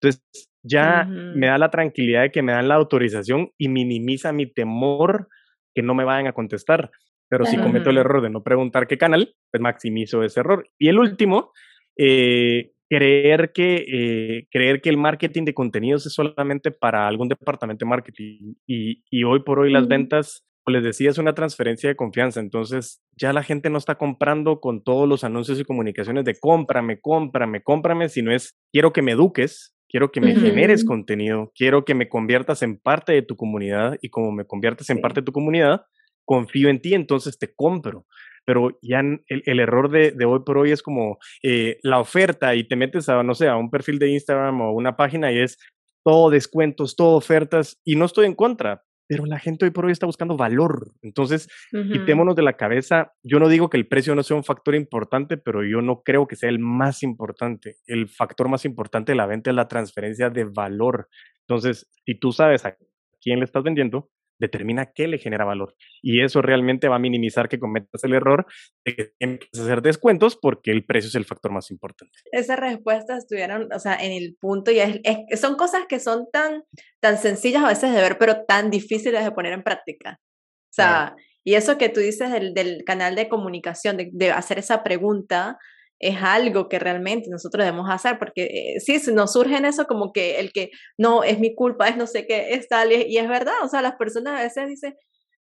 Entonces 0.00 0.24
ya 0.62 1.04
me 1.04 1.48
da 1.48 1.58
la 1.58 1.70
tranquilidad 1.70 2.22
de 2.22 2.30
que 2.30 2.40
me 2.40 2.52
dan 2.52 2.68
la 2.68 2.76
autorización 2.76 3.50
y 3.58 3.68
minimiza 3.68 4.32
mi 4.32 4.46
temor 4.46 5.28
que 5.74 5.82
no 5.82 5.94
me 5.94 6.04
vayan 6.04 6.28
a 6.28 6.32
contestar. 6.32 6.90
Pero 7.32 7.46
si 7.46 7.56
cometo 7.56 7.88
el 7.88 7.96
error 7.96 8.20
de 8.20 8.28
no 8.28 8.42
preguntar 8.42 8.86
qué 8.86 8.98
canal, 8.98 9.34
pues 9.50 9.62
maximizo 9.62 10.22
ese 10.22 10.40
error. 10.40 10.68
Y 10.78 10.88
el 10.88 10.98
último, 10.98 11.50
eh, 11.96 12.72
creer, 12.90 13.52
que, 13.54 13.86
eh, 13.88 14.48
creer 14.50 14.82
que 14.82 14.90
el 14.90 14.98
marketing 14.98 15.46
de 15.46 15.54
contenidos 15.54 16.04
es 16.04 16.12
solamente 16.12 16.72
para 16.72 17.08
algún 17.08 17.28
departamento 17.30 17.86
de 17.86 17.88
marketing. 17.88 18.52
Y, 18.66 19.02
y 19.08 19.24
hoy 19.24 19.42
por 19.44 19.60
hoy 19.60 19.72
las 19.72 19.88
ventas, 19.88 20.44
como 20.62 20.76
les 20.76 20.84
decía, 20.84 21.08
es 21.08 21.16
una 21.16 21.32
transferencia 21.32 21.88
de 21.88 21.96
confianza. 21.96 22.38
Entonces 22.38 23.02
ya 23.12 23.32
la 23.32 23.42
gente 23.42 23.70
no 23.70 23.78
está 23.78 23.94
comprando 23.94 24.60
con 24.60 24.84
todos 24.84 25.08
los 25.08 25.24
anuncios 25.24 25.58
y 25.58 25.64
comunicaciones 25.64 26.26
de 26.26 26.38
cómprame, 26.38 27.00
cómprame, 27.00 27.62
cómprame, 27.62 28.10
sino 28.10 28.30
es 28.30 28.58
quiero 28.70 28.92
que 28.92 29.00
me 29.00 29.12
eduques, 29.12 29.74
quiero 29.88 30.12
que 30.12 30.20
me 30.20 30.34
generes 30.34 30.84
contenido, 30.84 31.50
quiero 31.54 31.86
que 31.86 31.94
me 31.94 32.10
conviertas 32.10 32.60
en 32.60 32.76
parte 32.76 33.14
de 33.14 33.22
tu 33.22 33.36
comunidad 33.36 33.96
y 34.02 34.10
como 34.10 34.32
me 34.32 34.44
conviertes 34.44 34.90
en 34.90 35.00
parte 35.00 35.22
de 35.22 35.24
tu 35.24 35.32
comunidad, 35.32 35.86
confío 36.24 36.68
en 36.68 36.80
ti, 36.80 36.94
entonces 36.94 37.38
te 37.38 37.52
compro. 37.54 38.06
Pero 38.44 38.78
ya 38.82 39.00
el, 39.00 39.60
error 39.60 39.88
de, 39.90 40.12
hoy 40.24 40.40
por 40.44 40.58
hoy 40.58 40.72
es 40.72 40.82
como 40.82 41.18
eh, 41.42 41.78
la 41.82 42.00
oferta 42.00 42.56
y 42.56 42.64
te 42.64 42.74
metes 42.74 43.08
a, 43.08 43.22
no 43.22 43.34
sé, 43.34 43.48
a 43.48 43.56
un 43.56 43.70
perfil 43.70 44.00
de 44.00 44.10
Instagram 44.10 44.60
o 44.60 44.72
una 44.72 44.96
página 44.96 45.30
y 45.30 45.38
es 45.38 45.58
todo 46.04 46.30
descuentos, 46.30 46.96
todo 46.96 47.16
ofertas 47.16 47.80
y 47.84 47.94
no 47.94 48.04
estoy 48.04 48.26
en 48.26 48.34
contra, 48.34 48.82
pero 49.06 49.26
la 49.26 49.38
gente 49.38 49.64
hoy 49.64 49.70
por 49.70 49.84
hoy 49.84 49.92
está 49.92 50.06
buscando 50.06 50.36
valor. 50.36 50.92
Entonces, 51.02 51.48
quitémonos 51.70 52.34
de 52.34 52.42
la 52.42 52.56
cabeza. 52.56 53.12
Yo 53.22 53.38
no 53.38 53.48
digo 53.48 53.68
que 53.68 53.76
el 53.76 53.86
precio 53.86 54.14
no 54.14 54.22
sea 54.22 54.36
un 54.36 54.44
factor 54.44 54.74
importante, 54.74 55.36
pero 55.36 55.62
yo 55.64 55.82
no 55.82 56.02
creo 56.02 56.26
que 56.26 56.36
sea 56.36 56.48
el 56.48 56.58
más 56.58 57.02
importante. 57.02 57.76
El 57.86 58.08
factor 58.08 58.48
más 58.48 58.64
importante 58.64 59.12
de 59.12 59.16
la 59.16 59.26
venta 59.26 59.50
es 59.50 59.56
la 59.56 59.68
transferencia 59.68 60.30
de 60.30 60.44
valor. 60.44 61.08
Entonces, 61.46 61.90
si 62.06 62.14
tú 62.14 62.32
sabes 62.32 62.64
a 62.64 62.76
quién 63.20 63.40
le 63.40 63.44
estás 63.44 63.62
vendiendo, 63.62 64.10
determina 64.38 64.92
qué 64.92 65.06
le 65.06 65.18
genera 65.18 65.44
valor. 65.44 65.74
Y 66.02 66.22
eso 66.22 66.42
realmente 66.42 66.88
va 66.88 66.96
a 66.96 67.00
minimizar 67.00 67.48
que 67.48 67.58
cometas 67.58 68.02
el 68.04 68.14
error 68.14 68.46
de 68.84 68.96
que 68.96 69.04
tienes 69.18 69.40
que 69.40 69.60
hacer 69.60 69.82
descuentos 69.82 70.36
porque 70.40 70.70
el 70.70 70.84
precio 70.84 71.08
es 71.08 71.14
el 71.14 71.24
factor 71.24 71.52
más 71.52 71.70
importante. 71.70 72.12
Esas 72.32 72.58
respuestas 72.58 73.18
estuvieron, 73.18 73.68
o 73.72 73.78
sea, 73.78 73.94
en 73.94 74.12
el 74.12 74.36
punto 74.40 74.70
y 74.70 74.80
es, 74.80 75.00
son 75.40 75.56
cosas 75.56 75.82
que 75.88 76.00
son 76.00 76.26
tan, 76.32 76.64
tan 77.00 77.18
sencillas 77.18 77.64
a 77.64 77.68
veces 77.68 77.94
de 77.94 78.00
ver, 78.00 78.18
pero 78.18 78.44
tan 78.44 78.70
difíciles 78.70 79.24
de 79.24 79.30
poner 79.32 79.52
en 79.52 79.62
práctica. 79.62 80.18
O 80.20 80.74
sea, 80.74 81.14
y 81.44 81.54
eso 81.54 81.76
que 81.76 81.88
tú 81.88 82.00
dices 82.00 82.30
del, 82.30 82.54
del 82.54 82.84
canal 82.84 83.14
de 83.14 83.28
comunicación, 83.28 83.96
de, 83.96 84.10
de 84.12 84.30
hacer 84.30 84.58
esa 84.58 84.82
pregunta, 84.82 85.58
es 86.02 86.20
algo 86.20 86.68
que 86.68 86.80
realmente 86.80 87.30
nosotros 87.30 87.64
debemos 87.64 87.88
hacer, 87.88 88.18
porque 88.18 88.74
eh, 88.76 88.80
sí, 88.80 89.00
nos 89.12 89.32
surge 89.32 89.56
en 89.56 89.64
eso 89.64 89.86
como 89.86 90.12
que 90.12 90.40
el 90.40 90.52
que 90.52 90.70
no 90.98 91.22
es 91.22 91.38
mi 91.38 91.54
culpa, 91.54 91.88
es 91.88 91.96
no 91.96 92.08
sé 92.08 92.26
qué, 92.26 92.54
es 92.54 92.68
tal, 92.68 92.92
y, 92.92 93.16
es 93.16 93.28
verdad, 93.28 93.54
o 93.62 93.68
sea, 93.68 93.82
las 93.82 93.94
personas 93.94 94.40
a 94.40 94.42
veces 94.42 94.68
dicen, 94.68 94.94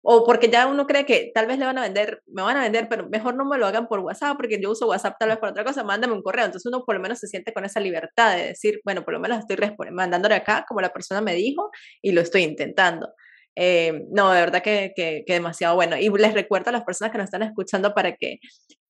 o 0.02 0.24
porque 0.24 0.50
ya 0.50 0.68
uno 0.68 0.88
cree 0.88 1.06
que 1.06 1.32
tal 1.34 1.48
vez 1.48 1.60
le 1.60 1.66
van 1.66 1.78
a 1.78 1.82
vender, 1.82 2.22
me 2.28 2.42
van 2.42 2.56
a 2.56 2.62
vender, 2.62 2.88
pero 2.90 3.10
mejor 3.10 3.36
no 3.36 3.44
me 3.44 3.58
lo 3.58 3.66
hagan 3.66 3.88
por 3.88 4.00
WhatsApp, 4.00 4.38
porque 4.38 4.62
yo 4.62 4.72
uso 4.72 4.88
WhatsApp 4.88 5.16
tal 5.20 5.30
vez 5.30 5.40
para 5.40 5.52
otra 5.52 5.66
cosa, 5.66 5.84
mándame 5.84 6.14
un 6.14 6.22
correo. 6.22 6.46
Entonces 6.46 6.72
uno 6.72 6.84
por 6.86 6.96
lo 6.96 7.02
menos 7.02 7.20
se 7.20 7.28
siente 7.28 7.52
con 7.54 7.66
esa 7.66 7.80
libertad 7.80 8.36
de 8.38 8.50
decir, 8.50 8.82
bueno, 8.86 9.04
por 9.04 9.16
lo 9.16 9.20
menos 9.20 9.40
estoy 9.40 9.58
mandándole 9.92 10.36
acá 10.36 10.64
como 10.68 10.80
la 10.80 10.94
persona 10.94 11.22
me 11.22 11.34
dijo 11.34 11.72
y 12.04 12.12
lo 12.12 12.22
estoy 12.22 12.44
intentando. 12.44 13.10
Eh, 13.56 14.06
no, 14.12 14.32
de 14.32 14.42
verdad 14.42 14.62
que, 14.62 14.92
que, 14.96 15.24
que, 15.26 15.34
demasiado 15.34 15.76
bueno. 15.76 15.98
Y 15.98 16.10
les 16.10 16.34
recuerdo 16.34 16.70
a 16.70 16.74
las 16.74 16.84
personas 16.84 17.12
que 17.12 17.18
nos 17.18 17.26
están 17.26 17.42
escuchando 17.44 17.94
para 17.96 18.16
que 18.16 18.40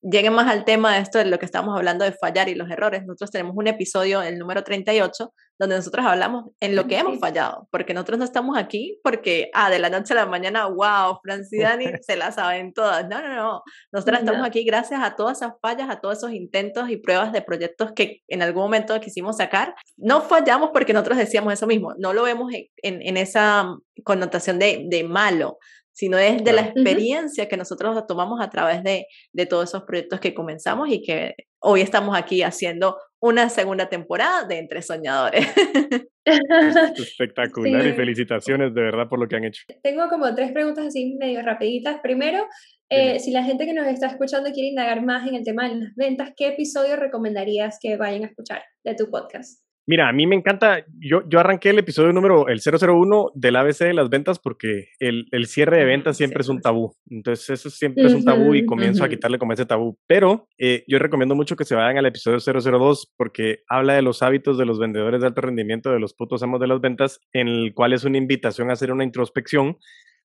lleguen 0.09 0.33
más 0.33 0.47
al 0.47 0.65
tema 0.65 0.95
de 0.95 1.01
esto 1.01 1.17
de 1.17 1.25
lo 1.25 1.39
que 1.39 1.45
estamos 1.45 1.75
hablando 1.75 2.05
de 2.05 2.11
fallar 2.11 2.47
y 2.47 2.55
los 2.55 2.69
errores. 2.69 3.03
Nosotros 3.05 3.31
tenemos 3.31 3.55
un 3.55 3.67
episodio, 3.67 4.21
el 4.21 4.37
número 4.37 4.63
38, 4.63 5.33
donde 5.57 5.75
nosotros 5.77 6.05
hablamos 6.05 6.51
en 6.59 6.75
lo 6.75 6.85
que 6.85 6.97
hemos 6.97 7.19
fallado, 7.19 7.67
porque 7.71 7.93
nosotros 7.93 8.19
no 8.19 8.25
estamos 8.25 8.57
aquí 8.57 8.99
porque, 9.03 9.49
ah, 9.53 9.69
de 9.69 9.79
la 9.79 9.89
noche 9.89 10.13
a 10.13 10.17
la 10.17 10.25
mañana, 10.25 10.67
wow, 10.67 11.19
Francis 11.23 11.59
y 11.59 11.61
Dani 11.61 11.85
se 12.01 12.17
la 12.17 12.31
saben 12.31 12.73
todas. 12.73 13.07
No, 13.07 13.21
no, 13.21 13.35
no. 13.35 13.63
Nosotros 13.91 14.19
estamos 14.19 14.45
aquí 14.45 14.63
gracias 14.63 15.01
a 15.01 15.15
todas 15.15 15.37
esas 15.37 15.53
fallas, 15.61 15.89
a 15.89 15.99
todos 15.99 16.17
esos 16.17 16.33
intentos 16.33 16.89
y 16.89 16.97
pruebas 16.97 17.31
de 17.31 17.41
proyectos 17.41 17.93
que 17.93 18.21
en 18.27 18.41
algún 18.43 18.63
momento 18.63 18.99
quisimos 18.99 19.37
sacar. 19.37 19.75
No 19.97 20.21
fallamos 20.21 20.69
porque 20.71 20.93
nosotros 20.93 21.17
decíamos 21.17 21.53
eso 21.53 21.65
mismo, 21.65 21.93
no 21.97 22.13
lo 22.13 22.23
vemos 22.23 22.53
en, 22.53 23.01
en 23.01 23.17
esa 23.17 23.75
connotación 24.03 24.59
de, 24.59 24.85
de 24.87 25.03
malo, 25.03 25.57
sino 25.95 26.17
es 26.17 26.43
de 26.43 26.53
la 26.53 26.61
experiencia 26.61 27.47
que 27.47 27.57
nosotros 27.57 28.05
tomamos 28.05 28.41
a 28.41 28.49
través 28.49 28.83
de, 28.83 29.07
de, 29.31 29.45
todos 29.45 29.69
esos 29.69 29.83
proyectos 29.83 30.19
que 30.19 30.33
comenzamos 30.33 30.89
y 30.89 31.01
que 31.01 31.35
hoy 31.59 31.81
estamos 31.81 32.17
aquí 32.17 32.43
haciendo 32.43 32.97
una 33.21 33.49
segunda 33.49 33.87
temporada 33.87 34.45
de 34.45 34.57
Entre 34.59 34.81
Soñadores. 34.81 35.47
Espectacular 36.97 37.85
y 37.85 37.93
felicitaciones 37.93 38.73
de 38.73 38.81
verdad 38.81 39.07
por 39.07 39.19
lo 39.19 39.27
que 39.27 39.35
han 39.35 39.45
hecho. 39.45 39.63
Tengo 39.83 40.09
como 40.09 40.33
tres 40.35 40.51
preguntas 40.51 40.87
así 40.87 41.15
medio 41.19 41.41
rapiditas. 41.43 42.01
Primero, 42.01 42.45
eh, 42.89 43.19
si 43.19 43.31
la 43.31 43.43
gente 43.43 43.65
que 43.65 43.73
nos 43.73 43.87
está 43.87 44.07
escuchando 44.07 44.51
quiere 44.51 44.69
indagar 44.69 45.03
más 45.03 45.27
en 45.27 45.35
el 45.35 45.43
tema 45.43 45.69
de 45.69 45.75
las 45.75 45.95
ventas, 45.95 46.31
¿qué 46.35 46.49
episodio 46.49 46.95
recomendarías 46.97 47.77
que 47.81 47.95
vayan 47.95 48.23
a 48.23 48.27
escuchar 48.27 48.63
de 48.83 48.95
tu 48.95 49.09
podcast? 49.09 49.64
Mira, 49.87 50.09
a 50.09 50.13
mí 50.13 50.25
me 50.25 50.35
encanta, 50.35 50.83
yo, 50.99 51.21
yo 51.29 51.39
arranqué 51.39 51.69
el 51.69 51.77
episodio 51.77 52.11
número, 52.11 52.47
el 52.47 52.59
001 52.59 53.31
del 53.35 53.55
ABC 53.55 53.79
de 53.79 53.93
las 53.93 54.09
ventas 54.09 54.39
porque 54.39 54.87
el, 54.99 55.27
el 55.31 55.45
cierre 55.45 55.77
de 55.77 55.85
ventas 55.85 56.17
siempre 56.17 56.41
es 56.41 56.49
un 56.49 56.59
tabú. 56.59 56.95
Entonces 57.07 57.51
eso 57.51 57.69
siempre 57.69 58.05
es 58.07 58.13
un 58.13 58.25
tabú 58.25 58.55
y 58.55 58.65
comienzo 58.65 59.03
a 59.03 59.09
quitarle 59.09 59.37
como 59.37 59.53
ese 59.53 59.67
tabú. 59.67 59.99
Pero 60.07 60.47
eh, 60.57 60.83
yo 60.87 60.97
recomiendo 60.97 61.35
mucho 61.35 61.55
que 61.55 61.65
se 61.65 61.75
vayan 61.75 61.99
al 61.99 62.07
episodio 62.07 62.39
002 62.39 63.13
porque 63.15 63.59
habla 63.69 63.93
de 63.93 64.01
los 64.01 64.23
hábitos 64.23 64.57
de 64.57 64.65
los 64.65 64.79
vendedores 64.79 65.21
de 65.21 65.27
alto 65.27 65.41
rendimiento, 65.41 65.91
de 65.91 65.99
los 65.99 66.15
putos 66.15 66.41
amos 66.41 66.59
de 66.59 66.67
las 66.67 66.81
ventas, 66.81 67.19
en 67.31 67.47
el 67.47 67.73
cual 67.75 67.93
es 67.93 68.03
una 68.05 68.17
invitación 68.17 68.71
a 68.71 68.73
hacer 68.73 68.91
una 68.91 69.03
introspección 69.03 69.77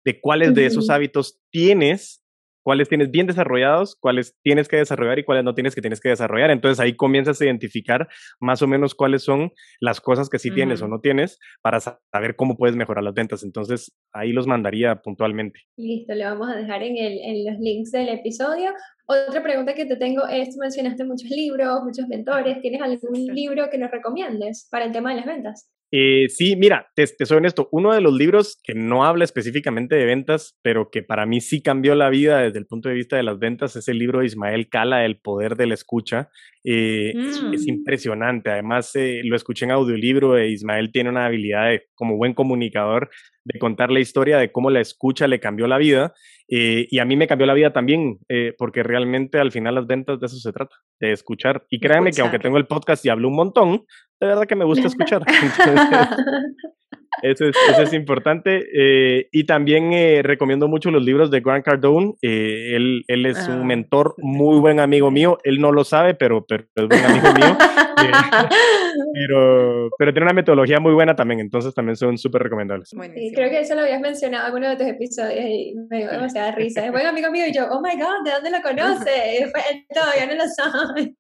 de 0.05 0.21
cuáles 0.21 0.55
de 0.55 0.67
esos 0.67 0.89
hábitos 0.89 1.41
tienes 1.51 2.23
cuáles 2.69 2.91
tienes 2.91 3.11
bien 3.11 3.27
desarrollados, 3.27 3.97
cuáles 3.97 4.37
tienes 4.43 4.69
que 4.69 4.77
desarrollar 4.77 5.19
y 5.19 5.25
cuáles 5.25 5.43
no 5.43 5.55
tienes 5.55 5.75
que 5.75 5.81
tienes 5.81 6.03
que 6.03 6.11
desarrollar. 6.11 6.51
Entonces 6.51 6.79
ahí 6.79 6.95
comienzas 6.95 7.41
a 7.41 7.47
identificar 7.47 8.09
más 8.41 8.61
o 8.61 8.66
menos 8.66 8.95
cuáles 8.95 9.23
son 9.23 9.53
las 9.81 10.03
cosas 10.03 10.29
que 10.29 10.39
sí 10.39 10.51
tienes 10.51 10.83
o 10.83 10.87
no 10.87 11.01
tienes 11.01 11.39
para 11.62 11.81
saber 11.81 12.37
cómo 12.37 12.59
puedes 12.59 12.77
mejorar 12.77 13.03
las 13.05 13.14
ventas. 13.14 13.43
Entonces 13.43 13.97
ahí 14.12 14.33
los 14.35 14.47
mandaría 14.47 14.97
puntualmente. 14.97 15.61
Listo, 15.79 16.12
le 16.12 16.27
vamos 16.27 16.47
a 16.51 16.57
dejar 16.57 16.83
en, 16.83 16.99
el, 16.99 17.19
en 17.23 17.51
los 17.51 17.59
links 17.59 17.91
del 17.91 18.11
episodio. 18.11 18.75
Otra 19.07 19.43
pregunta 19.43 19.73
que 19.73 19.87
te 19.87 19.97
tengo 19.97 20.29
es, 20.29 20.51
tú 20.51 20.59
mencionaste 20.61 21.05
muchos 21.05 21.31
libros, 21.31 21.83
muchos 21.83 22.07
mentores, 22.07 22.61
¿tienes 22.61 22.83
algún 22.83 23.35
libro 23.35 23.71
que 23.71 23.79
nos 23.79 23.91
recomiendes 23.91 24.69
para 24.71 24.85
el 24.85 24.93
tema 24.93 25.14
de 25.14 25.16
las 25.16 25.25
ventas? 25.25 25.71
Eh, 25.91 26.26
sí, 26.28 26.55
mira, 26.57 26.89
te, 26.95 27.07
soy 27.07 27.39
honesto, 27.39 27.68
uno 27.72 27.95
de 27.95 28.03
los 28.03 28.12
libros 28.12 28.61
que 28.62 28.74
no 28.74 29.05
habla 29.05 29.24
específicamente 29.24 29.97
de 29.97 30.05
ventas, 30.05 30.59
pero 30.62 30.91
que 30.91 31.03
para 31.03 31.24
mí 31.24 31.41
sí 31.41 31.62
cambió 31.62 31.95
la 31.95 32.11
vida 32.11 32.41
desde 32.41 32.59
el 32.59 32.66
punto 32.66 32.91
de 32.91 32.95
vista 32.95 33.16
de 33.16 33.22
las 33.22 33.39
ventas, 33.39 33.74
es 33.74 33.89
el 33.89 33.99
libro 33.99 34.20
de 34.20 34.26
Ismael 34.26 34.68
Cala, 34.68 35.07
El 35.07 35.18
Poder 35.18 35.57
de 35.57 35.66
la 35.66 35.74
Escucha. 35.74 36.28
Eh, 36.62 37.14
es, 37.16 37.43
mm. 37.43 37.68
impresionante, 37.68 38.51
además 38.51 38.95
eh, 38.97 39.22
lo 39.24 39.36
escuché 39.36 39.64
en 39.64 39.70
audiolibro, 39.70 40.36
e 40.36 40.51
Ismael 40.51 40.93
tiene 40.93 41.09
una 41.09 41.24
habilidad 41.24 41.70
de, 41.70 41.84
como 41.95 42.16
buen 42.16 42.34
comunicador 42.34 43.09
de 43.45 43.59
contar 43.59 43.91
la 43.91 44.01
historia 44.01 44.36
de 44.36 44.53
cómo 44.53 44.68
la 44.68 44.80
escucha 44.80 45.26
le 45.26 45.41
cambió 45.41 45.66
la 45.66 45.78
vida. 45.78 46.12
y 46.47 46.99
a 46.99 47.05
mí 47.07 47.16
me 47.16 47.26
cambió 47.26 47.47
la 47.47 47.55
vida 47.55 47.72
también, 47.72 48.18
porque 48.59 48.82
realmente 48.82 49.39
al 49.39 49.53
final 49.53 49.74
las 49.74 49.86
ventas 49.86 50.20
de 50.20 50.26
eso 50.26 50.36
se 50.36 50.53
trata, 50.53 50.76
de 51.01 51.12
escuchar. 51.12 51.64
Y 51.70 51.80
créanme 51.80 52.11
que 52.11 52.20
aunque 52.20 52.39
tengo 52.39 52.59
el 52.59 52.66
podcast 52.66 53.05
y 53.07 53.09
hablo 53.09 53.28
un 53.28 53.36
montón, 53.36 53.84
de 54.21 54.27
verdad 54.27 54.47
que 54.47 54.57
me 54.57 54.64
gusta 54.64 54.87
escuchar. 54.87 55.23
eso, 57.23 57.45
es, 57.47 57.57
eso 57.71 57.83
es 57.83 57.93
importante. 57.93 58.66
Eh, 58.75 59.29
y 59.33 59.45
también 59.45 59.93
eh, 59.93 60.23
recomiendo 60.23 60.69
mucho 60.69 60.91
los 60.91 61.05
libros 61.05 61.31
de 61.31 61.41
Grant 61.41 61.64
Cardone. 61.64 62.14
Eh, 62.23 62.75
él, 62.75 63.05
él, 63.07 63.27
es 63.27 63.49
un 63.49 63.61
ah, 63.61 63.64
mentor, 63.64 64.14
muy 64.19 64.59
buen 64.59 64.81
amigo 64.81 65.11
mío. 65.11 65.39
Él 65.45 65.61
no 65.61 65.73
lo 65.73 65.85
sabe, 65.85 66.14
pero, 66.14 66.45
pero 66.47 66.64
es 66.75 66.89
buen 66.89 67.05
amigo 67.05 67.33
mío. 67.33 67.57
pero, 69.14 69.91
pero 69.99 70.12
tiene 70.12 70.27
una 70.27 70.35
metodología 70.35 70.81
muy 70.81 70.93
buena 70.93 71.14
también, 71.14 71.41
entonces 71.41 71.75
también 71.75 71.97
son 71.97 72.19
súper 72.19 72.43
recomendables. 72.43 72.89
Sí, 72.91 73.33
creo 73.35 73.51
que 73.51 73.61
eso 73.61 73.75
lo 73.75 73.83
habías 73.83 74.01
mencionado 74.01 74.49
en 74.49 74.55
uno 74.55 74.69
de 74.71 74.77
tus 74.77 74.87
episodios 74.87 75.45
y 75.45 75.75
me 75.91 75.99
dio 75.99 76.11
demasiada 76.11 76.53
risa. 76.53 76.85
Es 76.85 76.93
buen 76.93 77.07
amigo 77.07 77.31
mío 77.31 77.47
y 77.47 77.53
yo, 77.53 77.66
oh 77.71 77.81
my 77.81 77.97
god, 77.97 78.25
¿de 78.25 78.31
dónde 78.33 78.51
lo 78.51 78.62
conoce? 78.62 79.39
Él 79.39 79.53
todavía 79.93 80.27
no 80.27 80.35
lo 80.35 80.49
sabe. 80.49 81.14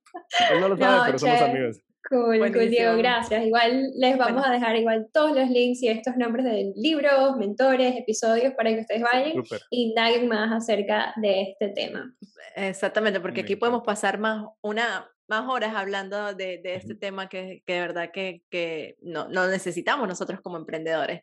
Él 0.52 0.60
no 0.60 0.68
lo 0.68 0.76
sabe, 0.76 1.00
pero 1.06 1.18
somos 1.18 1.42
amigos. 1.42 1.80
Cool, 2.08 2.38
cool, 2.52 2.70
Diego, 2.70 2.96
gracias. 2.96 3.44
Igual 3.44 3.90
les 3.94 4.16
vamos 4.16 4.46
a 4.46 4.50
dejar 4.50 4.76
igual 4.76 5.08
todos 5.12 5.36
los 5.36 5.50
links 5.50 5.82
y 5.82 5.88
estos 5.88 6.16
nombres 6.16 6.46
de 6.46 6.72
libros, 6.74 7.36
mentores, 7.36 7.96
episodios 7.96 8.54
para 8.54 8.70
que 8.70 8.80
ustedes 8.80 9.02
vayan 9.02 9.42
y 9.70 9.90
indaguen 9.90 10.26
más 10.26 10.50
acerca 10.50 11.12
de 11.16 11.42
este 11.42 11.68
tema. 11.68 12.14
Exactamente, 12.56 13.20
porque 13.20 13.42
aquí 13.42 13.56
podemos 13.56 13.82
pasar 13.82 14.18
más 14.18 14.46
una 14.62 15.10
más 15.28 15.46
horas 15.46 15.74
hablando 15.74 16.32
de, 16.32 16.58
de 16.58 16.74
este 16.74 16.94
tema 16.94 17.28
que, 17.28 17.62
que, 17.66 17.74
de 17.74 17.80
verdad 17.80 18.10
que, 18.10 18.42
que 18.48 18.96
no, 19.02 19.28
no 19.28 19.46
necesitamos 19.46 20.08
nosotros 20.08 20.40
como 20.40 20.56
emprendedores. 20.56 21.20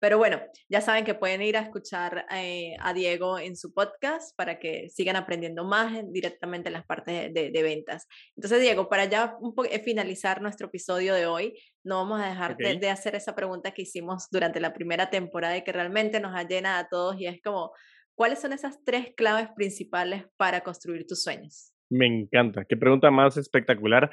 Pero 0.00 0.16
bueno, 0.16 0.40
ya 0.68 0.80
saben 0.80 1.04
que 1.04 1.14
pueden 1.14 1.42
ir 1.42 1.58
a 1.58 1.60
escuchar 1.60 2.24
eh, 2.34 2.74
a 2.80 2.94
Diego 2.94 3.38
en 3.38 3.54
su 3.54 3.74
podcast 3.74 4.34
para 4.34 4.58
que 4.58 4.88
sigan 4.88 5.14
aprendiendo 5.14 5.62
más 5.64 5.92
directamente 6.10 6.70
en 6.70 6.72
las 6.72 6.86
partes 6.86 7.32
de, 7.34 7.62
ventas. 7.62 8.08
Entonces, 8.34 8.62
Diego, 8.62 8.88
para 8.88 9.04
ya 9.04 9.36
eh, 9.70 9.78
finalizar 9.80 10.40
nuestro 10.40 10.68
episodio 10.68 11.12
de 11.12 11.26
hoy, 11.26 11.60
no 11.84 11.96
vamos 11.96 12.20
a 12.20 12.28
dejar 12.28 12.56
de, 12.56 12.88
hacer 12.88 13.14
esa 13.14 13.34
pregunta 13.34 13.72
que 13.72 13.82
hicimos 13.82 14.28
durante 14.30 14.58
la 14.58 14.72
primera 14.72 15.10
temporada 15.10 15.58
y 15.58 15.64
que 15.64 15.72
realmente 15.72 16.18
nos 16.18 16.34
ha 16.34 16.48
llenado 16.48 16.80
a 16.80 16.88
todos 16.88 17.20
y 17.20 17.26
es 17.26 17.42
como, 17.42 17.72
¿cuáles 18.14 18.40
son 18.40 18.54
esas 18.54 18.82
tres 18.82 19.12
claves 19.14 19.50
principales 19.54 20.24
para 20.38 20.62
construir 20.62 21.06
tus 21.06 21.22
sueños? 21.22 21.74
Me 21.90 22.06
encanta, 22.06 22.64
qué 22.64 22.76
pregunta 22.76 23.10
más 23.10 23.36
espectacular. 23.36 24.10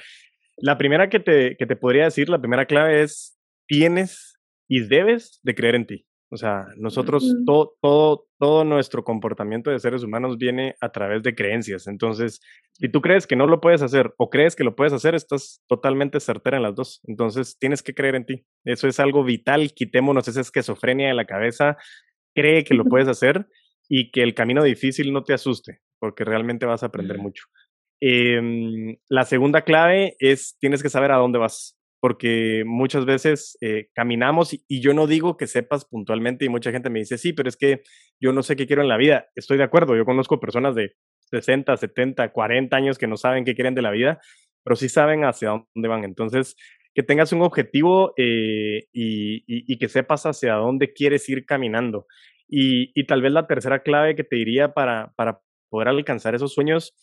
La 0.57 0.77
primera 0.77 1.09
que 1.09 1.21
te, 1.21 1.55
que 1.55 1.65
te 1.65 1.77
podría 1.77 2.05
decir, 2.05 2.27
la 2.27 2.39
primera 2.39 2.65
clave 2.65 3.03
es, 3.03 3.39
tienes 3.67 4.36
y 4.67 4.87
debes 4.87 5.39
de 5.43 5.55
creer 5.55 5.75
en 5.75 5.87
ti. 5.87 6.05
O 6.29 6.35
sea, 6.35 6.67
nosotros, 6.75 7.25
todo, 7.45 7.77
todo, 7.81 8.27
todo 8.37 8.65
nuestro 8.65 9.05
comportamiento 9.05 9.71
de 9.71 9.79
seres 9.79 10.03
humanos 10.03 10.37
viene 10.37 10.75
a 10.81 10.91
través 10.91 11.23
de 11.23 11.33
creencias. 11.33 11.87
Entonces, 11.87 12.41
si 12.73 12.89
tú 12.89 12.99
crees 13.01 13.25
que 13.25 13.37
no 13.37 13.47
lo 13.47 13.61
puedes 13.61 13.81
hacer 13.81 14.13
o 14.17 14.29
crees 14.29 14.55
que 14.55 14.65
lo 14.65 14.75
puedes 14.75 14.91
hacer, 14.91 15.15
estás 15.15 15.63
totalmente 15.67 16.19
certera 16.19 16.57
en 16.57 16.63
las 16.63 16.75
dos. 16.75 16.99
Entonces, 17.05 17.57
tienes 17.57 17.81
que 17.81 17.93
creer 17.93 18.15
en 18.15 18.25
ti. 18.25 18.45
Eso 18.65 18.89
es 18.89 18.99
algo 18.99 19.23
vital. 19.23 19.71
Quitémonos 19.73 20.27
esa 20.27 20.41
esquizofrenia 20.41 21.07
de 21.07 21.13
la 21.13 21.25
cabeza. 21.25 21.77
Cree 22.35 22.65
que 22.65 22.73
lo 22.73 22.83
puedes 22.89 23.07
hacer 23.07 23.47
y 23.87 24.11
que 24.11 24.21
el 24.21 24.33
camino 24.33 24.63
difícil 24.63 25.13
no 25.13 25.23
te 25.23 25.33
asuste, 25.33 25.79
porque 25.97 26.25
realmente 26.25 26.65
vas 26.65 26.83
a 26.83 26.87
aprender 26.87 27.19
mucho. 27.19 27.45
Em, 28.01 28.97
la 29.07 29.23
segunda 29.23 29.61
clave 29.61 30.17
es, 30.19 30.57
tienes 30.59 30.83
que 30.83 30.89
saber 30.89 31.11
a 31.11 31.17
dónde 31.17 31.39
vas 31.39 31.76
porque 31.99 32.63
muchas 32.65 33.05
veces 33.05 33.57
eh, 33.61 33.89
caminamos 33.93 34.53
y, 34.53 34.81
yo 34.81 34.93
no 34.93 35.07
digo 35.07 35.37
que 35.37 35.47
sepas 35.47 35.85
puntualmente 35.85 36.45
y 36.45 36.49
mucha 36.49 36.71
gente 36.71 36.89
me 36.89 36.99
dice, 36.99 37.17
sí, 37.17 37.33
pero 37.33 37.49
es 37.49 37.57
que 37.57 37.81
yo 38.19 38.33
no 38.33 38.43
sé 38.43 38.55
qué 38.55 38.67
quiero 38.67 38.81
en 38.81 38.87
la 38.87 38.97
vida. 38.97 39.27
Estoy 39.35 39.57
de 39.57 39.63
acuerdo, 39.63 39.95
yo 39.95 40.05
conozco 40.05 40.39
personas 40.39 40.75
de 40.75 40.93
60, 41.31 41.75
70, 41.75 42.31
40 42.31 42.75
años 42.75 42.97
que 42.97 43.07
no 43.07 43.17
saben 43.17 43.45
qué 43.45 43.55
quieren 43.55 43.75
de 43.75 43.81
la 43.81 43.91
vida, 43.91 44.19
pero 44.63 44.75
sí 44.75 44.89
saben 44.89 45.23
hacia 45.25 45.49
dónde 45.73 45.87
van. 45.87 46.03
Entonces, 46.03 46.55
que 46.93 47.03
tengas 47.03 47.31
un 47.31 47.41
objetivo 47.41 48.13
eh, 48.17 48.87
y, 48.91 49.77
que 49.77 49.87
sepas 49.87 50.25
hacia 50.25 50.55
dónde 50.55 50.93
quieres 50.93 51.27
ir 51.29 51.45
caminando. 51.45 52.07
Y, 52.47 53.05
tal 53.05 53.21
vez 53.21 53.31
la 53.31 53.45
tercera 53.47 53.83
clave 53.83 54.15
que 54.15 54.23
te 54.23 54.35
diría 54.35 54.73
para, 54.73 55.13
para 55.15 55.41
poder 55.69 55.89
alcanzar 55.89 56.33
esos 56.33 56.53
sueños 56.53 56.95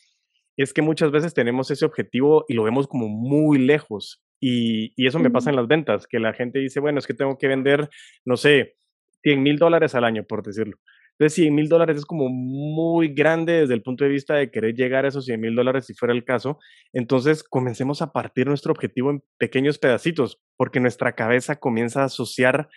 es 0.56 0.72
que 0.72 0.82
muchas 0.82 1.10
veces 1.10 1.34
tenemos 1.34 1.70
ese 1.70 1.84
objetivo 1.84 2.44
y 2.48 2.54
lo 2.54 2.64
vemos 2.64 2.86
como 2.86 3.08
muy 3.08 3.58
lejos, 3.58 4.22
y, 4.40 4.92
eso 5.06 5.18
me 5.18 5.30
pasa 5.30 5.50
en 5.50 5.56
las 5.56 5.68
ventas, 5.68 6.06
que 6.06 6.18
la 6.18 6.32
gente 6.32 6.58
dice, 6.58 6.80
bueno, 6.80 6.98
es 6.98 7.06
que 7.06 7.14
tengo 7.14 7.38
que 7.38 7.48
vender, 7.48 7.88
no 8.24 8.36
sé, 8.36 8.76
100 9.22 9.42
mil 9.42 9.58
dólares 9.58 9.94
al 9.94 10.04
año, 10.04 10.24
por 10.24 10.42
decirlo. 10.42 10.78
Entonces, 11.12 11.34
100 11.34 11.54
mil 11.54 11.68
dólares 11.68 11.98
es 11.98 12.04
como 12.04 12.28
muy 12.28 13.08
grande 13.08 13.60
desde 13.60 13.74
el 13.74 13.82
punto 13.82 14.04
de 14.04 14.10
vista 14.10 14.34
de 14.34 14.50
querer 14.50 14.74
llegar 14.74 15.04
a 15.04 15.08
esos 15.08 15.24
100 15.26 15.40
mil 15.40 15.54
dólares 15.54 15.86
si 15.86 15.94
fuera 15.94 16.12
el 16.12 16.24
caso. 16.24 16.58
Entonces, 16.92 17.44
comencemos 17.44 18.02
a 18.02 18.12
partir 18.12 18.48
nuestro 18.48 18.72
objetivo 18.72 19.10
en 19.10 19.22
pequeños 19.38 19.78
pedacitos, 19.78 20.42
porque 20.56 20.80
nuestra 20.80 21.14
cabeza 21.14 21.56
comienza 21.56 22.02
a 22.02 22.06
asociar 22.06 22.68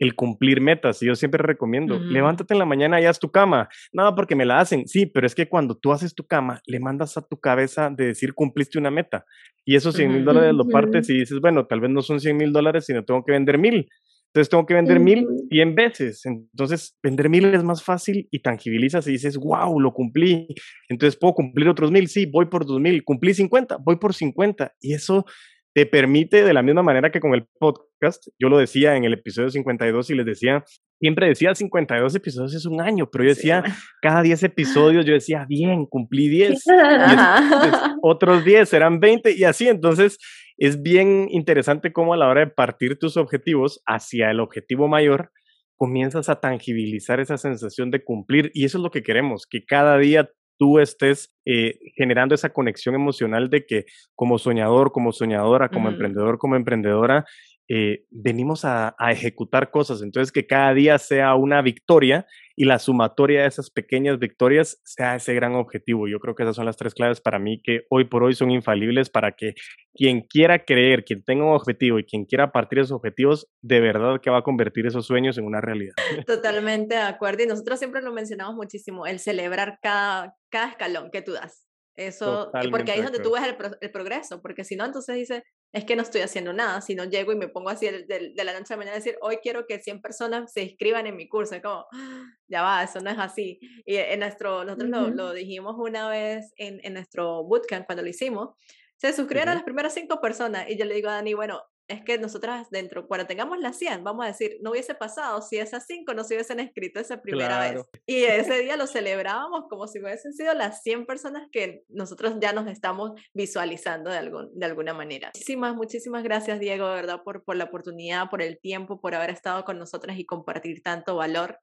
el 0.00 0.14
cumplir 0.16 0.60
metas. 0.60 1.00
Y 1.02 1.06
yo 1.06 1.14
siempre 1.14 1.42
recomiendo, 1.42 2.00
levántate 2.00 2.54
en 2.54 2.58
la 2.58 2.64
mañana 2.64 3.00
y 3.00 3.04
haz 3.04 3.20
tu 3.20 3.30
cama. 3.30 3.68
Nada 3.92 4.14
porque 4.14 4.34
me 4.34 4.46
la 4.46 4.58
hacen. 4.58 4.88
Sí, 4.88 5.06
pero 5.06 5.26
es 5.26 5.34
que 5.34 5.46
cuando 5.46 5.76
tú 5.76 5.92
haces 5.92 6.14
tu 6.14 6.26
cama, 6.26 6.60
le 6.66 6.80
mandas 6.80 7.16
a 7.16 7.22
tu 7.22 7.38
cabeza 7.38 7.90
de 7.90 8.06
decir 8.06 8.34
cumpliste 8.34 8.78
una 8.78 8.90
meta. 8.90 9.24
Y 9.64 9.76
esos 9.76 9.94
100 9.94 10.12
mil 10.12 10.24
dólares 10.24 10.54
lo 10.54 10.66
partes 10.66 11.08
y 11.10 11.18
dices, 11.18 11.38
bueno, 11.40 11.66
tal 11.66 11.80
vez 11.80 11.90
no 11.90 12.02
son 12.02 12.18
100 12.18 12.36
mil 12.36 12.52
dólares, 12.52 12.86
sino 12.86 13.04
tengo 13.04 13.22
que 13.24 13.32
vender 13.32 13.58
mil. 13.58 13.86
Entonces 14.32 14.48
tengo 14.48 14.64
que 14.64 14.74
vender 14.74 15.00
mil 15.00 15.26
cien 15.50 15.74
veces. 15.74 16.24
Entonces, 16.24 16.96
vender 17.02 17.28
mil 17.28 17.46
es 17.46 17.64
más 17.64 17.82
fácil 17.82 18.28
y 18.30 18.38
tangibilizas 18.38 19.06
y 19.08 19.12
dices, 19.12 19.36
wow, 19.36 19.78
lo 19.80 19.92
cumplí. 19.92 20.46
Entonces 20.88 21.18
puedo 21.18 21.34
cumplir 21.34 21.68
otros 21.68 21.90
mil. 21.90 22.06
Sí, 22.06 22.26
voy 22.26 22.46
por 22.46 22.64
dos 22.64 22.80
mil. 22.80 23.02
Cumplí 23.04 23.34
50, 23.34 23.78
voy 23.78 23.96
por 23.96 24.14
50. 24.14 24.72
Y 24.80 24.94
eso 24.94 25.26
te 25.74 25.84
permite, 25.84 26.44
de 26.44 26.54
la 26.54 26.62
misma 26.62 26.84
manera 26.84 27.10
que 27.10 27.20
con 27.20 27.34
el 27.34 27.44
podcast, 27.58 27.89
yo 28.38 28.48
lo 28.48 28.58
decía 28.58 28.96
en 28.96 29.04
el 29.04 29.12
episodio 29.12 29.50
52 29.50 30.10
y 30.10 30.14
les 30.14 30.26
decía, 30.26 30.64
siempre 30.98 31.28
decía 31.28 31.54
52 31.54 32.14
episodios 32.14 32.54
es 32.54 32.66
un 32.66 32.80
año, 32.80 33.10
pero 33.10 33.24
yo 33.24 33.30
decía, 33.30 33.64
cada 34.02 34.22
10 34.22 34.42
episodios 34.44 35.04
yo 35.04 35.12
decía, 35.12 35.46
bien, 35.48 35.86
cumplí 35.86 36.28
10, 36.28 36.64
otros 38.02 38.44
10 38.44 38.68
serán 38.68 39.00
20 39.00 39.32
y 39.32 39.44
así, 39.44 39.68
entonces 39.68 40.18
es 40.56 40.82
bien 40.82 41.28
interesante 41.30 41.92
cómo 41.92 42.14
a 42.14 42.16
la 42.16 42.28
hora 42.28 42.40
de 42.40 42.50
partir 42.50 42.98
tus 42.98 43.16
objetivos 43.16 43.82
hacia 43.86 44.30
el 44.30 44.40
objetivo 44.40 44.88
mayor, 44.88 45.30
comienzas 45.76 46.28
a 46.28 46.40
tangibilizar 46.40 47.20
esa 47.20 47.38
sensación 47.38 47.90
de 47.90 48.04
cumplir 48.04 48.50
y 48.52 48.66
eso 48.66 48.76
es 48.76 48.84
lo 48.84 48.90
que 48.90 49.02
queremos, 49.02 49.46
que 49.48 49.64
cada 49.64 49.96
día 49.96 50.30
tú 50.58 50.78
estés 50.78 51.32
eh, 51.46 51.78
generando 51.96 52.34
esa 52.34 52.50
conexión 52.50 52.94
emocional 52.94 53.48
de 53.48 53.64
que 53.64 53.86
como 54.14 54.36
soñador, 54.36 54.92
como 54.92 55.10
soñadora, 55.10 55.70
como 55.70 55.88
emprendedor, 55.88 56.36
como 56.36 56.54
emprendedora, 56.54 57.24
eh, 57.72 58.04
venimos 58.10 58.64
a, 58.64 58.96
ejecutar 59.10 59.70
cosas. 59.70 60.02
Entonces, 60.02 60.32
que 60.32 60.44
cada 60.44 60.74
día 60.74 60.98
sea 60.98 61.36
una 61.36 61.62
victoria 61.62 62.26
y 62.56 62.64
la 62.64 62.80
sumatoria 62.80 63.42
de 63.42 63.46
esas 63.46 63.70
pequeñas 63.70 64.18
victorias 64.18 64.80
sea 64.82 65.14
ese 65.14 65.34
gran 65.34 65.54
objetivo. 65.54 66.08
Yo 66.08 66.18
creo 66.18 66.34
que 66.34 66.42
esas 66.42 66.56
son 66.56 66.66
las 66.66 66.76
tres 66.76 66.94
claves 66.94 67.20
para 67.20 67.38
mí 67.38 67.62
que 67.62 67.82
hoy 67.88 68.06
por 68.06 68.24
hoy 68.24 68.34
son 68.34 68.50
infalibles 68.50 69.08
para 69.08 69.36
que 69.36 69.54
quien 69.94 70.22
quiera 70.22 70.64
creer, 70.64 71.04
quien 71.04 71.22
tenga 71.22 71.44
un 71.44 71.54
objetivo 71.54 72.00
y 72.00 72.04
quien 72.04 72.24
quiera 72.24 72.50
partir 72.50 72.80
esos 72.80 72.90
objetivos, 72.90 73.46
de 73.62 73.78
verdad 73.78 74.20
que 74.20 74.30
va 74.30 74.38
a 74.38 74.42
convertir 74.42 74.86
esos 74.86 75.06
sueños 75.06 75.38
en 75.38 75.44
una 75.44 75.60
realidad. 75.60 75.94
Totalmente 76.26 76.96
de 76.96 77.02
acuerdo. 77.02 77.44
Y 77.44 77.46
nosotros 77.46 77.78
siempre 77.78 78.02
lo 78.02 78.12
mencionamos 78.12 78.56
muchísimo, 78.56 79.06
el 79.06 79.20
celebrar 79.20 79.78
cada, 79.80 80.34
cada 80.48 80.70
escalón 80.70 81.12
que 81.12 81.22
tú 81.22 81.34
das. 81.34 81.70
Eso, 82.00 82.50
porque 82.70 82.92
ahí 82.92 82.98
es 83.00 83.04
donde 83.04 83.20
tú 83.20 83.32
ves 83.32 83.42
el, 83.80 83.90
progreso, 83.90 84.40
porque 84.40 84.64
si 84.64 84.74
no, 84.74 84.86
entonces 84.86 85.16
dices, 85.16 85.42
es 85.72 85.84
que 85.84 85.94
no 85.94 86.02
estoy 86.02 86.22
haciendo 86.22 86.52
nada, 86.52 86.80
si 86.80 86.94
no 86.94 87.04
llego 87.04 87.32
y 87.32 87.36
me 87.36 87.48
pongo 87.48 87.70
así 87.70 87.86
de, 87.86 88.32
la 88.36 88.52
noche 88.52 88.72
a 88.72 88.76
la 88.76 88.78
mañana 88.78 88.96
a 88.96 88.98
decir, 88.98 89.16
hoy 89.20 89.38
quiero 89.42 89.66
que 89.66 89.78
100 89.78 90.00
personas 90.00 90.52
se 90.52 90.62
inscriban 90.62 91.06
en 91.06 91.16
mi 91.16 91.28
curso, 91.28 91.54
es 91.54 91.62
como, 91.62 91.86
¡ah! 91.92 92.24
ya 92.48 92.62
va, 92.62 92.82
eso 92.82 93.00
no 93.00 93.10
es 93.10 93.18
así. 93.18 93.60
Y 93.86 93.96
en 93.96 94.20
nuestro, 94.20 94.64
nosotros 94.64 95.14
lo, 95.14 95.32
dijimos 95.32 95.76
una 95.78 96.08
vez 96.08 96.52
en, 96.56 96.80
en, 96.82 96.94
nuestro 96.94 97.44
bootcamp 97.44 97.86
cuando 97.86 98.02
lo 98.02 98.08
hicimos, 98.08 98.50
se 98.96 99.12
suscribieron 99.12 99.54
las 99.54 99.62
primeras 99.62 99.94
cinco 99.94 100.20
personas 100.20 100.68
y 100.68 100.76
yo 100.76 100.84
le 100.84 100.94
digo 100.94 101.08
a 101.08 101.14
Dani, 101.14 101.34
bueno, 101.34 101.62
es 101.90 102.02
que 102.02 102.18
nosotras 102.18 102.70
dentro, 102.70 103.08
cuando 103.08 103.26
tengamos 103.26 103.58
las 103.58 103.76
100, 103.76 104.04
vamos 104.04 104.24
a 104.24 104.28
decir, 104.28 104.58
no 104.62 104.70
hubiese 104.70 104.94
pasado 104.94 105.42
si 105.42 105.58
esas 105.58 105.86
5 105.86 106.14
no 106.14 106.22
se 106.22 106.34
hubiesen 106.34 106.60
escrito 106.60 107.00
esa 107.00 107.20
primera 107.20 107.58
vez. 107.58 107.84
Y 108.06 108.22
ese 108.22 108.60
día 108.60 108.76
lo 108.76 108.86
celebrábamos 108.86 109.64
como 109.68 109.88
si 109.88 109.98
hubiesen 109.98 110.32
sido 110.32 110.54
las 110.54 110.82
100 110.82 111.04
personas 111.04 111.48
que 111.50 111.82
nosotros 111.88 112.36
ya 112.40 112.52
nos 112.52 112.68
estamos 112.68 113.12
visualizando 113.34 114.10
de, 114.10 114.18
algún, 114.18 114.56
de 114.56 114.66
alguna 114.66 114.94
manera. 114.94 115.32
Muchísimas, 115.34 115.74
muchísimas 115.74 116.22
gracias, 116.22 116.60
Diego, 116.60 116.88
de 116.88 116.94
verdad, 116.94 117.22
por, 117.24 117.42
por 117.42 117.56
la 117.56 117.64
oportunidad, 117.64 118.30
por 118.30 118.40
el 118.40 118.60
tiempo, 118.60 119.00
por 119.00 119.14
haber 119.14 119.30
estado 119.30 119.64
con 119.64 119.78
nosotras 119.78 120.16
y 120.18 120.24
compartir 120.24 120.82
tanto 120.82 121.16
valor. 121.16 121.58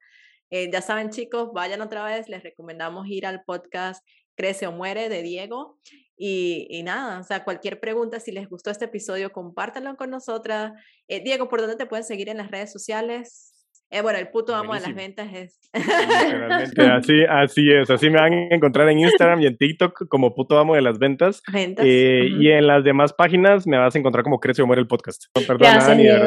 Eh, 0.50 0.70
ya 0.70 0.82
saben, 0.82 1.10
chicos, 1.10 1.50
vayan 1.54 1.80
otra 1.80 2.04
vez, 2.04 2.28
les 2.28 2.42
recomendamos 2.42 3.06
ir 3.08 3.26
al 3.26 3.44
podcast 3.44 4.06
Crece 4.34 4.66
o 4.66 4.72
Muere 4.72 5.08
de 5.08 5.22
Diego 5.22 5.78
y, 6.18 6.82
nada, 6.82 7.20
o 7.20 7.22
sea, 7.22 7.44
cualquier 7.44 7.78
pregunta, 7.78 8.18
si 8.18 8.32
les 8.32 8.48
gustó 8.48 8.70
este 8.70 8.86
episodio, 8.86 9.30
compártanlo 9.30 9.96
con 9.96 10.10
nosotras. 10.10 10.72
Eh, 11.06 11.22
Diego, 11.22 11.48
¿por 11.48 11.60
dónde 11.60 11.76
te 11.76 11.86
pueden 11.86 12.04
seguir 12.04 12.28
en 12.28 12.38
las 12.38 12.50
redes 12.50 12.72
sociales? 12.72 13.54
Eh, 13.90 14.02
bueno, 14.02 14.18
el 14.18 14.28
puto 14.28 14.54
amo 14.54 14.74
de 14.74 14.80
las 14.80 14.94
ventas 14.94 15.28
es. 15.32 15.58
así, 16.92 17.24
así 17.24 17.72
es. 17.72 17.88
Así 17.88 18.10
me 18.10 18.20
van 18.20 18.32
a 18.32 18.54
encontrar 18.54 18.88
en 18.90 18.98
Instagram 18.98 19.40
y 19.40 19.46
en 19.46 19.56
TikTok 19.56 20.08
como 20.08 20.34
puto 20.34 20.58
amo 20.58 20.74
de 20.74 20.82
las 20.82 20.98
ventas. 20.98 21.42
Eh, 21.54 22.28
y 22.38 22.48
en 22.48 22.66
las 22.66 22.84
demás 22.84 23.14
páginas 23.14 23.66
me 23.66 23.78
vas 23.78 23.94
a 23.94 23.98
encontrar 23.98 24.24
como 24.24 24.40
Crece 24.40 24.60
o 24.60 24.66
Muere 24.66 24.82
el 24.82 24.88
podcast. 24.88 25.24
perdón, 25.32 25.58
Gracias, 25.58 25.96
Diego. 25.96 26.24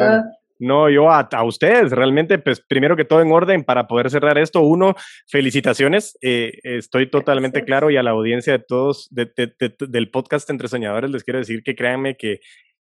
No, 0.62 0.88
yo 0.88 1.10
a, 1.10 1.26
ustedes, 1.44 1.90
realmente, 1.90 2.38
pues 2.38 2.60
primero 2.60 2.94
que 2.94 3.04
todo 3.04 3.20
en 3.20 3.32
orden 3.32 3.64
para 3.64 3.88
poder 3.88 4.10
cerrar 4.10 4.38
esto. 4.38 4.60
Uno, 4.60 4.94
felicitaciones. 5.26 6.16
Eh, 6.20 6.52
estoy 6.62 7.10
totalmente 7.10 7.64
claro 7.64 7.90
y 7.90 7.96
a 7.96 8.02
la 8.04 8.12
audiencia 8.12 8.52
de 8.52 8.60
todos 8.60 9.08
del 9.10 10.10
podcast 10.12 10.48
Entre 10.50 10.68
Soñadores 10.68 11.10
les 11.10 11.24
quiero 11.24 11.40
decir 11.40 11.64
que 11.64 11.74
créanme 11.74 12.16
que 12.16 12.38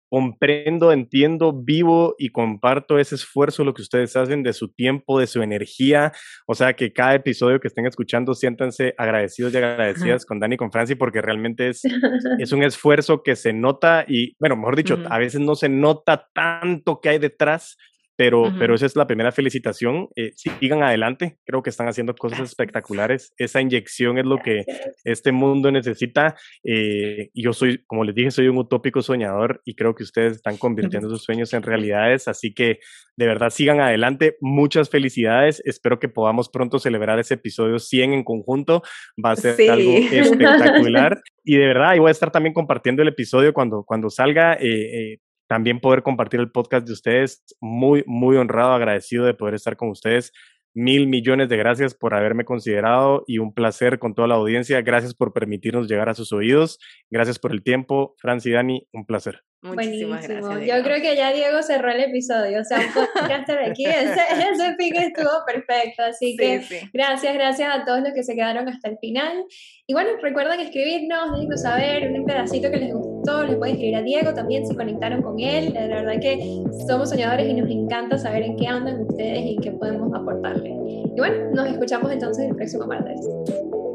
comprendo, 0.08 0.92
entiendo, 0.92 1.52
vivo 1.52 2.14
y 2.18 2.30
comparto 2.30 2.98
ese 2.98 3.14
esfuerzo, 3.14 3.64
lo 3.64 3.74
que 3.74 3.82
ustedes 3.82 4.16
hacen 4.16 4.42
de 4.42 4.52
su 4.52 4.68
tiempo, 4.68 5.20
de 5.20 5.26
su 5.26 5.42
energía. 5.42 6.12
O 6.46 6.54
sea, 6.54 6.74
que 6.74 6.92
cada 6.92 7.14
episodio 7.14 7.60
que 7.60 7.68
estén 7.68 7.86
escuchando, 7.86 8.34
siéntanse 8.34 8.94
agradecidos 8.96 9.52
y 9.52 9.58
agradecidas 9.58 10.24
con 10.24 10.40
Dani 10.40 10.54
y 10.54 10.58
con 10.58 10.72
Franci, 10.72 10.94
porque 10.94 11.20
realmente 11.20 11.68
es, 11.68 11.82
es 12.38 12.52
un 12.52 12.62
esfuerzo 12.62 13.22
que 13.22 13.36
se 13.36 13.52
nota 13.52 14.04
y, 14.08 14.34
bueno, 14.38 14.56
mejor 14.56 14.76
dicho, 14.76 14.98
a 15.10 15.18
veces 15.18 15.40
no 15.40 15.54
se 15.54 15.68
nota 15.68 16.28
tanto 16.32 17.00
que 17.00 17.10
hay 17.10 17.18
detrás, 17.18 17.76
pero, 18.18 18.52
pero 18.58 18.74
esa 18.74 18.84
es 18.84 18.96
la 18.96 19.06
primera 19.06 19.30
felicitación. 19.30 20.08
Eh, 20.16 20.32
sigan 20.34 20.82
adelante, 20.82 21.38
creo 21.46 21.62
que 21.62 21.70
están 21.70 21.86
haciendo 21.86 22.16
cosas 22.16 22.40
espectaculares. 22.40 23.32
Esa 23.38 23.60
inyección 23.60 24.18
es 24.18 24.26
lo 24.26 24.38
que 24.38 24.64
este 25.04 25.30
mundo 25.30 25.70
necesita. 25.70 26.34
Eh, 26.64 27.30
yo 27.32 27.52
soy, 27.52 27.84
como 27.86 28.02
les 28.02 28.16
dije, 28.16 28.32
soy 28.32 28.48
un 28.48 28.58
utópico 28.58 29.02
soñador 29.02 29.62
y 29.64 29.76
creo 29.76 29.94
que 29.94 30.02
ustedes 30.02 30.34
están 30.34 30.56
convirtiendo 30.58 31.08
sus 31.08 31.22
sueños 31.22 31.54
en 31.54 31.62
realidades. 31.62 32.26
Así 32.26 32.52
que 32.52 32.80
de 33.14 33.26
verdad 33.28 33.50
sigan 33.50 33.78
adelante. 33.78 34.36
Muchas 34.40 34.90
felicidades. 34.90 35.62
Espero 35.64 36.00
que 36.00 36.08
podamos 36.08 36.48
pronto 36.48 36.80
celebrar 36.80 37.20
ese 37.20 37.34
episodio 37.34 37.78
100 37.78 38.14
en 38.14 38.24
conjunto. 38.24 38.82
Va 39.24 39.30
a 39.30 39.36
ser 39.36 39.70
algo 39.70 39.92
espectacular. 40.10 41.22
y 41.44 41.56
de 41.56 41.66
verdad, 41.66 41.94
y 41.94 42.00
voy 42.00 42.08
a 42.08 42.10
estar 42.10 42.32
también 42.32 42.52
compartiendo 42.52 43.00
el 43.00 43.08
episodio 43.08 43.54
cuando, 43.54 43.84
cuando 43.84 44.10
salga. 44.10 44.54
Eh, 44.54 45.12
eh 45.12 45.18
también 45.48 45.80
poder 45.80 46.02
compartir 46.02 46.40
el 46.40 46.52
podcast 46.52 46.86
de 46.86 46.92
ustedes. 46.92 47.42
Muy, 47.60 48.04
muy 48.06 48.36
honrado, 48.36 48.72
agradecido 48.72 49.24
de 49.24 49.34
poder 49.34 49.54
estar 49.54 49.76
con 49.76 49.88
ustedes. 49.88 50.32
Mil 50.74 51.08
millones 51.08 51.48
de 51.48 51.56
gracias 51.56 51.94
por 51.94 52.14
haberme 52.14 52.44
considerado 52.44 53.24
y 53.26 53.38
un 53.38 53.52
placer 53.52 53.98
con 53.98 54.14
toda 54.14 54.28
la 54.28 54.34
audiencia. 54.34 54.80
Gracias 54.82 55.14
por 55.14 55.32
permitirnos 55.32 55.88
llegar 55.88 56.08
a 56.08 56.14
sus 56.14 56.32
oídos. 56.32 56.78
Gracias 57.10 57.38
por 57.38 57.52
el 57.52 57.62
tiempo. 57.62 58.14
Franci 58.18 58.50
y 58.50 58.52
Dani, 58.52 58.86
un 58.92 59.06
placer. 59.06 59.42
Muchísimas 59.60 60.28
Buenísimo. 60.28 60.60
Yo 60.60 60.84
creo 60.84 61.00
que 61.02 61.16
ya 61.16 61.32
Diego 61.32 61.62
cerró 61.62 61.90
el 61.90 62.00
episodio. 62.00 62.60
O 62.60 62.64
sea, 62.64 62.78
un 62.78 62.92
podcaster 62.92 63.58
aquí, 63.58 63.86
ese, 63.86 64.20
ese 64.52 64.74
pique 64.78 64.98
estuvo 64.98 65.30
perfecto. 65.46 66.04
Así 66.04 66.36
que 66.36 66.62
gracias, 66.92 67.34
gracias 67.34 67.74
a 67.74 67.84
todos 67.84 68.02
los 68.02 68.12
que 68.12 68.22
se 68.22 68.34
quedaron 68.34 68.68
hasta 68.68 68.88
el 68.88 68.98
final. 68.98 69.44
Y 69.86 69.94
bueno, 69.94 70.10
recuerden 70.22 70.60
escribirnos, 70.60 71.32
déjenos 71.32 71.62
saber 71.62 72.08
un 72.12 72.24
pedacito 72.24 72.70
que 72.70 72.76
les 72.76 72.92
gustó. 72.92 73.07
Les 73.46 73.56
pueden 73.56 73.74
escribir 73.74 73.96
a 73.96 74.02
Diego 74.02 74.32
también 74.34 74.66
si 74.66 74.74
conectaron 74.74 75.22
con 75.22 75.38
él. 75.38 75.72
La 75.74 75.86
verdad 75.86 76.20
que 76.20 76.62
somos 76.86 77.10
soñadores 77.10 77.48
y 77.48 77.54
nos 77.54 77.70
encanta 77.70 78.16
saber 78.18 78.42
en 78.42 78.56
qué 78.56 78.66
andan 78.66 79.02
ustedes 79.02 79.44
y 79.44 79.56
qué 79.56 79.72
podemos 79.72 80.12
aportarles. 80.14 80.72
Y 80.72 81.18
bueno, 81.18 81.50
nos 81.54 81.66
escuchamos 81.68 82.10
entonces 82.10 82.48
el 82.48 82.56
próximo 82.56 82.86
martes. 82.86 83.20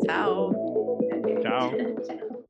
Chao. 0.05 0.51
Chao. 1.41 1.71